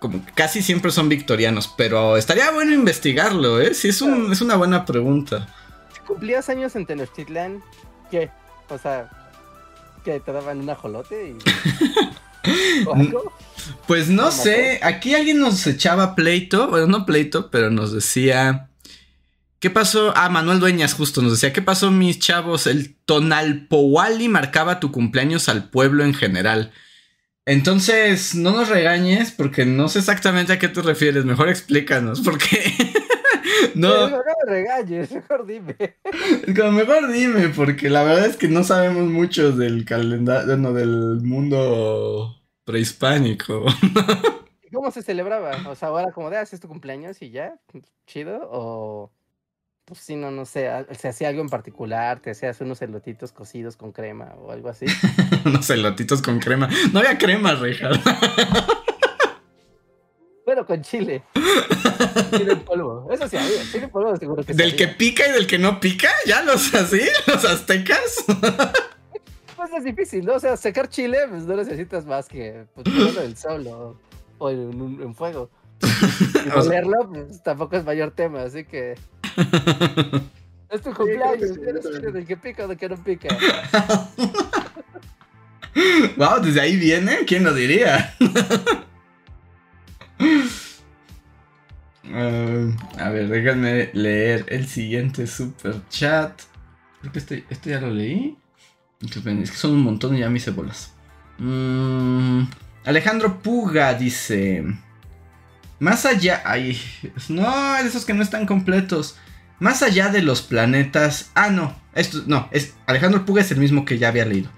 [0.00, 3.72] Como que casi siempre son victorianos, pero estaría bueno investigarlo, ¿eh?
[3.74, 5.46] Sí, es, un, es una buena pregunta.
[6.00, 7.62] Si cumplías años en Tenochtitlán,
[8.10, 8.30] ¿qué?
[8.68, 9.10] O sea,
[10.04, 11.38] que te daban un ajolote y...
[12.86, 13.32] ¿O algo?
[13.86, 18.66] Pues no sé, aquí alguien nos echaba pleito, bueno, no pleito, pero nos decía...
[19.58, 20.14] ¿Qué pasó?
[20.16, 22.66] Ah, Manuel Dueñas justo nos decía, ¿qué pasó mis chavos?
[22.66, 26.72] El Tonalpowali marcaba tu cumpleaños al pueblo en general.
[27.44, 31.26] Entonces, no nos regañes porque no sé exactamente a qué te refieres.
[31.26, 32.72] Mejor explícanos, porque
[33.74, 34.08] no.
[34.08, 35.76] no me regañes, mejor dime.
[36.46, 42.36] mejor dime, porque la verdad es que no sabemos mucho del calendario, no, del mundo
[42.64, 43.64] prehispánico.
[44.72, 45.68] ¿Cómo se celebraba?
[45.68, 47.58] O sea, ahora como de haces ah, tu cumpleaños y ya,
[48.06, 49.10] chido, o
[49.90, 53.76] pues sí, no, no sé, se hacía algo en particular, te hacías unos elotitos cocidos
[53.76, 54.86] con crema o algo así.
[55.44, 56.68] unos elotitos con crema.
[56.92, 57.90] No había crema, Reja.
[60.50, 61.22] Bueno, con chile.
[62.36, 63.06] Chile en polvo.
[63.08, 63.62] Eso sí había.
[63.70, 66.08] Chile en polvo seguro que ¿Del que pica y del que no pica?
[66.26, 67.02] ¿Ya los así?
[67.28, 68.24] ¿Los aztecas?
[69.56, 70.34] pues es difícil, ¿no?
[70.34, 73.96] O sea, secar chile, pues no necesitas más que pues, ponerlo en sol
[74.40, 75.50] o, en, fuego.
[76.44, 78.96] Y ponerlo, pues tampoco es mayor tema, así que.
[80.68, 83.28] Es tu cumpleaños, ¿quieres chile del que pica o del que no pica?
[86.16, 88.16] wow, desde ahí viene, ¿quién lo diría?
[92.12, 96.42] Uh, a ver, déjenme leer el siguiente super chat.
[97.00, 98.36] Creo que este, este ya lo leí.
[99.00, 100.92] Es que son un montón y ya me hice bolas.
[101.38, 102.42] Mm,
[102.84, 104.64] Alejandro Puga dice:
[105.78, 106.42] Más allá.
[106.44, 106.78] Ay,
[107.28, 109.16] no, esos que no están completos.
[109.58, 111.30] Más allá de los planetas.
[111.34, 111.74] Ah, no.
[111.94, 114.50] Esto, no, es, Alejandro Puga es el mismo que ya había leído.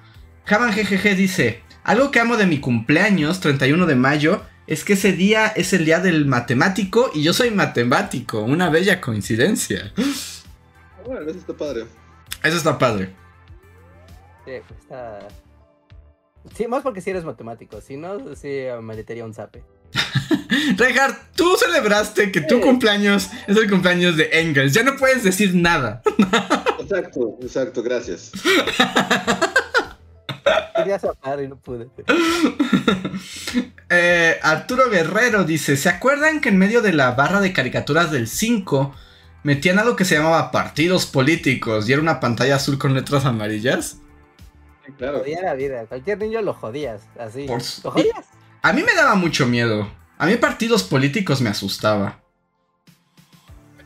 [0.45, 5.13] Javan GGG dice: Algo que amo de mi cumpleaños, 31 de mayo, es que ese
[5.13, 8.41] día es el día del matemático y yo soy matemático.
[8.41, 9.93] Una bella coincidencia.
[11.05, 11.87] Bueno, eso está padre.
[12.43, 13.13] Eso está padre.
[14.45, 15.29] Sí, pues está.
[16.57, 17.81] Sí, más porque si eres matemático.
[17.81, 19.65] Si no, sí merecería un zape.
[20.77, 24.73] Reinhardt, tú celebraste que tu cumpleaños es el cumpleaños de Engels.
[24.73, 26.03] Ya no puedes decir nada.
[26.81, 28.33] exacto, exacto, gracias.
[30.77, 31.01] Quería
[31.43, 31.89] y no pude.
[33.95, 38.27] Eh, Arturo Guerrero dice: ¿Se acuerdan que en medio de la barra de caricaturas del
[38.27, 38.95] 5
[39.43, 43.99] metían algo que se llamaba partidos políticos y era una pantalla azul con letras amarillas?
[44.97, 45.19] Claro.
[45.19, 45.85] Jodía la vida.
[45.85, 47.03] Cualquier niño lo jodías.
[47.21, 47.47] Así.
[47.47, 48.25] ¿Lo jodías?
[48.63, 49.93] A mí me daba mucho miedo.
[50.17, 52.22] A mí partidos políticos me asustaba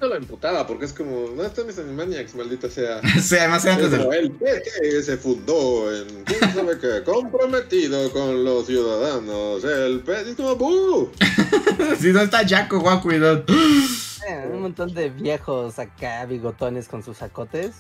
[0.06, 3.00] no lo imputaba porque es como, ¿dónde están mis Animaniacs, maldita sea?
[3.20, 3.96] sí, además antes de...
[3.96, 7.02] El PT se fundó en, ¿quién sabe qué?
[7.04, 9.64] Comprometido con los ciudadanos.
[9.64, 11.10] El PT es como, ¡buh!
[11.98, 13.44] si no está Jaco, guau, cuidado.
[13.48, 17.74] Eh, un montón de viejos acá, bigotones con sus sacotes,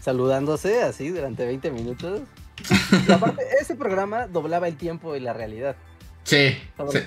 [0.00, 2.22] saludándose así durante 20 minutos.
[3.06, 5.76] Y aparte, ese programa doblaba el tiempo y la realidad.
[6.24, 6.54] Sí,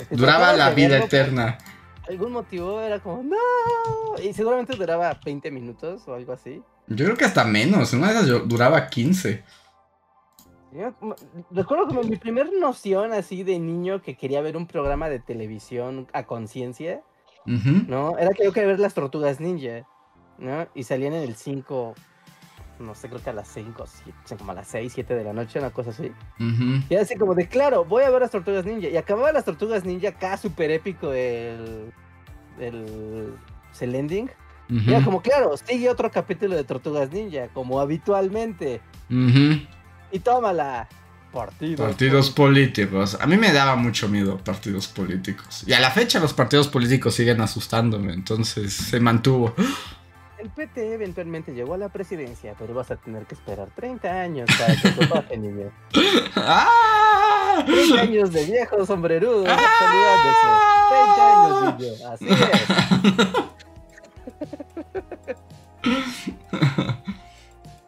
[0.09, 1.57] duraba la vida eterna
[2.07, 3.37] algún motivo era como, no.
[4.21, 6.61] Y seguramente duraba 20 minutos o algo así.
[6.87, 7.93] Yo creo que hasta menos.
[7.93, 9.43] Una de esas duraba 15.
[11.51, 16.07] recuerdo como mi primer noción así de niño que quería ver un programa de televisión
[16.13, 17.01] a conciencia,
[17.45, 18.17] ¿no?
[18.17, 19.87] Era que yo quería ver las tortugas ninja,
[20.37, 20.67] ¿no?
[20.73, 21.93] Y salían en el 5
[22.79, 23.85] no sé, creo que a las 5,
[24.37, 26.11] como a las 6, 7 de la noche, una cosa así.
[26.89, 28.89] Y así como de, claro, voy a ver las Tortugas Ninja.
[28.89, 31.91] Y acababa las Tortugas Ninja acá, súper épico el,
[32.59, 33.33] el,
[33.79, 34.29] el ending.
[34.69, 38.81] Y era como, claro, sigue otro capítulo de Tortugas Ninja, como habitualmente.
[39.09, 40.87] Y tómala.
[41.31, 43.17] Partidos, partidos políticos.
[43.19, 45.63] A mí me daba mucho miedo partidos políticos.
[45.65, 49.55] Y a la fecha los partidos políticos siguen asustándome, entonces se mantuvo.
[50.43, 54.49] El PT eventualmente llegó a la presidencia, pero vas a tener que esperar 30 años
[54.59, 55.71] para que tu baje, niño.
[55.93, 57.65] 30 ¡Ah!
[58.01, 59.57] años de viejo sombrerudo ¡Ah!
[60.99, 61.93] 30 años, niño.
[62.11, 62.39] Así es.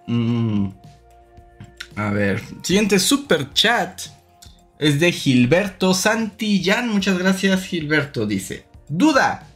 [0.08, 0.70] Mm.
[1.96, 4.02] A ver, siguiente super chat
[4.78, 6.90] es de Gilberto Santillán.
[6.90, 8.28] Muchas gracias, Gilberto.
[8.28, 9.48] Dice: Duda.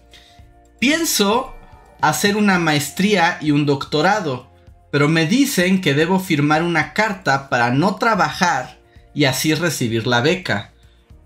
[0.79, 1.53] Pienso
[2.01, 4.49] hacer una maestría y un doctorado,
[4.91, 8.79] pero me dicen que debo firmar una carta para no trabajar
[9.13, 10.73] y así recibir la beca.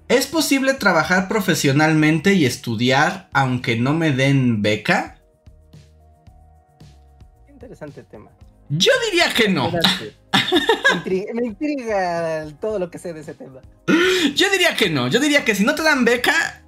[0.10, 5.18] ¿Es posible trabajar profesionalmente y estudiar aunque no me den beca?
[7.50, 8.30] Interesante tema.
[8.70, 9.72] Yo diría que no.
[11.34, 13.62] me intriga todo lo que sé de ese tema.
[14.36, 15.08] Yo diría que no.
[15.08, 16.64] Yo diría que si no te dan beca,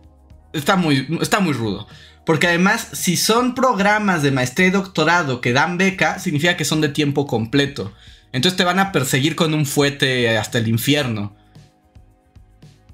[0.53, 1.87] está muy, está muy rudo.
[2.25, 6.81] Porque además, si son programas de maestría y doctorado que dan beca, significa que son
[6.81, 7.93] de tiempo completo.
[8.31, 11.35] Entonces te van a perseguir con un fuete hasta el infierno.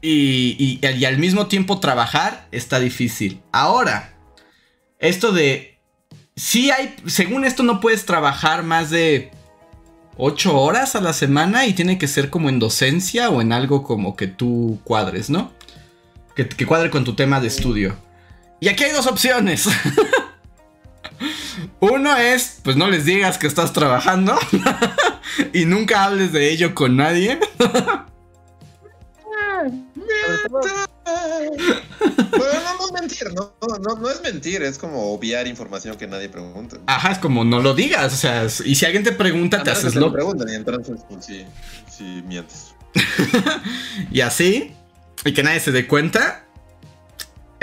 [0.01, 3.41] y, y, al mismo tiempo trabajar está difícil.
[3.51, 4.13] Ahora,
[4.99, 5.79] esto de...
[6.35, 9.31] Sí hay, según esto no puedes trabajar más de
[10.17, 13.83] 8 horas a la semana y tiene que ser como en docencia o en algo
[13.83, 15.51] como que tú cuadres, ¿no?
[16.35, 17.95] Que, que cuadre con tu tema de estudio.
[18.61, 19.67] Y aquí hay dos opciones.
[21.79, 24.37] Uno es, pues no les digas que estás trabajando
[25.53, 27.39] y nunca hables de ello con nadie.
[27.57, 28.05] Pero
[32.77, 33.51] no, es mentir, ¿no?
[33.99, 36.77] No, es mentir, es como obviar información que nadie pregunta.
[36.85, 39.95] Ajá, es como no lo digas, o sea, y si alguien te pregunta, te haces
[39.95, 40.11] lo.
[40.11, 41.47] preguntan y entonces, pues, sí,
[41.89, 42.75] sí mientes.
[44.11, 44.75] y así,
[45.25, 46.45] y que nadie se dé cuenta.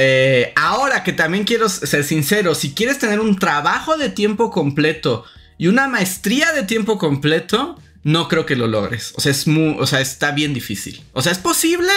[0.00, 5.24] Eh, ahora que también quiero ser sincero, si quieres tener un trabajo de tiempo completo
[5.58, 9.12] y una maestría de tiempo completo, no creo que lo logres.
[9.16, 11.04] O sea, es muy, o sea, está bien difícil.
[11.14, 11.90] O sea, es posible,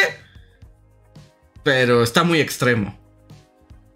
[1.62, 2.98] pero está muy extremo.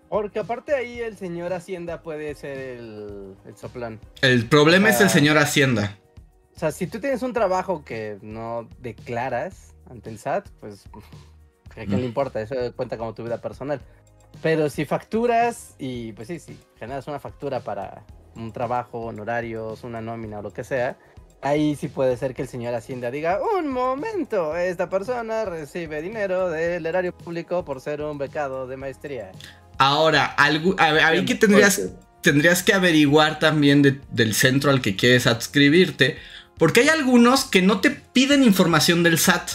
[0.07, 3.99] Porque aparte ahí el señor Hacienda puede ser el, el soplán.
[4.22, 5.98] El problema es el señor Hacienda.
[6.56, 10.84] O sea, si tú tienes un trabajo que no declaras ante el SAT, pues
[11.81, 13.81] a quién le importa, eso cuenta como tu vida personal.
[14.41, 18.03] Pero si facturas y pues sí, si generas una factura para
[18.35, 20.97] un trabajo, honorarios, una nómina o lo que sea,
[21.41, 26.49] ahí sí puede ser que el señor Hacienda diga, un momento, esta persona recibe dinero
[26.49, 29.31] del erario público por ser un becado de maestría.
[29.77, 31.81] Ahora, algo, ahí que tendrías,
[32.22, 36.18] tendrías que averiguar también del centro al que quieres adscribirte,
[36.57, 39.52] porque hay algunos que no te piden información del SAT.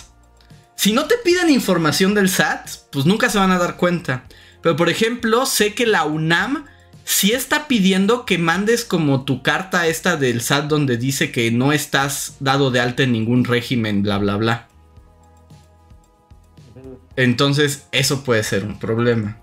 [0.80, 4.24] Si no te piden información del SAT, pues nunca se van a dar cuenta.
[4.62, 6.64] Pero por ejemplo, sé que la UNAM
[7.04, 11.74] si está pidiendo que mandes como tu carta esta del SAT donde dice que no
[11.74, 14.68] estás dado de alta en ningún régimen, bla, bla, bla.
[17.14, 19.36] Entonces, eso puede ser un problema.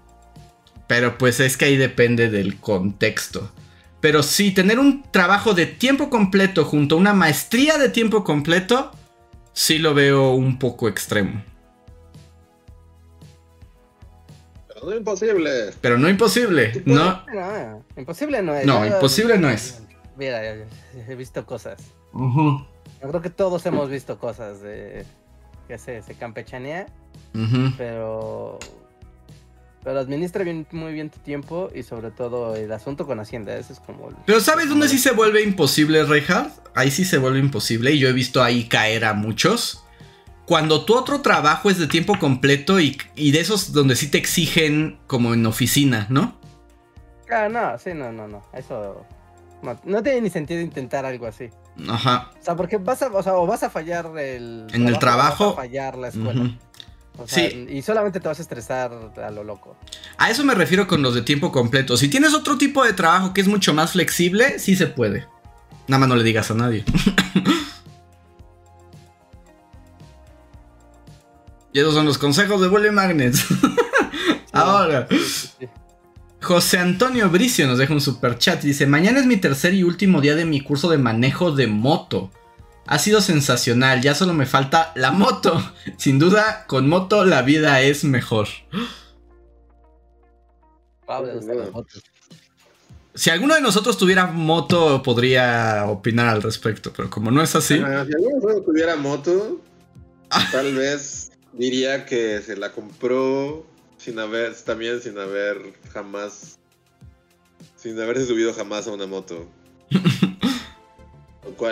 [0.87, 3.51] Pero pues es que ahí depende del contexto.
[4.01, 8.91] Pero sí, tener un trabajo de tiempo completo junto a una maestría de tiempo completo,
[9.57, 11.41] sí lo veo un poco extremo.
[14.83, 15.71] no imposible.
[15.81, 16.83] Pero no imposible.
[16.85, 17.25] No.
[17.33, 17.83] no.
[17.97, 18.65] Imposible no es.
[18.65, 19.81] No, imposible no es.
[20.15, 21.79] Mira, he visto cosas.
[22.13, 25.05] Yo creo que todos hemos visto cosas de
[25.67, 26.85] que se, se campechanea.
[27.77, 28.59] Pero.
[29.87, 33.55] Pero administra bien, muy bien tu tiempo y sobre todo el asunto con Hacienda.
[33.55, 34.09] Eso es como.
[34.25, 36.51] Pero ¿sabes dónde sí se vuelve imposible, Reinhardt?
[36.75, 39.85] Ahí sí se vuelve imposible y yo he visto ahí caer a muchos
[40.45, 44.99] cuando tu otro trabajo es de tiempo completo y, de esos donde sí te exigen
[45.07, 46.37] como en oficina, ¿no?
[47.31, 48.43] Ah, no, sí, no, no, no.
[48.51, 49.05] Eso
[49.85, 51.49] no, tiene ni sentido intentar algo así.
[51.87, 52.31] Ajá.
[52.37, 55.45] O sea, porque vas a, o sea, o vas a fallar el en el trabajo.
[55.45, 56.57] O vas a fallar la escuela.
[57.17, 57.67] O sea, sí.
[57.69, 58.91] Y solamente te vas a estresar
[59.23, 59.75] a lo loco.
[60.17, 61.97] A eso me refiero con los de tiempo completo.
[61.97, 65.27] Si tienes otro tipo de trabajo que es mucho más flexible, sí se puede.
[65.87, 66.83] Nada más no le digas a nadie.
[71.77, 73.45] Y esos son los consejos de Bully Magnets.
[74.51, 75.07] Ahora.
[76.41, 80.19] José Antonio Bricio nos deja un super chat dice: Mañana es mi tercer y último
[80.19, 82.31] día de mi curso de manejo de moto.
[82.87, 85.61] Ha sido sensacional, ya solo me falta la moto.
[85.97, 88.47] Sin duda, con moto la vida es mejor.
[93.13, 97.75] Si alguno de nosotros tuviera moto, podría opinar al respecto, pero como no es así.
[97.75, 99.61] si alguno tuviera moto,
[100.51, 103.65] tal vez diría que se la compró
[103.97, 106.59] sin haber, también sin haber jamás,
[107.75, 109.47] sin haberse subido jamás a una moto.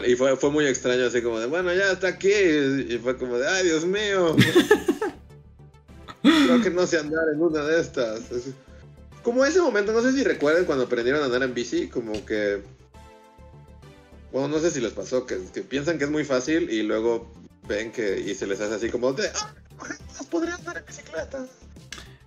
[0.08, 2.32] y fue, fue muy extraño, así como de, bueno, ya está aquí.
[2.32, 4.36] Y fue como de, ay, Dios mío.
[6.22, 8.22] Creo que no sé andar en una de estas.
[9.22, 12.64] como ese momento, no sé si recuerdan cuando aprendieron a andar en bici, como que...
[14.32, 17.32] Bueno, no sé si les pasó, que, piensan que es muy fácil y luego
[17.68, 19.54] ven que y se les hace así como de, ah,
[20.30, 21.46] podría andar en bicicleta.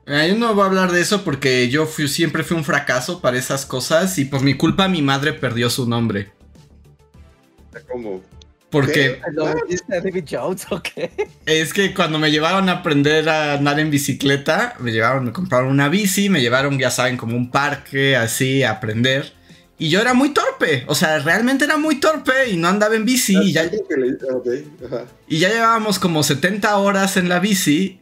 [0.06, 3.66] yo no voy a hablar de eso porque yo siempre fui un fracaso para esas
[3.66, 6.32] cosas y por mi culpa mi madre perdió su nombre.
[7.88, 8.22] ¿Cómo?
[8.70, 9.18] Porque
[9.88, 11.10] David Jones o qué?
[11.46, 15.70] Es que cuando me llevaron a aprender a andar en bicicleta, me llevaron, me compraron
[15.70, 19.32] una bici, me llevaron, ya saben, como un parque, así, a aprender.
[19.78, 23.06] Y yo era muy torpe, o sea, realmente era muy torpe y no andaba en
[23.06, 23.36] bici.
[23.36, 23.70] Y ya,
[25.28, 28.00] y ya llevábamos como 70 horas en la bici.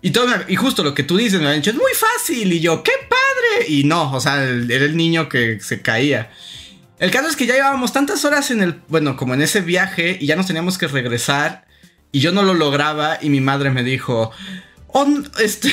[0.00, 2.52] Y, todo, y justo lo que tú dices, me han dicho, es muy fácil.
[2.52, 3.68] Y yo, ¡qué padre!
[3.68, 6.30] Y no, o sea, era el niño que se caía.
[6.98, 10.16] El caso es que ya llevábamos tantas horas en el, bueno, como en ese viaje
[10.20, 11.66] y ya nos teníamos que regresar.
[12.12, 14.30] y yo no lo lograba y mi madre me dijo,
[15.40, 15.72] este,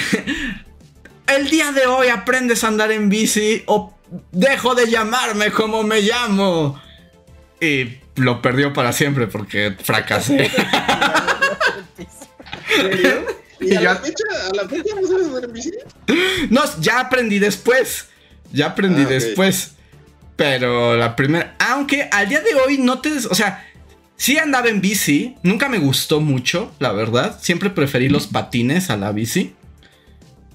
[1.27, 3.93] el día de hoy aprendes a andar en bici o
[4.31, 6.81] dejo de llamarme como me llamo.
[7.59, 10.49] Y lo perdió para siempre porque fracasé.
[13.61, 14.23] ¿Y, a, la fecha,
[14.99, 15.71] no sabes andar en bici?
[16.49, 18.07] No, ya aprendí después.
[18.51, 19.73] Ya aprendí ah, después.
[20.41, 21.55] Pero la primera.
[21.59, 23.11] Aunque al día de hoy no te.
[23.29, 23.63] O sea,
[24.15, 25.35] sí andaba en bici.
[25.43, 27.37] Nunca me gustó mucho, la verdad.
[27.39, 29.53] Siempre preferí los patines a la bici.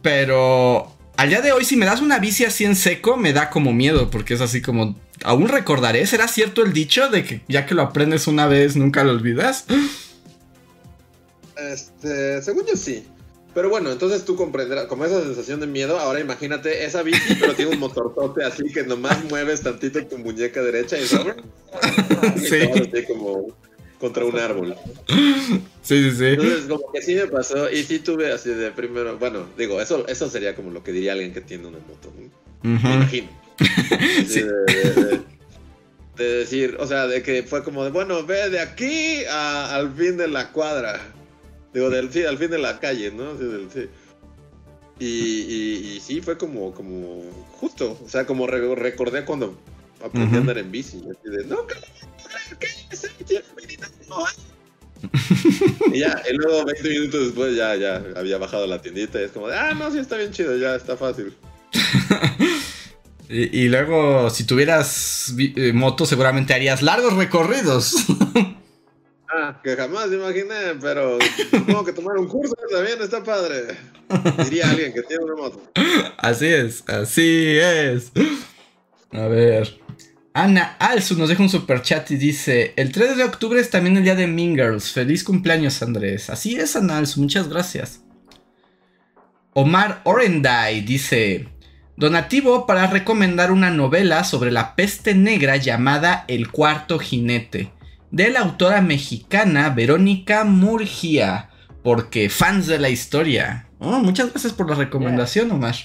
[0.02, 3.48] Pero al día de hoy, si me das una bici así en seco, me da
[3.48, 4.10] como miedo.
[4.10, 4.98] Porque es así como.
[5.22, 6.04] Aún recordaré.
[6.08, 9.66] ¿Será cierto el dicho de que ya que lo aprendes una vez, nunca lo olvidas?
[11.56, 13.06] Este, según yo sí.
[13.56, 17.54] Pero bueno, entonces tú comprenderás, como esa sensación de miedo, ahora imagínate esa bici, pero
[17.54, 21.24] tiene un motortote así que nomás mueves tantito tu muñeca derecha y eso.
[22.36, 22.68] sí.
[23.08, 23.56] como
[23.98, 24.76] contra un árbol.
[25.80, 26.24] Sí, sí, sí.
[26.26, 30.06] Entonces, como que sí me pasó, y sí tuve así de primero, bueno, digo, eso,
[30.06, 32.12] eso sería como lo que diría alguien que tiene una moto,
[32.62, 33.28] Me imagino.
[36.14, 40.18] de, decir, o sea, de que fue como de, bueno, ve de aquí al fin
[40.18, 41.15] de la cuadra.
[41.76, 43.36] Digo, del, sí, al fin de la calle, ¿no?
[43.36, 43.86] Sí, del, sí.
[44.98, 47.22] Y, y, sí, fue como, como
[47.60, 48.00] justo.
[48.02, 49.60] O sea, como recordé cuando
[50.02, 50.96] aprendí a andar en bici.
[51.00, 51.66] Así de, no,
[55.92, 59.30] y ya, y luego 20 minutos después ya, ya había bajado la tiendita y es
[59.30, 61.36] como de, ah, no, sí, está bien chido, ya está fácil.
[63.28, 67.94] y, y, luego, si tuvieras eh, moto, seguramente harías largos recorridos.
[69.38, 71.18] Ah, que jamás imaginé, pero
[71.50, 73.76] tengo que tomar un curso también, está padre.
[74.44, 75.60] Diría alguien que tiene una moto.
[76.16, 78.12] Así es, así es.
[79.12, 79.78] A ver.
[80.32, 83.98] Ana Alzu nos deja un super chat y dice: El 3 de octubre es también
[83.98, 84.92] el día de Mingers.
[84.92, 86.30] Feliz cumpleaños, Andrés.
[86.30, 88.00] Así es, Ana Alzu, muchas gracias.
[89.52, 91.48] Omar Orenday dice:
[91.96, 97.75] Donativo para recomendar una novela sobre la peste negra llamada El Cuarto Jinete
[98.10, 101.50] de la autora mexicana Verónica Murgia,
[101.82, 103.68] porque fans de la historia.
[103.78, 105.76] Oh, muchas gracias por la recomendación, Omar.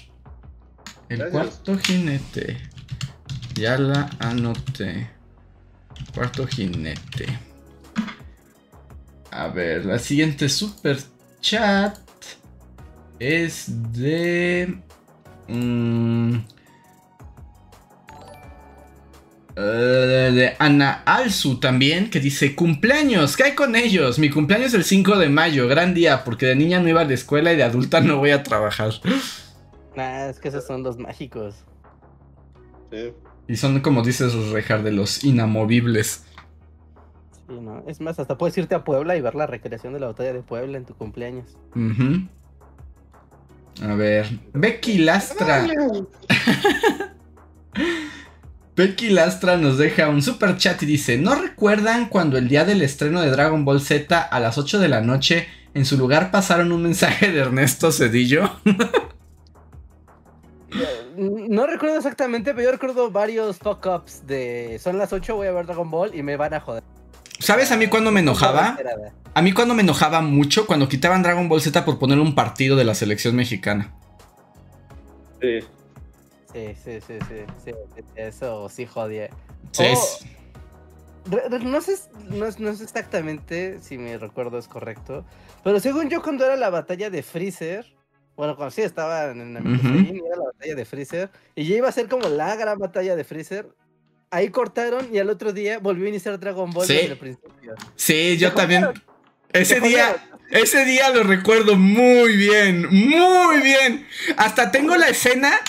[1.10, 2.58] El cuarto jinete.
[3.56, 5.10] Ya la anoté.
[6.16, 7.28] Cuarto jinete.
[9.32, 10.98] A ver, la siguiente super
[11.42, 11.98] chat
[13.20, 14.82] es de...
[15.48, 16.38] Mm,
[19.56, 24.20] eh, de Ana Alzu también, que dice, cumpleaños, ¿qué hay con ellos?
[24.20, 27.06] Mi cumpleaños es el 5 de mayo, gran día, porque de niña no iba a
[27.06, 28.92] la escuela y de adulta no voy a trabajar.
[29.94, 31.66] Nah, es que esos son los mágicos.
[33.46, 36.24] Y son, como dices, Rejar, de los inamovibles.
[37.48, 37.84] Sí, ¿no?
[37.86, 40.44] Es más, hasta puedes irte a Puebla y ver la recreación de la batalla de
[40.44, 41.58] Puebla en tu cumpleaños.
[43.82, 45.68] A ver, Becky Lastra.
[48.82, 52.82] Becky Lastra nos deja un super chat y dice: ¿No recuerdan cuando el día del
[52.82, 56.72] estreno de Dragon Ball Z a las 8 de la noche en su lugar pasaron
[56.72, 58.50] un mensaje de Ernesto Cedillo?
[61.16, 65.68] no recuerdo exactamente, pero yo recuerdo varios fuck-ups de son las 8, voy a ver
[65.68, 66.82] Dragon Ball y me van a joder.
[67.38, 68.80] ¿Sabes a mí cuando me enojaba?
[69.36, 72.76] A mí cuando me enojaba mucho cuando quitaban Dragon Ball Z por poner un partido
[72.76, 73.94] de la selección mexicana.
[75.40, 75.60] Sí.
[76.54, 77.20] Sí, sí, sí,
[77.64, 77.72] sí,
[78.16, 79.30] eso sí jodía.
[79.72, 79.94] Sí.
[81.64, 81.94] no, sé,
[82.30, 85.26] no, sé exactamente si mi recuerdo es correcto,
[85.64, 87.86] pero según yo cuando era la batalla de Freezer,
[88.36, 91.92] bueno, cuando sí estaba en la era la batalla de Freezer, y ya iba a
[91.94, 93.70] ser como la gran batalla de Freezer,
[94.30, 97.76] ahí cortaron y al otro día volvió a iniciar Dragon Ball desde el principio.
[97.96, 98.88] Sí, yo también.
[99.54, 100.16] Ese día,
[100.50, 104.08] ese día lo recuerdo muy bien, muy bien.
[104.38, 105.60] Hasta tengo la escena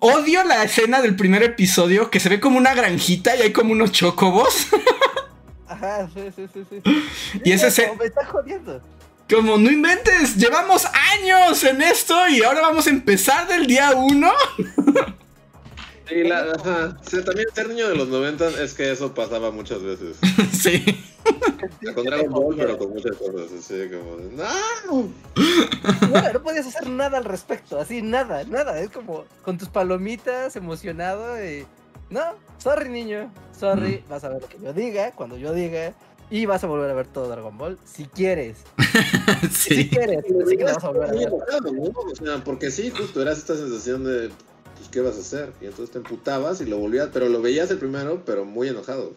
[0.00, 3.72] Odio la escena del primer episodio que se ve como una granjita y hay como
[3.72, 4.68] unos chocobos.
[5.68, 7.40] Ajá, sí, sí, sí, sí.
[7.44, 7.92] Y ese se...
[7.96, 8.80] Me está jodiendo.
[9.28, 14.32] Como, no inventes, llevamos años en esto y ahora vamos a empezar del día uno.
[16.08, 16.56] Sí, la,
[17.24, 20.16] también ser niño de los 90 es que eso pasaba muchas veces.
[20.52, 21.04] sí.
[21.94, 23.52] Con Dragon Ball, pero con muchas cosas.
[23.52, 25.12] Así como, ¡No!
[26.10, 26.32] no.
[26.32, 28.80] No podías hacer nada al respecto, así, nada, nada.
[28.80, 31.66] Es como con tus palomitas, emocionado y.
[32.08, 32.22] No,
[32.56, 33.30] sorry, niño.
[33.58, 35.92] Sorry, vas a ver lo que yo diga, cuando yo diga.
[36.30, 38.58] Y vas a volver a ver todo Dragon Ball si quieres.
[39.50, 39.74] sí.
[39.74, 42.42] Si quieres, sí que vas a volver a ver.
[42.44, 44.30] Porque sí, justo eras esta sensación de
[44.78, 45.52] pues, ¿qué vas a hacer?
[45.60, 49.14] Y entonces te emputabas y lo volvías, pero lo veías el primero, pero muy enojado.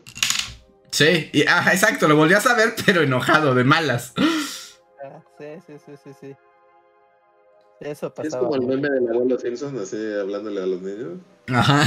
[0.92, 4.14] Sí, y, exacto, lo volvías a ver, pero enojado, de malas.
[5.38, 6.36] Sí, sí, sí, sí, sí.
[7.80, 8.28] Eso pasaba.
[8.28, 11.20] Es como el meme del abuelo Simpson, así hablándole a los niños.
[11.50, 11.84] Ajá.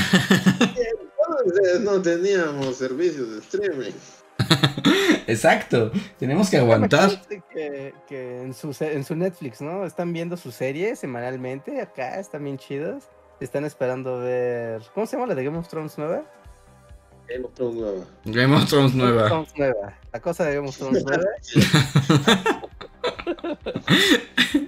[1.44, 3.92] Entonces no teníamos servicios de streaming.
[5.26, 7.22] Exacto, tenemos que aguantar.
[7.28, 9.84] Que, que en, su, en su Netflix, ¿no?
[9.86, 13.04] Están viendo su serie semanalmente, acá están bien chidos.
[13.40, 14.82] Están esperando ver.
[14.94, 16.22] ¿Cómo se llama la de Game of Thrones nueva?
[17.28, 18.04] Game of Thrones nueva.
[18.24, 19.22] Game of Thrones nueva.
[19.22, 19.98] Game of Thrones nueva.
[20.12, 21.24] La cosa de Game of Thrones nueva.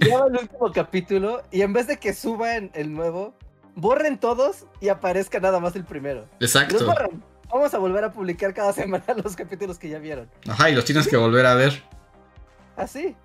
[0.07, 3.35] ya va el último capítulo y en vez de que suban el nuevo,
[3.75, 6.27] borren todos y aparezca nada más el primero.
[6.41, 6.79] Exacto.
[7.49, 10.29] Vamos a volver a publicar cada semana los capítulos que ya vieron.
[10.49, 11.83] Ajá, y los tienes que volver a ver.
[12.77, 13.17] ¿Ah, sí?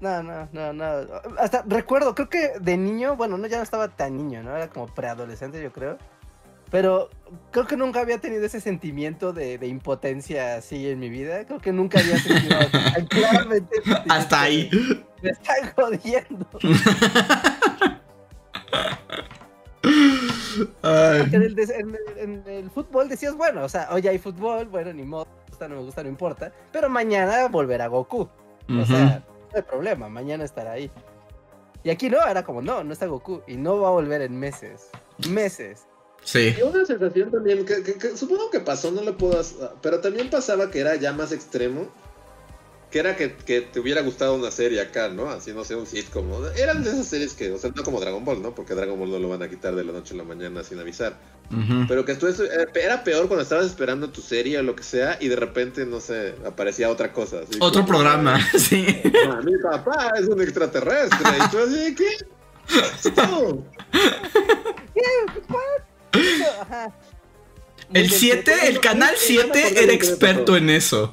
[0.00, 0.84] No, no, no, no.
[1.38, 4.54] Hasta recuerdo, creo que de niño, bueno, no ya no estaba tan niño, ¿no?
[4.54, 5.96] Era como preadolescente, yo creo.
[6.70, 7.10] Pero
[7.52, 11.44] creo que nunca había tenido ese sentimiento de, impotencia así en mi vida.
[11.46, 12.58] Creo que nunca había sentido
[13.08, 13.76] claramente.
[14.08, 14.68] Hasta ahí.
[15.22, 16.46] Me están jodiendo.
[20.80, 25.28] Porque en el, fútbol decías, bueno, o sea, hoy hay fútbol, bueno, ni modo,
[25.60, 26.52] no me gusta, no importa.
[26.72, 28.28] Pero mañana volverá Goku.
[28.68, 30.90] O sea, no hay problema, mañana estará ahí.
[31.86, 33.42] Y aquí no, era como, no, no está Goku.
[33.46, 34.88] Y no va a volver en meses.
[35.28, 35.86] Meses.
[36.24, 36.52] Sí.
[36.58, 39.40] Y una sensación también, que, supongo que pasó, no lo puedo...
[39.82, 41.88] Pero también pasaba que era ya más extremo.
[42.96, 43.28] Que era que,
[43.60, 45.28] te hubiera gustado una serie acá, ¿no?
[45.28, 46.24] Así, no sé, un sitcom.
[46.56, 48.54] Eran de esas series que, o sea, no como Dragon Ball, ¿no?
[48.54, 50.78] Porque Dragon Ball no lo van a quitar de la noche a la mañana sin
[50.78, 51.14] avisar.
[51.88, 55.18] Pero que esto eh, era peor cuando estabas esperando tu serie o lo que sea
[55.20, 57.42] y de repente, no sé, aparecía otra cosa.
[57.60, 58.86] Otro programa, sí.
[59.44, 61.18] Mi papá es un extraterrestre.
[61.36, 61.94] y tú así.
[61.94, 62.16] ¿Qué?
[67.92, 71.12] El 7, el canal 7 era experto en eso.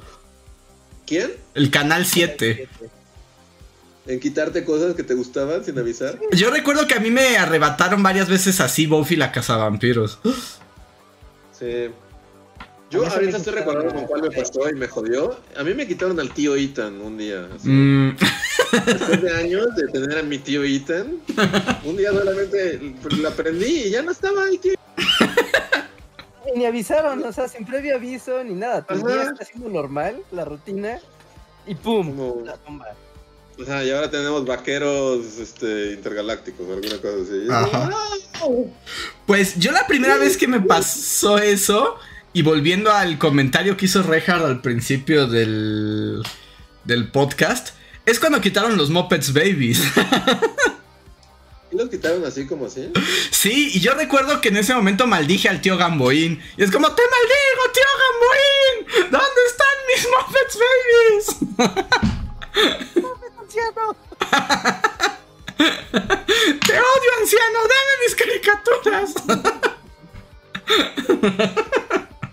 [1.06, 1.43] ¿Quién?
[1.54, 2.68] El canal 7.
[4.06, 6.20] ¿En quitarte cosas que te gustaban sin avisar?
[6.32, 10.20] Yo recuerdo que a mí me arrebataron varias veces así Buffy la cazavampiros.
[11.58, 11.90] Sí.
[12.90, 15.40] Yo ahorita estoy recordando con cuál me pasó y me jodió.
[15.56, 17.48] A mí me quitaron al tío Ethan un día.
[17.64, 18.12] Mm.
[18.86, 21.20] Después de años de tener a mi tío Ethan,
[21.86, 22.80] un día solamente
[23.18, 24.74] lo aprendí y ya no estaba el tío
[26.56, 28.86] ni avisaron, o sea, sin previo aviso ni nada.
[28.86, 31.00] Tu día está haciendo normal, la rutina,
[31.66, 32.44] y ¡pum!
[32.46, 32.86] La bomba.
[33.62, 37.48] Ajá, y ahora tenemos vaqueros este, intergalácticos, alguna cosa así.
[37.50, 37.90] Ajá.
[39.28, 41.98] Pues yo la primera vez que me pasó eso,
[42.34, 46.24] y volviendo al comentario que hizo Rehard al principio del,
[46.84, 47.76] del podcast,
[48.06, 49.82] es cuando quitaron los Muppets Babies.
[51.72, 52.92] ¿Y los quitaron así como así?
[53.32, 56.42] Sí, y yo recuerdo que en ese momento maldije al tío Gamboín.
[56.58, 59.12] Y es como, te maldigo, tío Gamboín.
[59.12, 61.26] ¿Dónde están mis Muppets Babies?
[62.96, 63.96] ¡Muppets anciano!
[65.58, 67.60] te odio, anciano.
[67.74, 69.14] Dame mis caricaturas.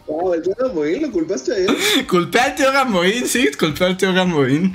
[0.06, 1.78] Wow, el tío Gamboín, ¿lo culpaste a él?
[2.08, 4.74] Culpé al tío Gamboín, sí, culpé al tío Gamboín.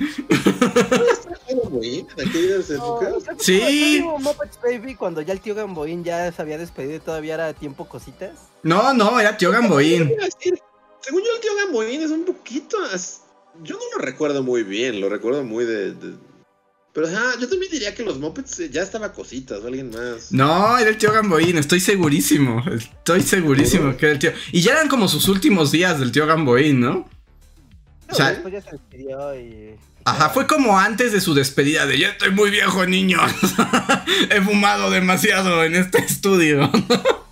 [1.48, 3.10] Gamboín en aquellas épocas?
[3.12, 4.04] No, sí.
[4.20, 7.88] Muppets Baby cuando ya el tío Gamboín ya se había despedido y todavía era tiempo
[7.88, 8.50] cositas?
[8.64, 10.12] No, no, era tío Gamboín.
[11.06, 12.78] Según yo, el tío Gamboín es un poquito.
[13.64, 15.94] Yo no lo recuerdo muy bien, lo recuerdo muy de
[16.96, 17.10] pero
[17.42, 20.32] yo también diría que los Muppets eh, ya estaba cositas o alguien más.
[20.32, 22.64] No, era el tío Gamboín, estoy segurísimo.
[22.72, 24.32] Estoy segurísimo que era el tío.
[24.54, 27.10] Y ya eran como sus últimos días del tío Gamboín, ¿no?
[28.08, 29.76] o sea, después ya se despidió y.
[30.06, 33.20] Ajá, fue como antes de su despedida de ya estoy muy viejo, niño.
[34.30, 36.72] He fumado demasiado en este estudio.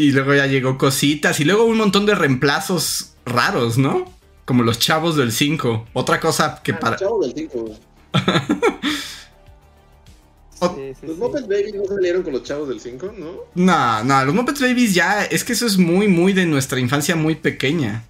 [0.00, 4.10] y luego ya llegó cositas y luego un montón de reemplazos raros, ¿no?
[4.46, 5.88] Como los chavos del 5.
[5.92, 6.92] Otra cosa que ah, para.
[6.92, 7.78] Los chavos del 5.
[11.02, 13.32] los Muppets Babies no salieron con los chavos del 5, ¿no?
[13.54, 15.26] No, no, los Muppets Babies ya.
[15.26, 18.02] Es que eso es muy, muy de nuestra infancia muy pequeña.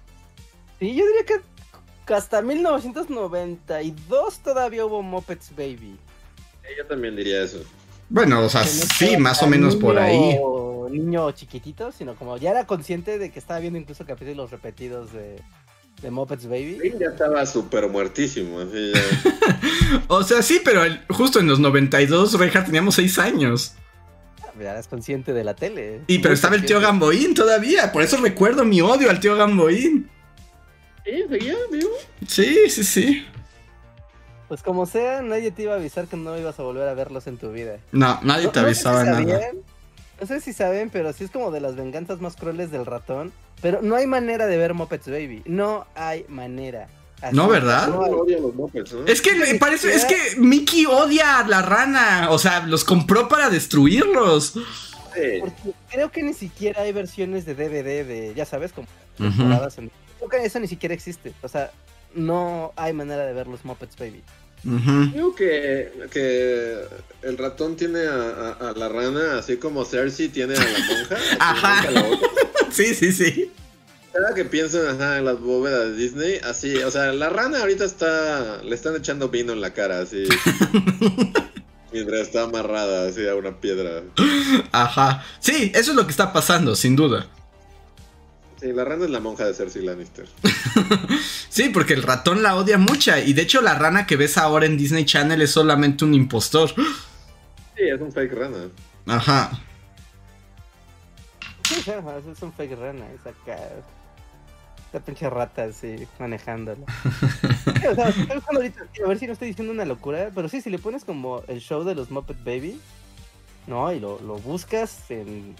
[0.79, 1.41] Sí, yo diría que
[2.13, 5.97] hasta 1992 todavía hubo Muppets Baby.
[6.77, 7.61] yo también diría eso.
[8.07, 10.39] Bueno, o sea, sí, más o menos por ahí.
[10.91, 15.41] Niño chiquitito, sino como ya era consciente de que estaba viendo incluso capítulos repetidos de,
[16.01, 16.93] de Muppets Baby.
[16.99, 18.59] ya estaba súper muertísimo.
[20.07, 23.75] o sea, sí, pero justo en los 92, Reja, teníamos 6 años.
[24.59, 26.01] Ya eras consciente de la tele.
[26.07, 30.09] Y pero estaba el tío Gamboín todavía, por eso recuerdo mi odio al tío Gamboín.
[31.03, 31.23] ¿Sí?
[31.29, 31.89] ¿Seguía vivo?
[32.27, 33.25] Sí, sí, sí.
[34.47, 37.25] Pues como sea, nadie te iba a avisar que no ibas a volver a verlos
[37.25, 37.77] en tu vida.
[37.91, 39.39] No, nadie te avisaba nada.
[40.21, 43.33] No sé si saben, pero sí es como de las venganzas más crueles del ratón
[43.61, 45.43] pero no hay manera de ver Muppets Baby.
[45.45, 46.87] No hay manera.
[47.31, 47.87] no, ¿verdad?
[47.87, 49.05] No, los Muppets, ¿no?
[49.05, 52.29] Es que parece, es que Mickey odia a la rana.
[52.31, 54.55] O sea, los compró para destruirlos.
[55.39, 58.87] Porque creo que ni siquiera hay versiones de DVD de, ya sabes, como
[59.17, 61.33] Creo que eso ni siquiera existe.
[61.43, 61.71] O sea,
[62.15, 64.23] no hay manera de ver los Muppets Baby.
[64.63, 66.77] Creo que, que,
[67.23, 71.17] el ratón tiene a, la rana, así como Cersei tiene a la monja.
[71.39, 71.83] Ajá.
[72.71, 73.51] sí, sí, sí.
[74.13, 78.61] Cada que piensan en las bóvedas de Disney, así, o sea, la rana ahorita está,
[78.63, 80.25] le están echando vino en la cara, así.
[81.91, 84.03] mientras está amarrada, así, a una piedra.
[84.71, 85.23] Ajá.
[85.39, 87.27] Sí, eso es lo que está pasando, sin duda.
[88.61, 90.27] Sí, la rana es la monja de Cersei Lannister.
[91.49, 93.17] sí, porque el ratón la odia mucho.
[93.17, 96.69] Y de hecho, la rana que ves ahora en Disney Channel es solamente un impostor.
[96.69, 98.69] Sí, es un fake rana.
[99.07, 99.59] Ajá.
[102.31, 103.03] es un fake rana.
[103.11, 103.57] Es acá.
[104.93, 106.85] La pinche rata así, manejándola.
[107.91, 111.03] o sea, a ver si no estoy diciendo una locura, pero sí, si le pones
[111.03, 112.79] como el show de los Muppet Baby,
[113.65, 113.91] ¿no?
[113.91, 115.55] Y lo, buscas en,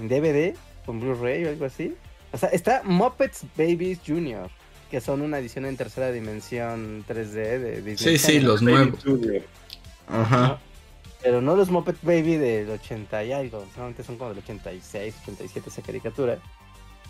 [0.00, 0.56] en DVD
[0.88, 1.94] con Blu-ray o algo así.
[2.32, 4.48] O sea, está Muppets Babies Junior,
[4.90, 8.16] que son una edición en tercera dimensión 3D de Disney.
[8.16, 9.04] Sí, sí, los nuevos.
[10.06, 10.58] Ajá.
[11.22, 15.68] Pero no los Muppet Baby del 80 y algo, solamente son como del 86, 87
[15.68, 16.38] esa caricatura.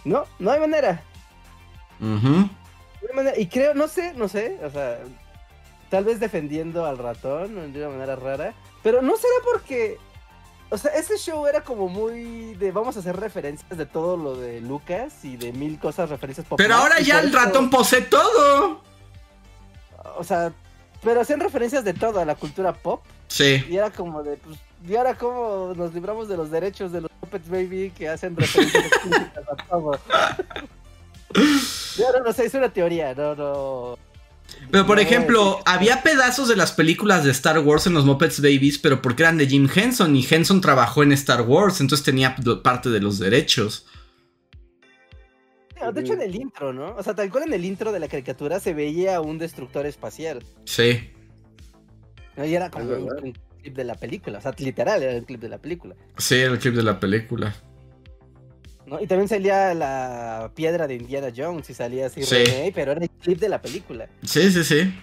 [0.05, 1.01] No, no hay manera.
[2.01, 2.49] Uh
[3.37, 4.99] Y creo, no sé, no sé, o sea,
[5.89, 9.99] tal vez defendiendo al ratón de una manera rara, pero no será porque
[10.70, 14.36] o sea, ese show era como muy de vamos a hacer referencias de todo lo
[14.36, 16.77] de Lucas y de mil cosas, referencias populares.
[16.77, 18.82] Pero ahora ya el ratón posee todo.
[20.16, 20.53] O sea,
[21.03, 23.03] pero hacían referencias de todo a la cultura pop.
[23.28, 23.65] Sí.
[23.69, 27.11] Y era como de, pues, y ahora cómo nos libramos de los derechos de los
[27.20, 28.85] Puppets Baby que hacen referencias
[29.51, 29.99] a todo.
[31.35, 33.99] y ahora no sé, es una teoría, no, no.
[34.70, 38.79] Pero por ejemplo, había pedazos de las películas de Star Wars en los Muppets Babies,
[38.79, 42.91] pero porque eran de Jim Henson y Henson trabajó en Star Wars, entonces tenía parte
[42.91, 43.87] de los derechos.
[45.93, 46.97] De hecho, en el intro, ¿no?
[46.97, 50.45] O sea, tal cual en el intro de la caricatura se veía un destructor espacial.
[50.65, 51.11] Sí.
[52.37, 55.49] Y era como un, clip de la película, o sea, literal era el clip de
[55.49, 55.95] la película.
[56.16, 57.55] Sí, era el clip de la película.
[59.01, 62.23] Y también salía la piedra de Indiana Jones y salía así
[62.74, 64.09] pero era el clip de la película.
[64.23, 64.94] Sí, sí, sí.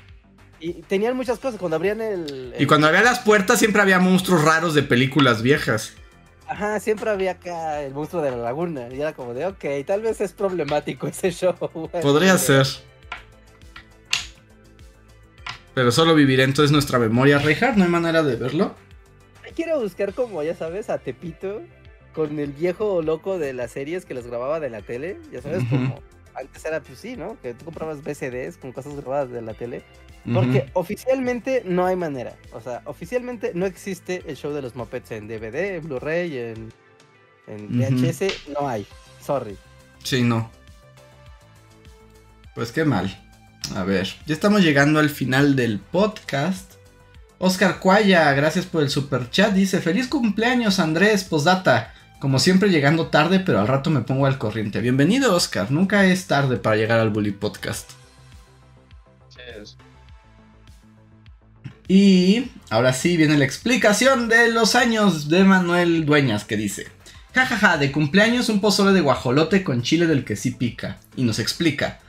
[0.59, 1.59] Y tenían muchas cosas.
[1.59, 5.93] Cuando abrían el, Y cuando había las puertas siempre había monstruos raros de películas viejas.
[6.47, 8.87] Ajá, siempre había acá el monstruo de la laguna.
[8.91, 11.55] Y era como de, ok, tal vez es problemático ese show.
[12.01, 12.65] Podría ser.
[15.73, 17.75] Pero solo viviré entonces nuestra memoria, Reinhardt.
[17.75, 18.75] ¿No hay manera de verlo?
[19.55, 21.61] Quiero buscar como, ya sabes, a Tepito
[22.15, 25.63] con el viejo loco de las series que los grababa de la tele, ya sabes,
[25.69, 25.99] como
[26.33, 27.37] antes era pues sí, ¿no?
[27.41, 29.83] Que tú comprabas VCDs con cosas grabadas de la tele.
[30.33, 32.35] Porque oficialmente no hay manera.
[32.51, 36.73] O sea, oficialmente no existe el show de los Muppets en DVD, en Blu-ray, en,
[37.45, 38.49] en VHS.
[38.59, 38.87] No hay.
[39.23, 39.55] Sorry.
[40.03, 40.49] Sí, no.
[42.55, 43.15] Pues qué mal.
[43.75, 46.73] A ver, ya estamos llegando al final del podcast.
[47.37, 49.53] Oscar Cuaya, gracias por el super chat.
[49.53, 51.93] Dice: Feliz cumpleaños, Andrés, postdata.
[52.19, 54.79] Como siempre llegando tarde, pero al rato me pongo al corriente.
[54.79, 55.69] Bienvenido, Oscar.
[55.69, 57.91] Nunca es tarde para llegar al Bully Podcast.
[61.87, 66.87] Y ahora sí viene la explicación de los años de Manuel Dueñas que dice.
[67.33, 70.97] Jajaja, de cumpleaños un pozole de guajolote con chile del que sí pica.
[71.17, 71.99] Y nos explica.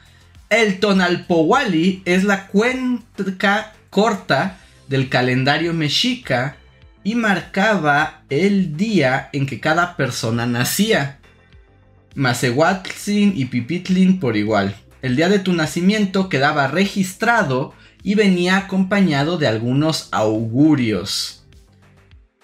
[0.48, 4.58] El Tonalpowali es la cuenca corta
[4.88, 6.56] del calendario mexica
[7.06, 11.20] y marcaba el día en que cada persona nacía.
[12.16, 14.74] Macehuatzin y Pipitlin por igual.
[15.02, 21.46] El día de tu nacimiento quedaba registrado y venía acompañado de algunos augurios.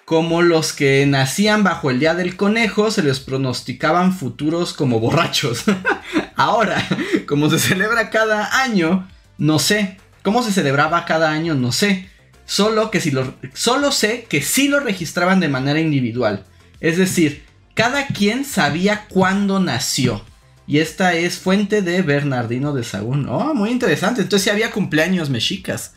[0.05, 5.65] Como los que nacían bajo el día del conejo, se les pronosticaban futuros como borrachos.
[6.37, 6.81] Ahora,
[7.27, 9.97] como se celebra cada año, no sé.
[10.21, 11.53] ¿Cómo se celebraba cada año?
[11.53, 12.12] No sé.
[12.45, 16.45] Solo que si lo, solo sé que sí lo registraban de manera individual.
[16.79, 17.43] Es decir,
[17.73, 20.23] cada quien sabía cuándo nació.
[20.65, 23.27] Y esta es fuente de Bernardino de Sagún.
[23.27, 24.21] Oh, muy interesante.
[24.21, 25.93] Entonces sí había cumpleaños mexicas.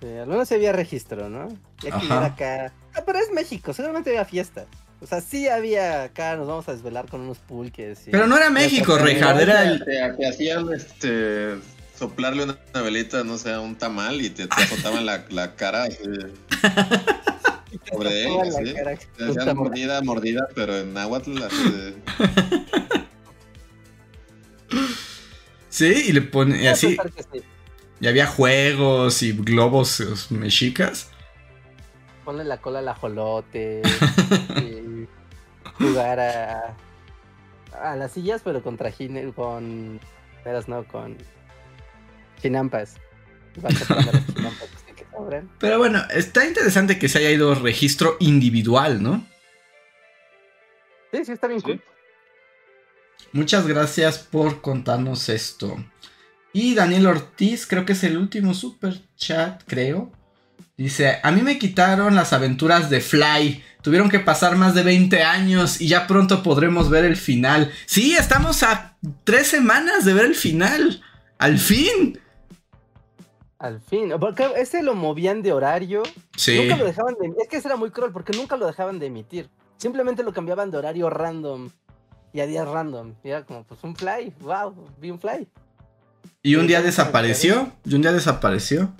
[0.00, 1.48] Sí, al menos había registro, ¿no?
[1.82, 2.72] Ya que acá.
[2.94, 4.66] Ah, pero es México, seguramente había fiesta.
[5.00, 8.02] O sea, sí había acá, nos vamos a desvelar con unos pulques.
[8.10, 9.84] Pero no era México, Reinhardt, era el.
[9.84, 11.56] Que hacían este
[12.02, 15.98] soplarle una, velita, no sé, un tamal y te, te azotaban la, la cara así.
[17.92, 18.74] Sobre él, así.
[19.16, 21.94] Te hacían mordida, mordida, pero en náhuatl así
[25.68, 26.98] Sí, y le pone así.
[28.00, 31.08] Y había juegos y globos mexicas.
[32.24, 33.80] Ponle la cola al ajolote.
[34.56, 35.06] y
[35.74, 36.76] jugar a,
[37.80, 40.00] a las sillas, pero con trajines, con.
[40.66, 41.16] no, con
[42.42, 42.96] chinampas.
[45.58, 49.26] Pero bueno, está interesante que se haya ido registro individual, ¿no?
[51.12, 51.82] Sí, sí, está bien cool.
[53.32, 55.84] Muchas gracias por contarnos esto.
[56.52, 60.12] Y Daniel Ortiz, creo que es el último super chat, creo.
[60.76, 63.62] Dice, a mí me quitaron las aventuras de Fly.
[63.82, 67.72] Tuvieron que pasar más de 20 años y ya pronto podremos ver el final.
[67.86, 71.02] Sí, estamos a tres semanas de ver el final.
[71.38, 72.18] Al fin.
[73.62, 76.02] Al fin, porque ese lo movían de horario.
[76.36, 76.60] Sí.
[76.60, 79.06] Nunca lo dejaban de Es que ese era muy cruel porque nunca lo dejaban de
[79.06, 79.48] emitir.
[79.76, 81.70] Simplemente lo cambiaban de horario random
[82.32, 83.14] y a días random.
[83.22, 85.46] Y era como, pues un fly, wow, vi un fly.
[86.42, 87.70] Y un día desapareció.
[87.84, 88.92] Y un día desapareció.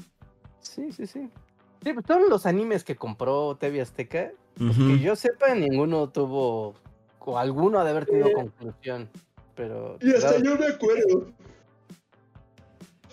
[0.61, 1.29] Sí, sí, sí.
[1.83, 6.77] Sí, pues todos los animes que compró TV Azteca, pues, que yo sepa, ninguno tuvo,
[7.19, 9.09] o alguno ha de haber tenido conclusión.
[9.57, 9.99] Pero.
[10.01, 11.33] Y hasta yo me acuerdo.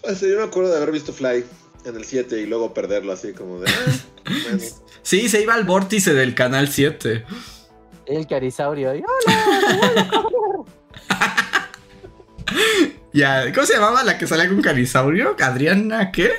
[0.03, 1.45] Yo me acuerdo de haber visto Fly
[1.85, 3.69] en el 7 y luego perderlo así como de.
[3.69, 4.57] Ah,
[5.01, 7.25] sí, se iba al vórtice del canal 7.
[8.05, 8.91] El carisaurio.
[8.91, 9.03] ¡Hola!
[13.13, 15.35] ya, ¿cómo se llamaba la que salía con carisaurio?
[15.39, 16.31] ¿Adriana qué?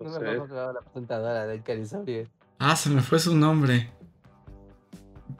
[0.00, 0.24] No sé.
[0.24, 2.28] la presentadora del carisaurio.
[2.58, 3.90] Ah, se me fue su nombre.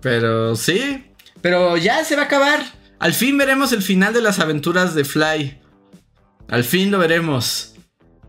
[0.01, 1.11] Pero sí.
[1.41, 2.61] Pero ya se va a acabar.
[2.99, 5.62] Al fin veremos el final de las aventuras de Fly.
[6.49, 7.75] Al fin lo veremos.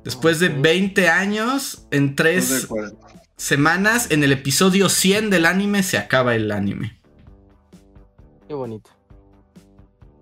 [0.03, 2.67] Después de 20 años, en 3
[3.37, 6.99] semanas, en el episodio 100 del anime, se acaba el anime.
[8.47, 8.89] Qué bonito.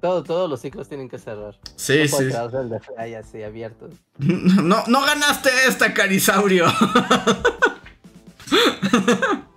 [0.01, 1.59] Todo, todos los ciclos tienen que cerrar.
[1.75, 2.23] Sí, sí.
[2.23, 3.89] El de Fly así abierto.
[4.17, 6.65] No, no ganaste esta, Carisaurio.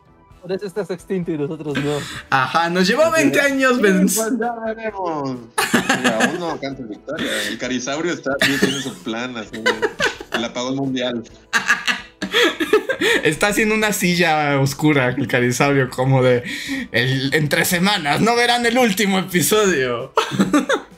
[0.45, 1.99] Por eso estás extinto y nosotros no.
[2.29, 4.01] Ajá, nos llevó 20 años, Ben.
[4.01, 5.39] Pues ya veremos.
[5.41, 7.31] aún no canta victoria.
[7.49, 9.65] El Carisaurio está haciendo su plan, así,
[10.35, 11.25] el apagón mundial.
[13.23, 16.43] Está haciendo una silla oscura el Carisaurio, como de
[16.93, 18.21] el, en tres semanas.
[18.21, 20.13] No verán el último episodio.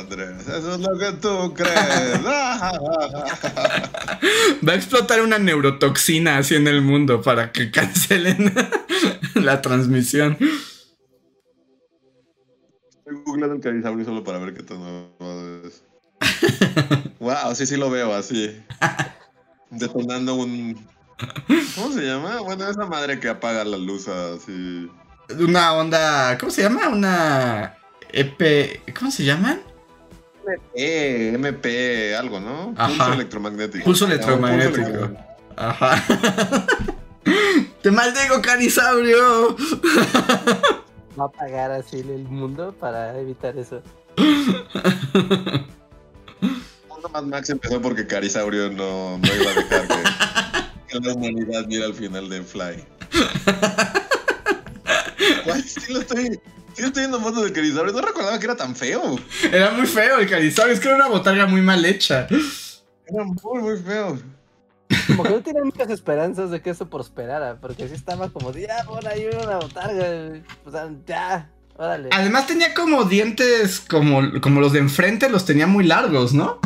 [0.00, 2.24] Eso es lo que tú crees.
[4.66, 8.52] Va a explotar una neurotoxina así en el mundo para que cancelen
[9.34, 10.36] la transmisión.
[12.98, 14.80] Estoy googleando el Carisaurio solo para ver qué tan
[15.64, 15.82] es.
[17.20, 18.56] wow, sí, sí lo veo así.
[19.70, 20.86] Detonando un.
[21.74, 22.40] ¿Cómo se llama?
[22.40, 24.88] Bueno, esa madre que apaga la luz así.
[25.38, 26.38] Una onda.
[26.38, 26.88] ¿Cómo se llama?
[26.88, 27.74] Una.
[28.12, 28.82] EP.
[28.98, 29.60] ¿Cómo se llaman?
[30.74, 32.74] MP, MP, algo, ¿no?
[32.74, 33.84] Pulso electromagnético.
[33.84, 35.10] Pulso electromagnético.
[35.56, 36.04] Ajá.
[37.82, 39.56] Te maldigo, Carisaurio.
[41.18, 43.82] Va a apagar así el mundo para evitar eso.
[47.12, 49.88] Más Max empezó porque Carisaurio no, no iba a dejar
[50.88, 52.84] que, la humanidad viera al final de Fly.
[55.54, 56.40] sí lo estoy,
[56.74, 57.92] sí estoy viendo fotos de Carisaurio.
[57.92, 59.18] No recordaba que era tan feo.
[59.52, 60.74] Era muy feo el Carisaurio.
[60.74, 62.26] Es que era una botarga muy mal hecha.
[62.30, 64.18] Era muy, muy feo.
[65.06, 68.84] Como que no tenía muchas esperanzas de que eso prosperara, porque así estaba como, ya,
[68.86, 72.08] por ahí una botarga, o sea, ya, órale.
[72.12, 76.58] Además tenía como dientes como, como los de enfrente, los tenía muy largos, ¿no?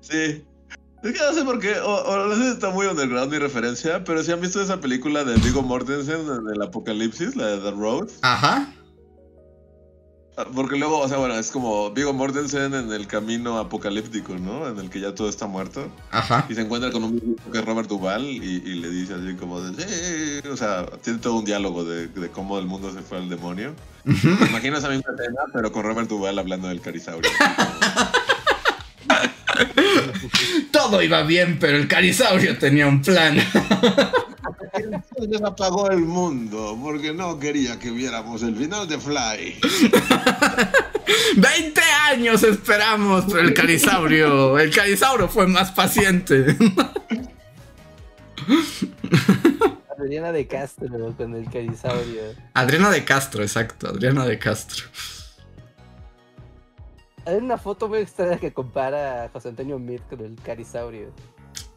[0.00, 0.45] Sí.
[1.06, 4.02] Es que no sé por qué, o, no sé si está muy underground mi referencia,
[4.02, 7.70] pero si han visto esa película de Vigo Mortensen en el Apocalipsis, la de The
[7.70, 8.08] Road.
[8.22, 8.74] Ajá.
[10.36, 14.68] Ah, porque luego, o sea, bueno, es como Vigo Mortensen en el camino apocalíptico, ¿no?
[14.68, 15.88] En el que ya todo está muerto.
[16.10, 16.44] Ajá.
[16.48, 20.42] Y se encuentra con un que es Robert Duval y, le dice así como de,
[20.50, 23.76] o sea, tiene todo un diálogo de, cómo el mundo se fue al demonio.
[24.04, 27.30] Me imagino esa misma escena, pero con Robert Duval hablando del carisaurio.
[30.70, 33.38] Todo iba bien, pero el carisaurio tenía un plan.
[34.74, 39.60] Entonces apagó el mundo porque no quería que viéramos el final de Fly.
[41.36, 41.80] 20
[42.10, 46.56] años esperamos, pero el carisaurio, el carisaurio fue más paciente.
[49.98, 52.22] Adriana de Castro con el carisaurio.
[52.54, 54.84] Adriana de Castro, exacto, Adriana de Castro.
[57.26, 61.08] Hay una foto muy extraña que compara a José Antonio Mir con el Carisaurio.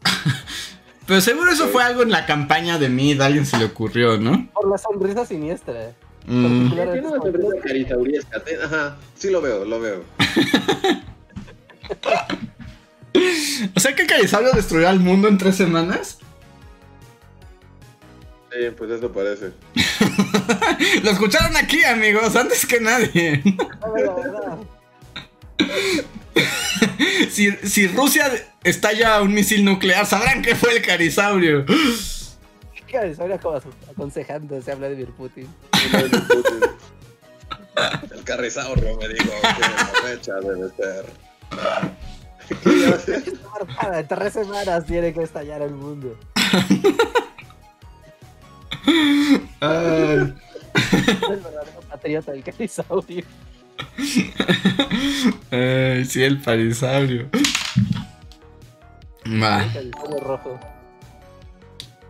[1.08, 4.16] Pero seguro eso fue algo en la campaña de Mid, a alguien se le ocurrió,
[4.16, 4.48] ¿no?
[4.54, 5.92] Por la sonrisa siniestra.
[6.26, 6.70] Mm.
[6.70, 8.28] Tiene una sonrisa.
[8.64, 10.04] Ajá, sí lo veo, lo veo.
[13.74, 16.18] o sea que Carisaurio destruyó al mundo en tres semanas.
[18.52, 19.52] Sí, pues eso parece.
[21.02, 23.42] Lo escucharon aquí, amigos, antes que nadie.
[27.30, 28.30] si, si, Rusia
[28.64, 31.64] estalla un misil nuclear, sabrán que fue el Carisaurio.
[32.90, 33.38] Carisaurio
[33.90, 35.48] aconsejando, se habla de Putin.
[38.12, 41.06] el Carisaurio me dijo que la fecha debe ser.
[43.92, 46.18] En tres semanas tiene que estallar el mundo.
[49.60, 50.34] el
[51.20, 53.24] verdadero patriota del carisaurio.
[56.06, 57.28] sí, el parisaurio.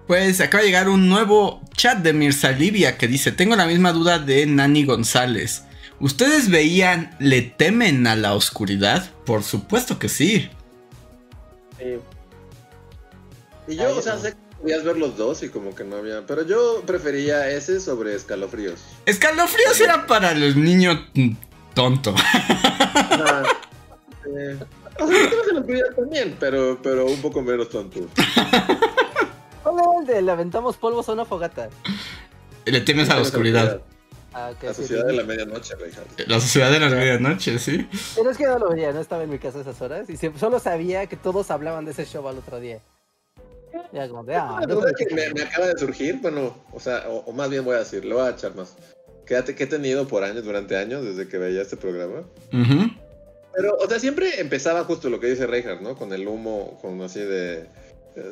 [0.07, 3.93] Pues acaba de llegar un nuevo chat de Mirza Livia que dice: Tengo la misma
[3.93, 5.65] duda de Nani González.
[6.01, 9.11] ¿Ustedes veían Le temen a la oscuridad?
[9.27, 10.49] Por supuesto que sí.
[11.79, 11.99] Sí.
[13.69, 16.27] Y yo, o sea, sé podías ver los dos y como que no había.
[16.27, 18.81] Pero yo prefería ese sobre escalofríos.
[19.07, 20.99] Escalofríos era para los niños
[21.75, 22.15] tonto.
[24.27, 24.59] eh,
[24.99, 28.01] o sea, también, pero, pero un poco menos tonto.
[29.63, 31.69] ¿Cómo el de le aventamos polvos a una fogata?
[32.65, 33.83] Le temes a la oscuridad.
[34.33, 35.75] Ah, la sociedad de la medianoche,
[36.27, 37.89] La sociedad de la medianoche, sí.
[38.15, 40.17] Pero es que no lo veía, no estaba en mi casa a esas horas y
[40.17, 42.81] solo sabía que todos hablaban de ese show al otro día.
[43.93, 44.61] Ya como de, ah,
[44.97, 48.17] que me, acaba de surgir, bueno, o sea, o, más bien voy a decir, lo
[48.17, 48.77] voy a echar más.
[49.31, 52.25] Quédate que he tenido por años, durante años, desde que veía este programa.
[52.51, 55.95] Pero, o sea, siempre empezaba justo lo que dice Reinhardt, ¿no?
[55.95, 57.61] Con el humo, con así de
[58.17, 58.31] eh,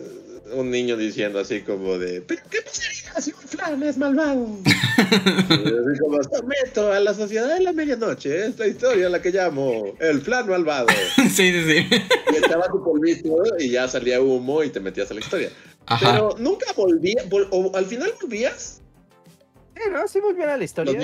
[0.55, 4.59] un niño diciendo así como de ¿Pero qué pasaría si un flan es malvado?
[4.67, 6.19] así como
[6.49, 10.89] meto a la sociedad de la medianoche esta historia la que llamo el flan malvado
[11.17, 11.87] sí, sí, sí
[12.33, 15.51] y estaba tu polvito y ya salía humo y te metías a la historia
[16.01, 18.81] pero nunca volvías o al final volvías
[19.79, 20.09] sí, ¿no?
[20.09, 21.01] sí volvían a la historia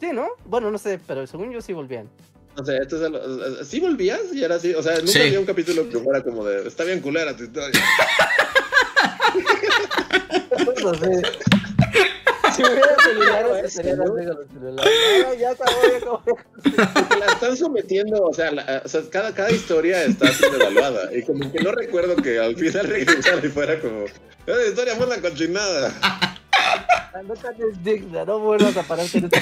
[0.00, 0.28] sí, ¿no?
[0.46, 2.08] bueno, no sé, pero según yo sí volvían
[2.56, 4.20] o sea, esto es ¿sí volvías?
[4.32, 7.00] Y era así, o sea, nunca había un capítulo que fuera como de, está bien
[7.00, 7.72] culera tu historia.
[10.84, 11.22] no sé.
[12.54, 14.10] Si hubiera celulares, sería los
[14.52, 14.92] celulares.
[15.40, 16.44] ya sabía Porque
[17.18, 21.08] la están sometiendo, o sea, o sea cada, cada historia está siendo evaluada.
[21.16, 24.04] Y como que no recuerdo que al final regresara y fuera como,
[24.46, 25.90] esa historia fue una cochinada.
[27.26, 29.40] No tan digna, no vuelvas a pararte en esta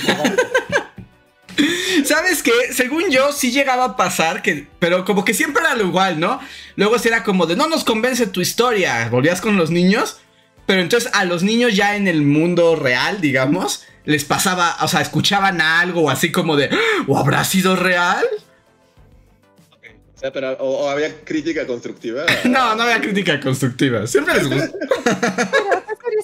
[2.04, 2.52] ¿Sabes qué?
[2.72, 6.40] Según yo, sí llegaba a pasar, que, pero como que siempre era lo igual, ¿no?
[6.76, 10.20] Luego sí era como de, no nos convence tu historia, volvías con los niños,
[10.66, 15.00] pero entonces a los niños ya en el mundo real, digamos, les pasaba, o sea,
[15.00, 16.70] escuchaban algo así como de,
[17.06, 18.24] ¿o habrá sido real?
[20.16, 22.24] O sea, pero o, había crítica constructiva.
[22.44, 24.06] no, no había crítica constructiva.
[24.06, 25.79] Siempre les gusta.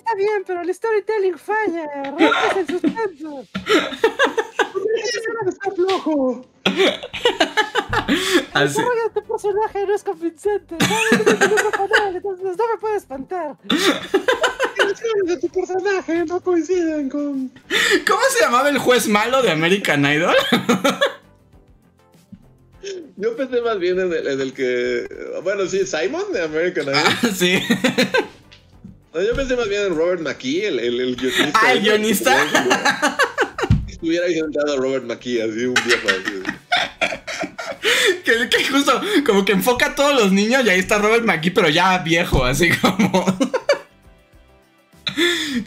[0.06, 1.84] Está bien, pero el storytelling falla.
[2.04, 3.44] Rompes el suspenso.
[5.48, 6.46] está flojo.
[8.54, 8.80] Así.
[8.80, 10.76] El tu personaje no es convincente.
[11.10, 13.56] Entonces no me puede espantar.
[15.24, 17.50] De tu personaje no coinciden con.
[18.06, 20.36] ¿Cómo se llamaba el juez malo de American Idol?
[23.16, 25.08] Yo pensé más bien en el, que.
[25.42, 26.94] Bueno, sí, Simon de American Idol.
[26.94, 27.60] Ah, sí.
[29.14, 31.60] Yo pensé más bien en Robert McKee, el, el, guionista.
[31.62, 32.36] Ah, el guionista.
[34.02, 36.42] Hubiera inventado a Robert McKee, así un viejo así.
[38.24, 41.50] que, que, justo como que enfoca a todos los niños y ahí está Robert McKee,
[41.50, 43.24] pero ya viejo, así como.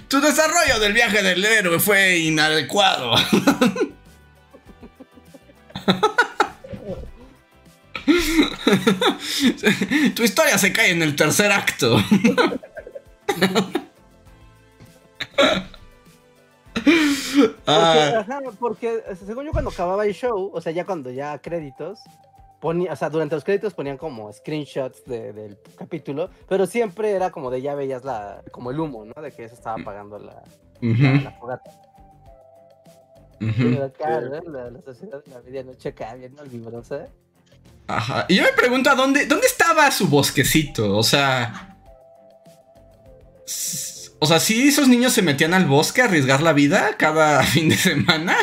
[0.07, 3.15] tu desarrollo del viaje del héroe fue inadecuado.
[10.15, 12.03] tu historia se cae en el tercer acto.
[17.65, 18.25] Ah.
[18.59, 21.99] Porque, según yo cuando acababa el show, o sea, ya cuando ya créditos,
[22.59, 27.49] ponía, o sea, durante los créditos ponían como screenshots del capítulo, pero siempre era como
[27.51, 29.21] de ya veías la, como el humo, ¿no?
[29.21, 30.43] De que se estaba apagando la,
[30.81, 31.71] la, fogata.
[33.97, 37.07] claro, la, la, sociedad de la medianoche acá bien olvidrosa.
[37.87, 38.25] Ajá.
[38.27, 40.95] Y yo me pregunto, ¿dónde, ¿dónde estaba su bosquecito?
[40.97, 41.68] O sea...
[44.19, 47.69] O sea, ¿sí esos niños se metían al bosque a arriesgar la vida cada fin
[47.69, 48.35] de semana?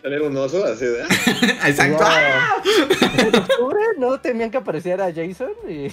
[0.00, 0.86] Tener un oso así.
[1.66, 2.04] Exacto.
[3.18, 5.92] En octubre no temían que apareciera Jason y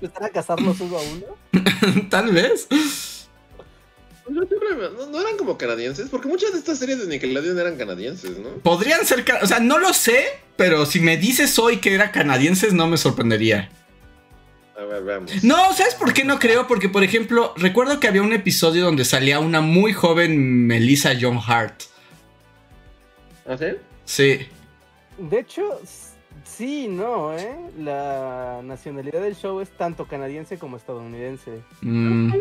[0.00, 2.08] empezar a cazarlos uno a uno.
[2.10, 2.66] Tal vez.
[4.28, 8.48] no, eran como canadienses, porque muchas de estas series de Nickelodeon eran canadienses, ¿no?
[8.62, 10.24] Podrían ser, o sea, no lo sé,
[10.56, 13.70] pero si me dices hoy que era canadienses, no me sorprendería.
[14.76, 15.44] A ver, veamos.
[15.44, 16.66] No, ¿sabes por qué no creo?
[16.66, 21.38] Porque, por ejemplo, recuerdo que había un episodio donde salía una muy joven Melissa John
[21.46, 21.82] Hart.
[23.46, 23.66] ¿Ah, sí?
[24.04, 24.48] Sí.
[25.18, 25.80] De hecho,
[26.44, 27.56] sí, no, ¿eh?
[27.78, 31.62] La nacionalidad del show es tanto canadiense como estadounidense.
[31.80, 32.32] Mm.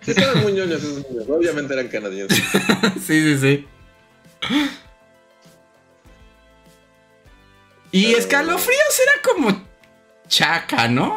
[0.00, 1.28] Sí, estaban muy ñoños esos niños.
[1.28, 2.42] Obviamente eran canadienses.
[3.06, 3.66] sí, sí, sí.
[7.90, 9.67] Y escalofríos era como
[10.28, 11.16] chaca, ¿no?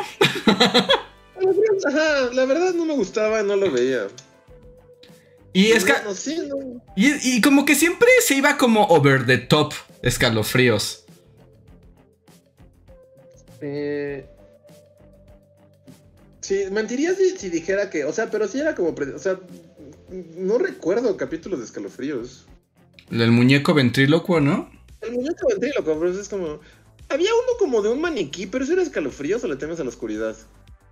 [1.85, 4.07] Ajá, la verdad no me gustaba, no lo veía.
[5.53, 5.85] Y, es
[6.95, 11.03] y, como que siempre se iba como over the top escalofríos.
[13.59, 14.25] Eh,
[16.41, 19.39] Sí, mentiría si, dijera que, o sea, pero sí era como, o sea,
[20.35, 22.45] no recuerdo capítulos de escalofríos.
[23.11, 24.69] El muñeco ventrílocuo, ¿no?
[25.01, 26.59] El muñeco ventrílocuo, pero es como,
[27.11, 29.89] había uno como de un maniquí, pero eso era escalofríos o le temes a la
[29.89, 30.35] oscuridad.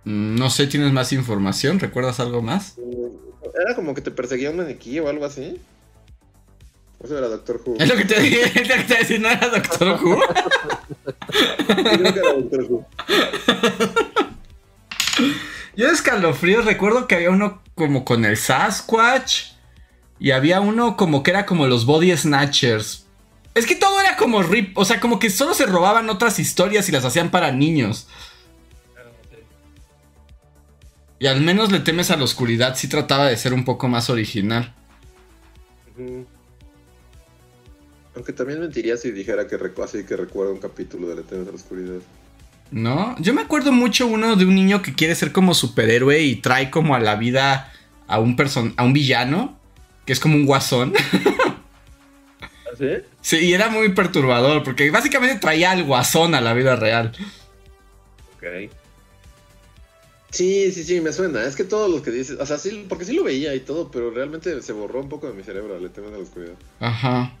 [0.04, 1.78] Mm, no sé, ¿tienes más información?
[1.78, 2.76] ¿Recuerdas algo más?
[2.78, 5.60] Mm, era como que te perseguía un maniquí o algo así.
[7.02, 7.76] Eso era Doctor Who.
[7.78, 10.20] Es lo que te dije, es lo que te decía, ¿no era Doctor Who?
[11.66, 12.86] Creo que era Doctor Who.
[15.76, 19.52] Yo de escalofríos recuerdo que había uno como con el Sasquatch.
[20.18, 23.06] Y había uno como que era como los Body Snatchers.
[23.54, 26.88] Es que todo era como rip, o sea, como que solo se robaban otras historias
[26.88, 28.06] y las hacían para niños.
[31.18, 34.08] Y al menos le temes a la oscuridad, sí trataba de ser un poco más
[34.08, 34.74] original.
[38.14, 41.50] Aunque también mentiría si dijera que, así que recuerdo un capítulo de Le temes a
[41.50, 42.00] la oscuridad.
[42.70, 43.16] ¿No?
[43.18, 46.70] Yo me acuerdo mucho uno de un niño que quiere ser como superhéroe y trae
[46.70, 47.72] como a la vida
[48.06, 49.58] a un person a un villano,
[50.06, 50.94] que es como un guasón.
[52.80, 52.86] ¿Sí?
[53.20, 57.12] Sí, y era muy perturbador, porque básicamente traía al guasón a la vida real.
[58.36, 58.72] Ok.
[60.30, 61.42] Sí, sí, sí, me suena.
[61.44, 63.90] Es que todos los que dices, o sea, sí, porque sí lo veía y todo,
[63.90, 66.54] pero realmente se borró un poco de mi cerebro, le temo a la oscuridad.
[66.78, 67.34] Ajá.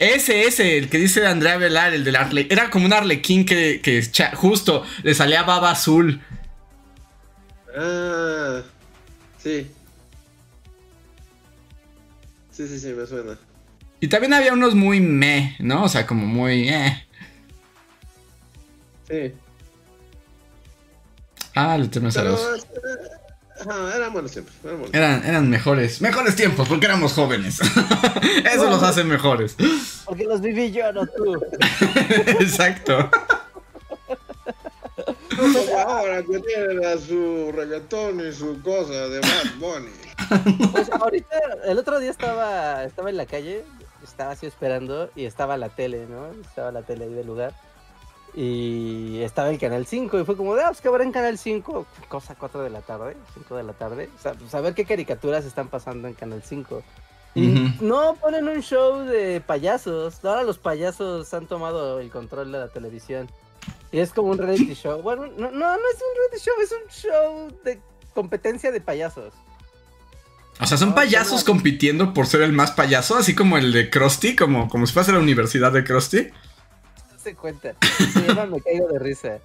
[0.00, 2.48] Ese, ese, el que dice Andrea Velar, el del Arle.
[2.50, 4.02] Era como un arlequín que, que
[4.34, 6.20] justo le salía baba azul.
[7.76, 8.62] Ah,
[9.40, 9.68] sí.
[12.50, 13.38] Sí, sí, sí, me suena.
[14.04, 15.84] Y también había unos muy meh, ¿no?
[15.84, 17.06] O sea, como muy eh.
[19.08, 19.32] Sí.
[21.54, 22.66] Ah, le tenemos a los
[23.96, 24.52] eran buenos tiempos.
[24.92, 26.02] Eran, mejores.
[26.02, 27.60] Mejores tiempos, porque éramos jóvenes.
[28.44, 29.56] Eso los hace mejores.
[30.04, 31.36] Porque los viví yo, no tú.
[32.40, 33.10] Exacto.
[35.88, 40.68] ahora que tienen a su reggaetón y su cosa de Bad Bunny.
[40.72, 43.64] Pues ahorita, el otro día estaba, estaba en la calle,
[44.14, 46.26] estaba así esperando y estaba la tele, ¿no?
[46.40, 47.52] Estaba la tele ahí del lugar.
[48.32, 51.84] Y estaba el Canal 5 y fue como, ah, pues que habrá en Canal 5,
[52.08, 54.08] cosa 4 de la tarde, 5 de la tarde.
[54.16, 56.82] O sea, saber pues, qué caricaturas están pasando en Canal 5.
[57.34, 60.24] Y no ponen un show de payasos.
[60.24, 63.28] Ahora los payasos han tomado el control de la televisión.
[63.90, 65.02] Y es como un reality show.
[65.02, 67.80] Bueno, no, no, no es un reality show, es un show de
[68.14, 69.34] competencia de payasos.
[70.60, 74.36] O sea, son payasos compitiendo por ser el más payaso, así como el de Krusty,
[74.36, 76.30] como, como si fuese la universidad de Krusty
[77.24, 77.74] se cuenta.
[78.50, 79.38] me caigo de risa.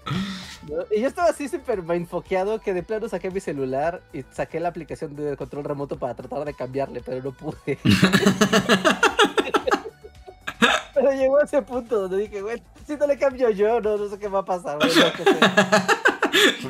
[0.91, 4.69] Y yo estaba así súper enfoqueado que de plano saqué mi celular y saqué la
[4.69, 7.79] aplicación de control remoto para tratar de cambiarle, pero no pude.
[10.93, 14.09] pero llegó a ese punto donde dije, güey, si no le cambio yo, no, no
[14.09, 14.77] sé qué va a pasar.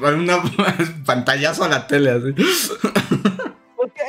[0.02, 0.41] Una
[1.06, 2.34] pantallazo a la tele así.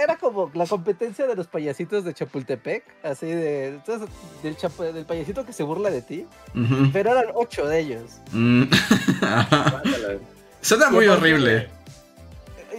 [0.02, 3.80] Era como la competencia de los payasitos de Chapultepec, así de.
[4.42, 6.26] Del, del payasito que se burla de ti.
[6.92, 8.12] Pero eran ocho de ellos.
[8.32, 8.62] Mm.
[10.62, 11.68] Suena muy horrible.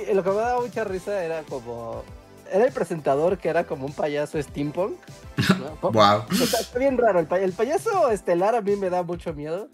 [0.09, 2.03] Y lo que me daba mucha risa era como.
[2.51, 4.97] Era el presentador que era como un payaso steampunk.
[5.81, 6.23] wow.
[6.31, 7.19] está bien raro.
[7.19, 9.69] El, el payaso estelar a mí me da mucho miedo.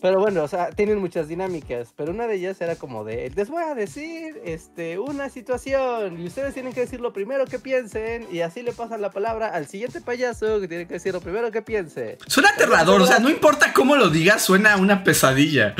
[0.00, 3.50] Pero bueno, o sea, tienen muchas dinámicas, pero una de ellas era como de, les
[3.50, 8.26] voy a decir este, una situación y ustedes tienen que decir lo primero que piensen
[8.32, 11.50] y así le pasan la palabra al siguiente payaso que tiene que decir lo primero
[11.50, 12.16] que piense.
[12.26, 15.74] Suena aterrador, o sea, no importa cómo lo digas, suena una pesadilla.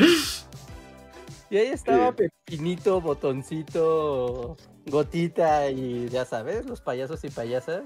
[1.49, 7.81] Y ahí estaba Pepinito, Botoncito, Gotita y ya sabes, los payasos y payasas.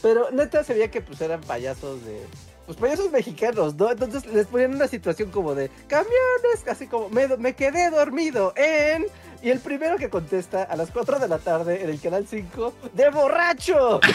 [0.00, 2.22] Pero neta se veía que pues eran payasos de.
[2.66, 3.90] Pues payasos mexicanos, ¿no?
[3.90, 9.06] Entonces les ponían una situación como de camiones, así como me, me quedé dormido en.
[9.42, 12.74] Y el primero que contesta a las 4 de la tarde en el canal 5,
[12.94, 14.00] ¡de borracho!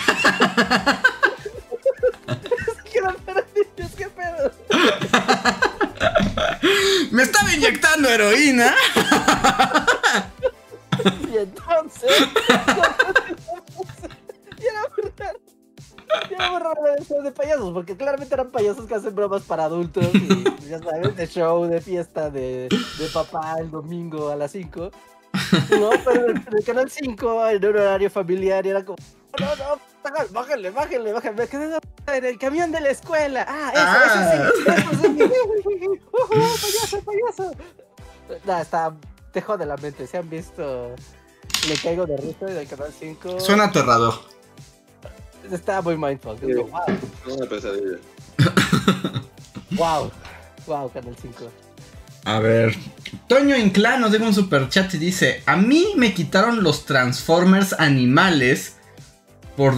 [3.98, 4.52] ¿Qué pedo?
[7.11, 8.76] Me estaba inyectando heroína.
[11.32, 12.11] y entonces.
[14.57, 15.36] y era verdad.
[16.30, 20.06] Y era raro de payasos, porque claramente eran payasos que hacen bromas para adultos.
[20.14, 24.92] Y ya sabes, de show, de fiesta, de, de papá el domingo a las 5.
[25.80, 28.98] No, pero en el canal 5, en un horario familiar, era como.
[29.40, 29.80] No, no,
[30.32, 31.36] bájale, bájale, bájale.
[31.36, 31.78] Me quedé
[32.08, 33.46] en el camión de la escuela.
[33.48, 34.50] Ah, eso, ah.
[34.86, 35.24] eso sí.
[35.24, 35.30] Eso
[35.64, 36.02] sí.
[36.14, 37.52] Uh, payaso, payaso.
[38.46, 38.94] Nah, está.
[39.34, 40.08] Tejo de la mente.
[40.08, 40.96] Se han visto.
[41.68, 43.40] Le caigo de risa del canal 5.
[43.40, 44.14] Suena aterrador.
[45.49, 46.38] Está muy mindful.
[46.39, 46.53] Sí.
[46.53, 47.35] Wow.
[47.38, 47.97] Una pesadilla.
[49.72, 50.11] wow.
[50.68, 51.51] Wow, canal 5.
[52.26, 52.76] A ver.
[53.27, 57.73] Toño Inclán nos deja un super chat y dice: A mí me quitaron los Transformers
[57.73, 58.76] animales
[59.57, 59.76] por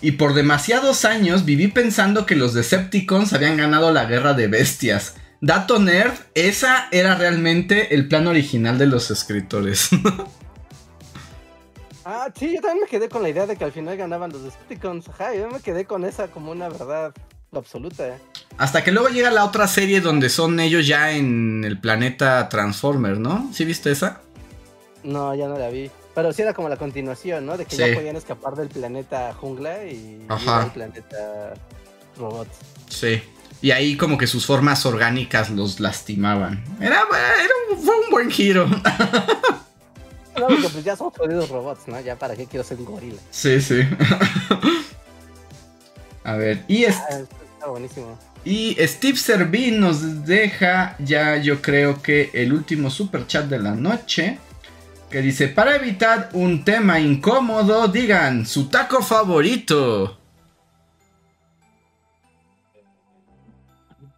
[0.00, 5.14] y por demasiados años viví pensando que los Decepticons habían ganado la guerra de bestias.
[5.40, 9.90] Dato nerd, esa era realmente el plan original de los escritores.
[12.04, 14.42] ah, sí, yo también me quedé con la idea de que al final ganaban los
[14.42, 15.08] Decepticons.
[15.08, 17.14] Ajá, yo me quedé con esa como una verdad
[17.52, 18.18] absoluta.
[18.56, 23.18] Hasta que luego llega la otra serie donde son ellos ya en el planeta Transformer,
[23.18, 23.50] ¿no?
[23.52, 24.20] ¿Sí viste esa?
[25.02, 25.90] No, ya no la vi.
[26.14, 27.56] Pero sí era como la continuación, ¿no?
[27.56, 31.54] De que ya podían escapar del planeta jungla y al planeta
[32.16, 32.48] robot.
[32.88, 33.20] Sí.
[33.60, 36.62] Y ahí como que sus formas orgánicas los lastimaban.
[36.80, 38.68] Era, era un, fue un buen giro.
[40.38, 42.00] No, porque pues ya son jodidos robots, ¿no?
[42.00, 43.20] Ya para qué quiero ser un gorila.
[43.30, 43.82] Sí, sí.
[46.24, 46.96] A ver, y es...
[46.96, 47.20] Ah,
[47.54, 48.18] está buenísimo.
[48.44, 53.74] Y Steve Servin nos deja ya yo creo que el último super chat de la
[53.74, 54.38] noche
[55.14, 60.18] que dice, para evitar un tema incómodo, digan su taco favorito.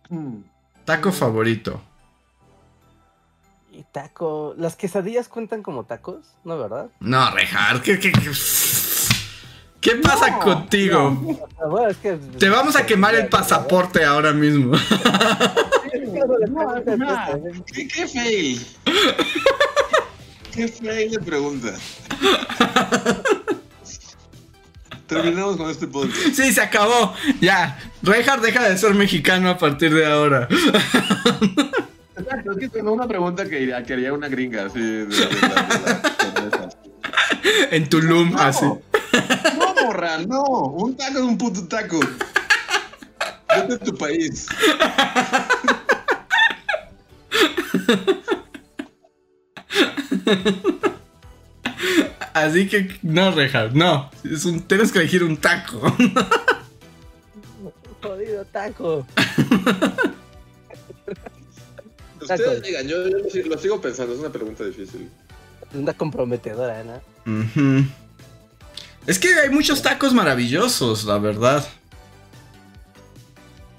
[0.08, 0.38] Hmm.
[0.86, 1.82] Taco favorito.
[3.96, 4.54] Taco.
[4.58, 6.18] ¿Las quesadillas cuentan como tacos?
[6.44, 6.88] ¿No, verdad?
[7.00, 8.12] No, Rejar, ¿qué, qué,
[9.80, 11.18] qué, pasa contigo?
[12.38, 14.76] Te vamos a quemar el pasaporte ahora mismo.
[17.72, 18.66] ¿Qué, qué fail?
[20.52, 21.72] Qué fea pregunta.
[25.06, 26.34] Terminamos con este podcast.
[26.34, 27.14] Sí, se acabó.
[27.40, 27.78] Ya.
[28.02, 30.48] Reinhardt deja de ser mexicano a partir de ahora.
[32.52, 35.04] Es que tengo una pregunta que, haría una gringa, así.
[37.70, 38.66] en Tulum, así.
[38.66, 40.42] No, morra, no.
[40.42, 41.98] Un taco es un puto taco.
[43.48, 44.46] Vete a tu país.
[52.32, 54.10] Así que no, Reja, no.
[54.22, 55.80] Es un, tienes que elegir un taco.
[58.02, 59.04] Jodido taco.
[62.34, 65.08] Ustedes digan, yo, lo, sigo pensando, es una pregunta difícil.
[65.74, 67.02] Una comprometedora, ¿no?
[69.06, 71.66] Es que hay muchos tacos maravillosos, la verdad.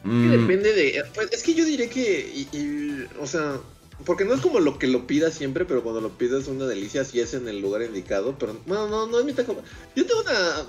[0.03, 0.32] Mm.
[0.32, 1.03] Depende de.
[1.14, 3.07] Pues, es que yo diré que.
[3.19, 3.60] o sea,
[4.06, 6.65] porque no es como lo que lo pida siempre, pero cuando lo pidas es una
[6.65, 8.38] delicia si es en el lugar indicado.
[8.40, 9.61] Pero no, no, no es mi taco.
[9.95, 10.65] Yo tengo una.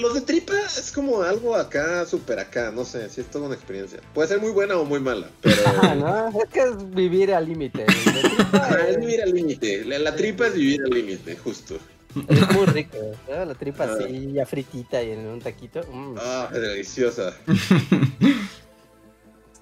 [0.00, 3.54] Los de tripa es como algo acá, súper acá, no sé, si es toda una
[3.54, 4.00] experiencia.
[4.14, 5.62] Puede ser muy buena o muy mala, pero...
[5.96, 7.86] no, es que es vivir al límite.
[8.88, 9.84] es vivir al límite.
[9.84, 11.78] La, tripa es vivir al límite, justo.
[12.28, 12.98] Es muy rico,
[13.28, 13.96] La tripa ah.
[13.98, 15.80] así, ya fritita y en un taquito.
[15.90, 16.16] Mm.
[16.18, 17.36] Ah, es deliciosa.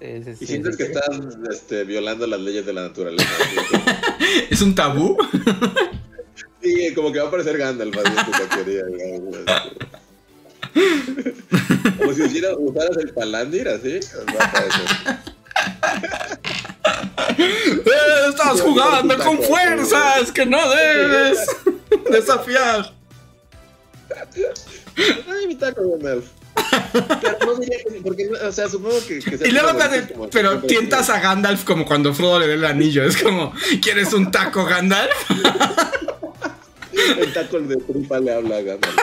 [0.01, 1.09] y sientes que estás
[1.49, 3.29] este, violando las leyes de la naturaleza.
[4.49, 5.17] ¿Es un tabú?
[6.61, 7.95] Sí, como que va a aparecer Gandalf
[11.97, 12.21] como si
[12.57, 13.99] usaras el palandir así.
[14.35, 15.19] Va a aparecer.
[17.37, 21.39] Eh, estás jugando con fuerzas que no debes
[22.11, 22.93] desafiar.
[25.27, 26.25] Ay, mi taco, Gandalf.
[26.91, 29.19] Pero no diría que, porque, o sea, supongo que.
[29.19, 29.69] que y luego
[30.31, 33.03] pero tientas a Gandalf como cuando Frodo le da el anillo.
[33.03, 35.11] Es como, ¿quieres un taco, Gandalf?
[37.19, 38.95] el taco de tripa le habla a Gandalf.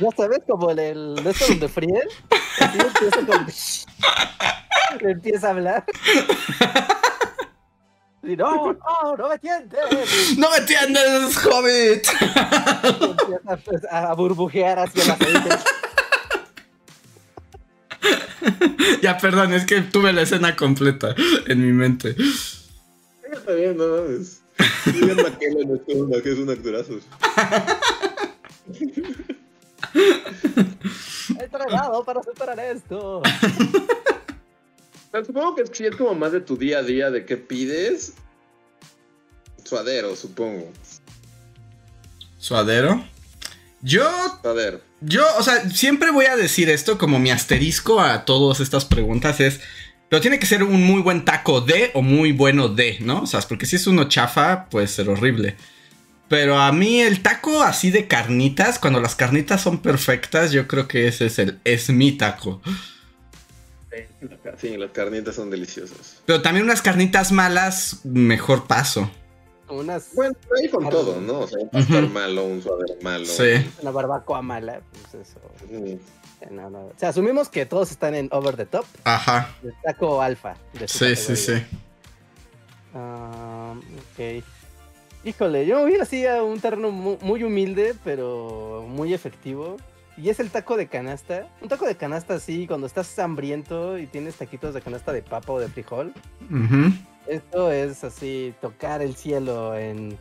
[0.00, 0.40] ¿Ya sabes?
[0.46, 2.08] Como el, el de esto donde fríen.
[2.60, 3.46] Así empieza
[5.00, 5.84] le empieza a hablar.
[8.22, 9.78] Y no, no, no me tientes.
[10.36, 12.08] No me tiendes, hobbit.
[12.82, 15.56] empieza pues, a burbujear hacia la gente.
[19.02, 21.14] ya, perdón, es que tuve la escena completa
[21.46, 22.16] en mi mente.
[23.32, 24.42] Está bien, no mames.
[24.86, 27.00] Ian McKellen es una, que es un actorazo.
[31.38, 33.22] He entrenado para superar esto.
[35.24, 38.14] supongo que sí es como más de tu día a día, de qué pides.
[39.64, 40.70] Suadero, supongo.
[42.38, 43.04] ¿Suadero?
[43.82, 44.08] Yo.
[44.42, 44.80] Suadero.
[45.00, 49.40] Yo, o sea, siempre voy a decir esto como mi asterisco a todas estas preguntas
[49.40, 49.60] es.
[50.08, 53.22] Pero tiene que ser un muy buen taco de o muy bueno de, ¿no?
[53.22, 55.56] O sea, porque si es uno chafa, puede ser horrible.
[56.28, 60.88] Pero a mí el taco así de carnitas, cuando las carnitas son perfectas, yo creo
[60.88, 62.60] que ese es el es mi taco.
[64.58, 66.20] Sí, las carnitas son deliciosas.
[66.24, 69.10] Pero también unas carnitas malas, mejor paso.
[69.68, 70.14] Unas...
[70.14, 71.40] Bueno, ahí con todo, ¿no?
[71.40, 73.26] O sea, un pastor malo, un suadero malo.
[73.26, 73.66] Sí.
[73.82, 75.40] Una barbacoa mala, pues eso.
[76.50, 76.78] No, no.
[76.78, 78.84] O sea, asumimos que todos están en over the top.
[79.04, 79.54] Ajá.
[79.62, 80.54] El taco alfa.
[80.86, 81.62] sí, sí, sí,
[82.94, 84.44] ah, ok.
[85.24, 89.76] Híjole, yo me voy así a un terreno muy humilde, pero muy efectivo.
[90.16, 91.48] Y es el taco de canasta.
[91.60, 95.52] Un taco de canasta así, cuando estás hambriento y tienes taquitos de canasta de papa
[95.52, 96.12] o de frijol.
[97.26, 100.16] Esto es así, tocar el cielo en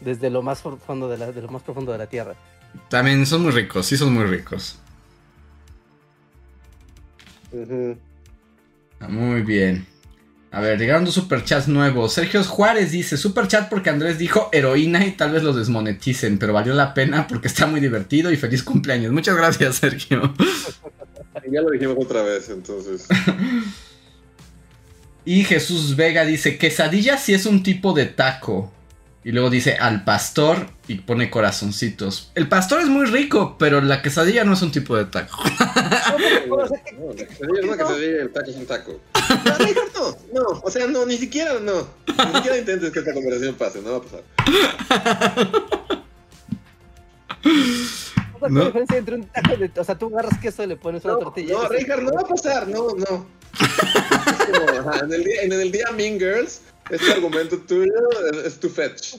[0.00, 2.34] desde lo más profundo de, la, de lo más profundo de la tierra.
[2.88, 4.78] También son muy ricos, sí son muy ricos.
[9.08, 9.86] Muy bien.
[10.50, 12.14] A ver, llegaron dos superchats nuevos.
[12.14, 16.72] Sergio Juárez dice: Superchat porque Andrés dijo heroína y tal vez lo desmoneticen, pero valió
[16.72, 19.12] la pena porque está muy divertido y feliz cumpleaños.
[19.12, 20.34] Muchas gracias, Sergio.
[21.52, 23.06] ya lo dijimos otra vez, entonces.
[25.26, 28.72] y Jesús Vega dice: Quesadilla sí es un tipo de taco.
[29.24, 32.30] Y luego dice al pastor y pone corazoncitos.
[32.34, 35.36] El pastor es muy rico, pero la quesadilla no es un tipo de taco.
[36.48, 39.00] No, la quesadilla es una quesadilla el taco es un taco.
[39.94, 41.86] No, no, o sea, no, ni siquiera, no.
[42.06, 44.22] Ni siquiera intentes que esta conversación pase, no va a pasar.
[48.38, 49.70] ¿Cuál es la diferencia entre un taco de...
[49.80, 51.54] O sea, tú agarras queso y le pones una tortilla.
[51.54, 53.26] No, Richard, no va a pasar, no, no.
[55.02, 57.92] en, el día, en el día Mean Girls este argumento tuyo
[58.44, 59.16] es tu fetch.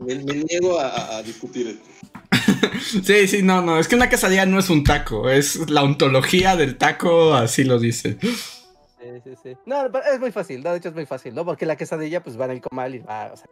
[0.00, 1.88] me, niego a, discutir esto.
[3.04, 6.56] Sí, sí, no, no, es que una quesadilla no es un taco, es la ontología
[6.56, 8.18] del taco, así lo dice.
[8.20, 9.56] Sí, sí, sí.
[9.64, 11.44] No, es muy fácil, de hecho es muy fácil, ¿no?
[11.44, 13.46] Porque la quesadilla pues va en el comal y va, o sea.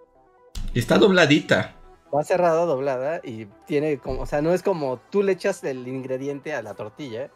[0.75, 1.75] Y está dobladita.
[2.15, 5.89] Va cerrada, doblada y tiene como, o sea, no es como tú le echas el
[5.89, 7.31] ingrediente a la tortilla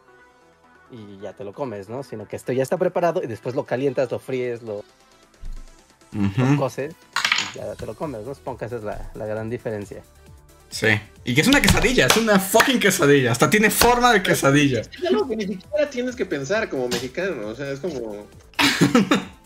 [0.91, 2.03] y ya te lo comes, ¿no?
[2.03, 4.83] Sino que esto ya está preparado y después lo calientas, lo fríes, lo,
[6.57, 6.95] coces
[7.53, 8.33] y ya te lo comes, ¿no?
[8.33, 10.01] Supongo que esa es la, la, gran diferencia.
[10.69, 10.87] Sí,
[11.23, 14.81] y que es una quesadilla, es una fucking quesadilla, hasta tiene forma de quesadilla.
[14.81, 18.27] Es algo que ni siquiera tienes que pensar como mexicano, o sea, es como...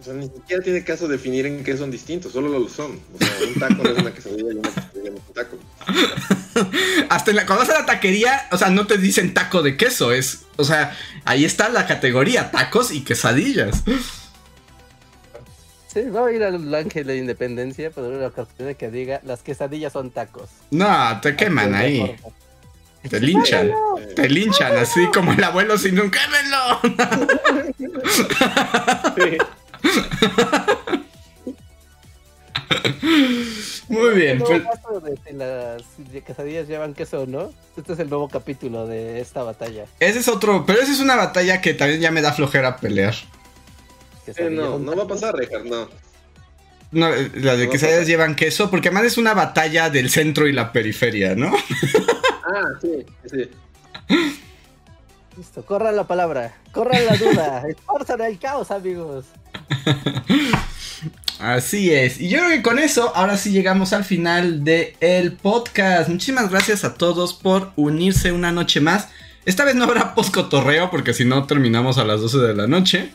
[0.00, 2.98] O sea, ni siquiera tiene caso definir en qué son distintos, solo lo son.
[3.14, 5.58] O sea, un taco no es una quesadilla y una quesadilla no es un taco.
[7.08, 9.76] Hasta en la, cuando vas a la taquería, o sea, no te dicen taco de
[9.76, 13.82] queso, es, o sea, ahí está la categoría, tacos y quesadillas.
[15.92, 19.92] Sí, va a ir al ángel de independencia, pero la ocasión que diga, las quesadillas
[19.92, 20.48] son tacos.
[20.70, 22.16] No, te queman ahí.
[23.08, 23.72] Te linchan,
[24.14, 26.80] te linchan, así como el abuelo sin un quémelo.
[29.16, 29.38] Sí.
[33.90, 34.38] Muy bien.
[34.38, 34.62] Pues...
[35.26, 35.82] si las
[36.24, 37.52] quesadillas llevan queso o no.
[37.76, 39.84] Este es el nuevo capítulo de esta batalla.
[39.98, 43.14] Ese es otro, pero esa es una batalla que también ya me da flojera pelear.
[44.50, 45.88] no, no va a pasar, Richard, no.
[46.92, 50.72] No, la de quesadillas llevan queso, porque además es una batalla del centro y la
[50.72, 51.52] periferia, ¿no?
[52.44, 53.50] ah, sí, sí.
[55.36, 59.26] Listo, corran la palabra, corran la duda, esfuerzan el caos, amigos.
[61.40, 62.20] Así es.
[62.20, 66.10] Y yo creo que con eso, ahora sí llegamos al final del el podcast.
[66.10, 69.08] Muchísimas gracias a todos por unirse una noche más.
[69.46, 73.10] Esta vez no habrá post-cotorreo porque si no terminamos a las 12 de la noche.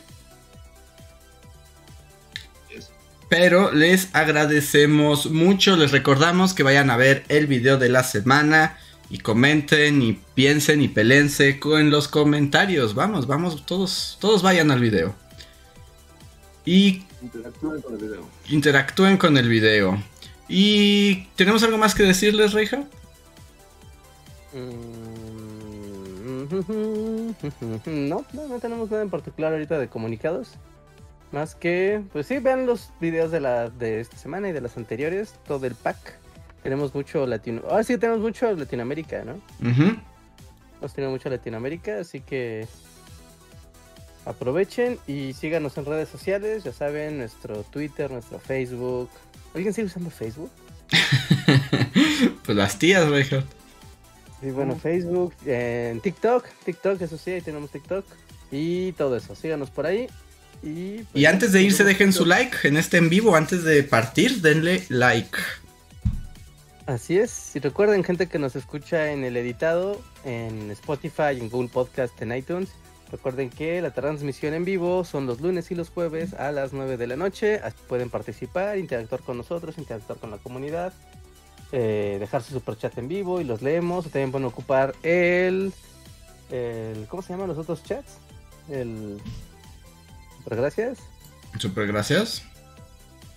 [3.28, 5.76] Pero les agradecemos mucho.
[5.76, 8.76] Les recordamos que vayan a ver el video de la semana
[9.08, 12.96] y comenten y piensen y pelense en los comentarios.
[12.96, 15.14] Vamos, vamos, todos, todos vayan al video.
[16.64, 18.28] Y interactúen con el video.
[18.48, 20.02] Interactúen con el video.
[20.48, 22.84] ¿Y tenemos algo más que decirles, Reija?
[24.52, 24.86] Mm,
[28.08, 30.52] no, no, no tenemos nada en particular ahorita de comunicados.
[31.32, 34.76] Más que, pues sí, vean los videos de, la, de esta semana y de las
[34.76, 36.18] anteriores, todo el pack
[36.62, 37.62] Tenemos mucho latino.
[37.70, 39.34] Ah, sí, tenemos mucho Latinoamérica, ¿no?
[39.60, 39.96] Uh
[40.78, 42.68] Hemos tenido mucho Latinoamérica, así que
[44.26, 46.64] aprovechen y síganos en redes sociales.
[46.64, 49.08] Ya saben, nuestro Twitter, nuestro Facebook.
[49.54, 50.50] ¿Alguien sigue usando Facebook?
[52.44, 53.44] pues las tías, Richard.
[54.40, 58.04] Sí, bueno, Facebook, en TikTok, TikTok, eso sí, ahí tenemos TikTok.
[58.50, 60.08] Y todo eso, síganos por ahí.
[60.62, 63.34] Y, pues, y antes de irse, dejen su like en este en vivo.
[63.34, 65.38] Antes de partir, denle like.
[66.86, 67.56] Así es.
[67.56, 72.36] Y recuerden, gente que nos escucha en el editado, en Spotify, en Google Podcast, en
[72.36, 72.68] iTunes.
[73.10, 76.96] Recuerden que la transmisión en vivo son los lunes y los jueves a las 9
[76.96, 77.60] de la noche.
[77.88, 80.92] pueden participar, interactuar con nosotros, interactuar con la comunidad,
[81.70, 84.04] eh, dejar su super chat en vivo y los leemos.
[84.04, 85.72] También pueden ocupar el,
[86.50, 87.06] el.
[87.06, 88.18] ¿Cómo se llaman los otros chats?
[88.68, 89.20] El.
[90.38, 90.98] Super gracias.
[91.58, 92.42] Super gracias.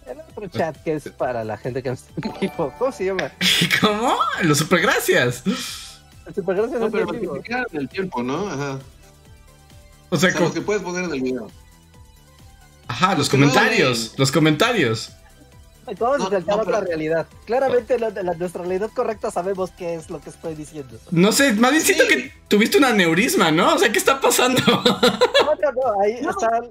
[0.07, 2.73] El otro chat que es para la gente que nos está en equipo.
[2.79, 3.31] ¿Cómo se llama?
[3.81, 4.15] ¿Cómo?
[4.41, 5.43] Los super gracias.
[5.45, 7.07] El super gracias no, pero
[7.71, 8.49] el tiempo, ¿no?
[8.49, 8.79] Ajá.
[10.09, 11.49] O sea, o que puedes poner en el video.
[12.87, 14.13] Ajá, los comentarios.
[14.17, 15.11] los comentarios.
[15.99, 17.27] Vamos a saltar otra realidad.
[17.45, 20.99] Claramente la, nuestra realidad correcta sabemos qué es lo que estoy diciendo.
[21.11, 23.73] No sé, más bien siento que tuviste un aneurisma, ¿no?
[23.73, 24.61] O sea, ¿qué está pasando?
[25.49, 26.69] No, no, no, ahí están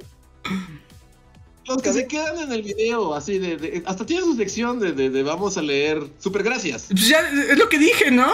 [1.68, 5.22] los que se quedan en el video, así de, hasta tiene su sección de, de,
[5.22, 6.86] vamos a leer super gracias.
[6.88, 8.32] Pues ya es lo que dije, ¿no?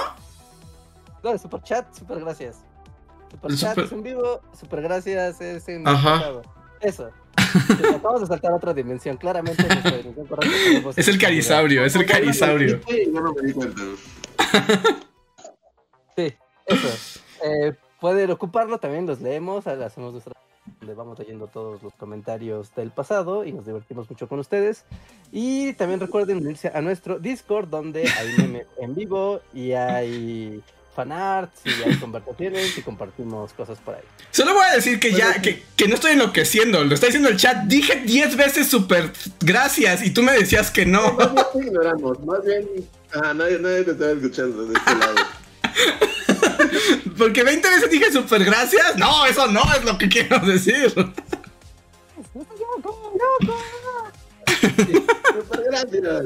[1.22, 2.56] No, super chat, super gracias.
[3.34, 6.40] Super chat es en vivo, super gracias es en Ajá.
[6.80, 7.10] Eso.
[8.02, 9.66] Vamos a saltar a otra dimensión, claramente
[10.96, 12.80] Es el carisaurio, es el carisaurio.
[16.16, 16.32] Sí,
[16.66, 17.20] eso.
[17.44, 20.32] Eh, pueden ocuparlo, también los leemos, hacemos nuestra
[20.78, 24.84] donde vamos leyendo todos los comentarios del pasado y nos divertimos mucho con ustedes.
[25.32, 30.62] Y también recuerden unirse a nuestro Discord, donde hay memes en vivo y hay
[30.94, 34.02] fanarts y hay conversaciones y compartimos cosas por ahí.
[34.30, 37.36] Solo voy a decir que ya, que, que, no estoy enloqueciendo, lo está diciendo el
[37.36, 37.64] chat.
[37.64, 41.12] Dije 10 veces súper gracias y tú me decías que no.
[41.12, 42.68] Más bien ignoramos, más bien.
[43.12, 45.14] Ah, nadie, nadie te estaba escuchando de este lado.
[47.18, 48.96] Porque 20 veces dije super gracias.
[48.96, 50.92] No, eso no es lo que quiero decir.
[55.34, 56.24] Super gracias.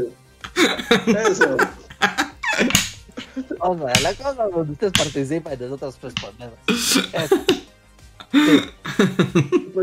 [1.07, 1.57] Eso.
[3.61, 6.59] O sea, la cosa donde ustedes participan y nosotros respondemos.
[6.69, 7.21] Super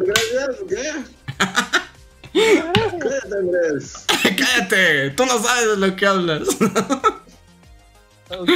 [0.05, 0.91] gracias, ¿qué?
[2.99, 4.05] Cállate, Andrés.
[4.37, 6.47] Cállate, tú no sabes de lo que hablas.
[8.29, 8.49] ok.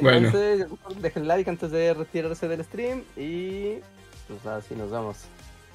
[0.00, 0.32] Bueno, bueno.
[1.00, 3.78] dejen like antes de retirarse del stream y
[4.28, 5.16] pues así nos vamos.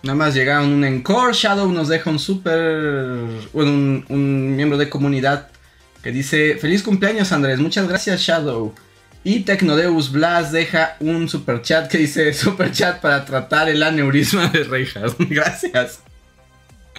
[0.03, 5.49] Nada más llegaron un encore, Shadow nos deja un super, un, un miembro de comunidad
[6.06, 8.76] que dice, feliz cumpleaños Andrés, muchas gracias Shadow.
[9.23, 14.49] Y Tecnodeus Blas deja un super chat que dice super chat para tratar el aneurisma
[14.49, 15.15] de Reijas.
[15.19, 16.02] Gracias.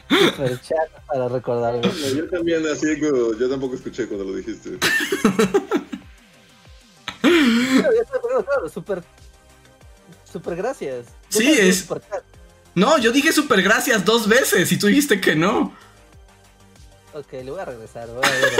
[0.08, 1.82] Super chat para recordarlo.
[1.82, 4.76] Yo también así, yo tampoco escuché cuando lo dijiste.
[8.74, 9.04] super,
[10.32, 11.06] super gracias.
[11.28, 11.86] Sí, es.
[12.74, 15.72] No, yo dije super gracias dos veces y tú dijiste que no.
[17.18, 18.08] Ok, le voy a regresar.
[18.08, 18.52] Voy a ver,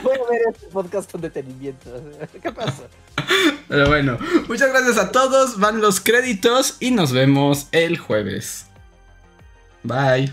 [0.02, 1.90] voy a ver este podcast con detenimiento.
[2.42, 2.84] ¿Qué pasa?
[3.66, 5.58] Pero bueno, muchas gracias a todos.
[5.58, 8.66] Van los créditos y nos vemos el jueves.
[9.82, 10.32] Bye.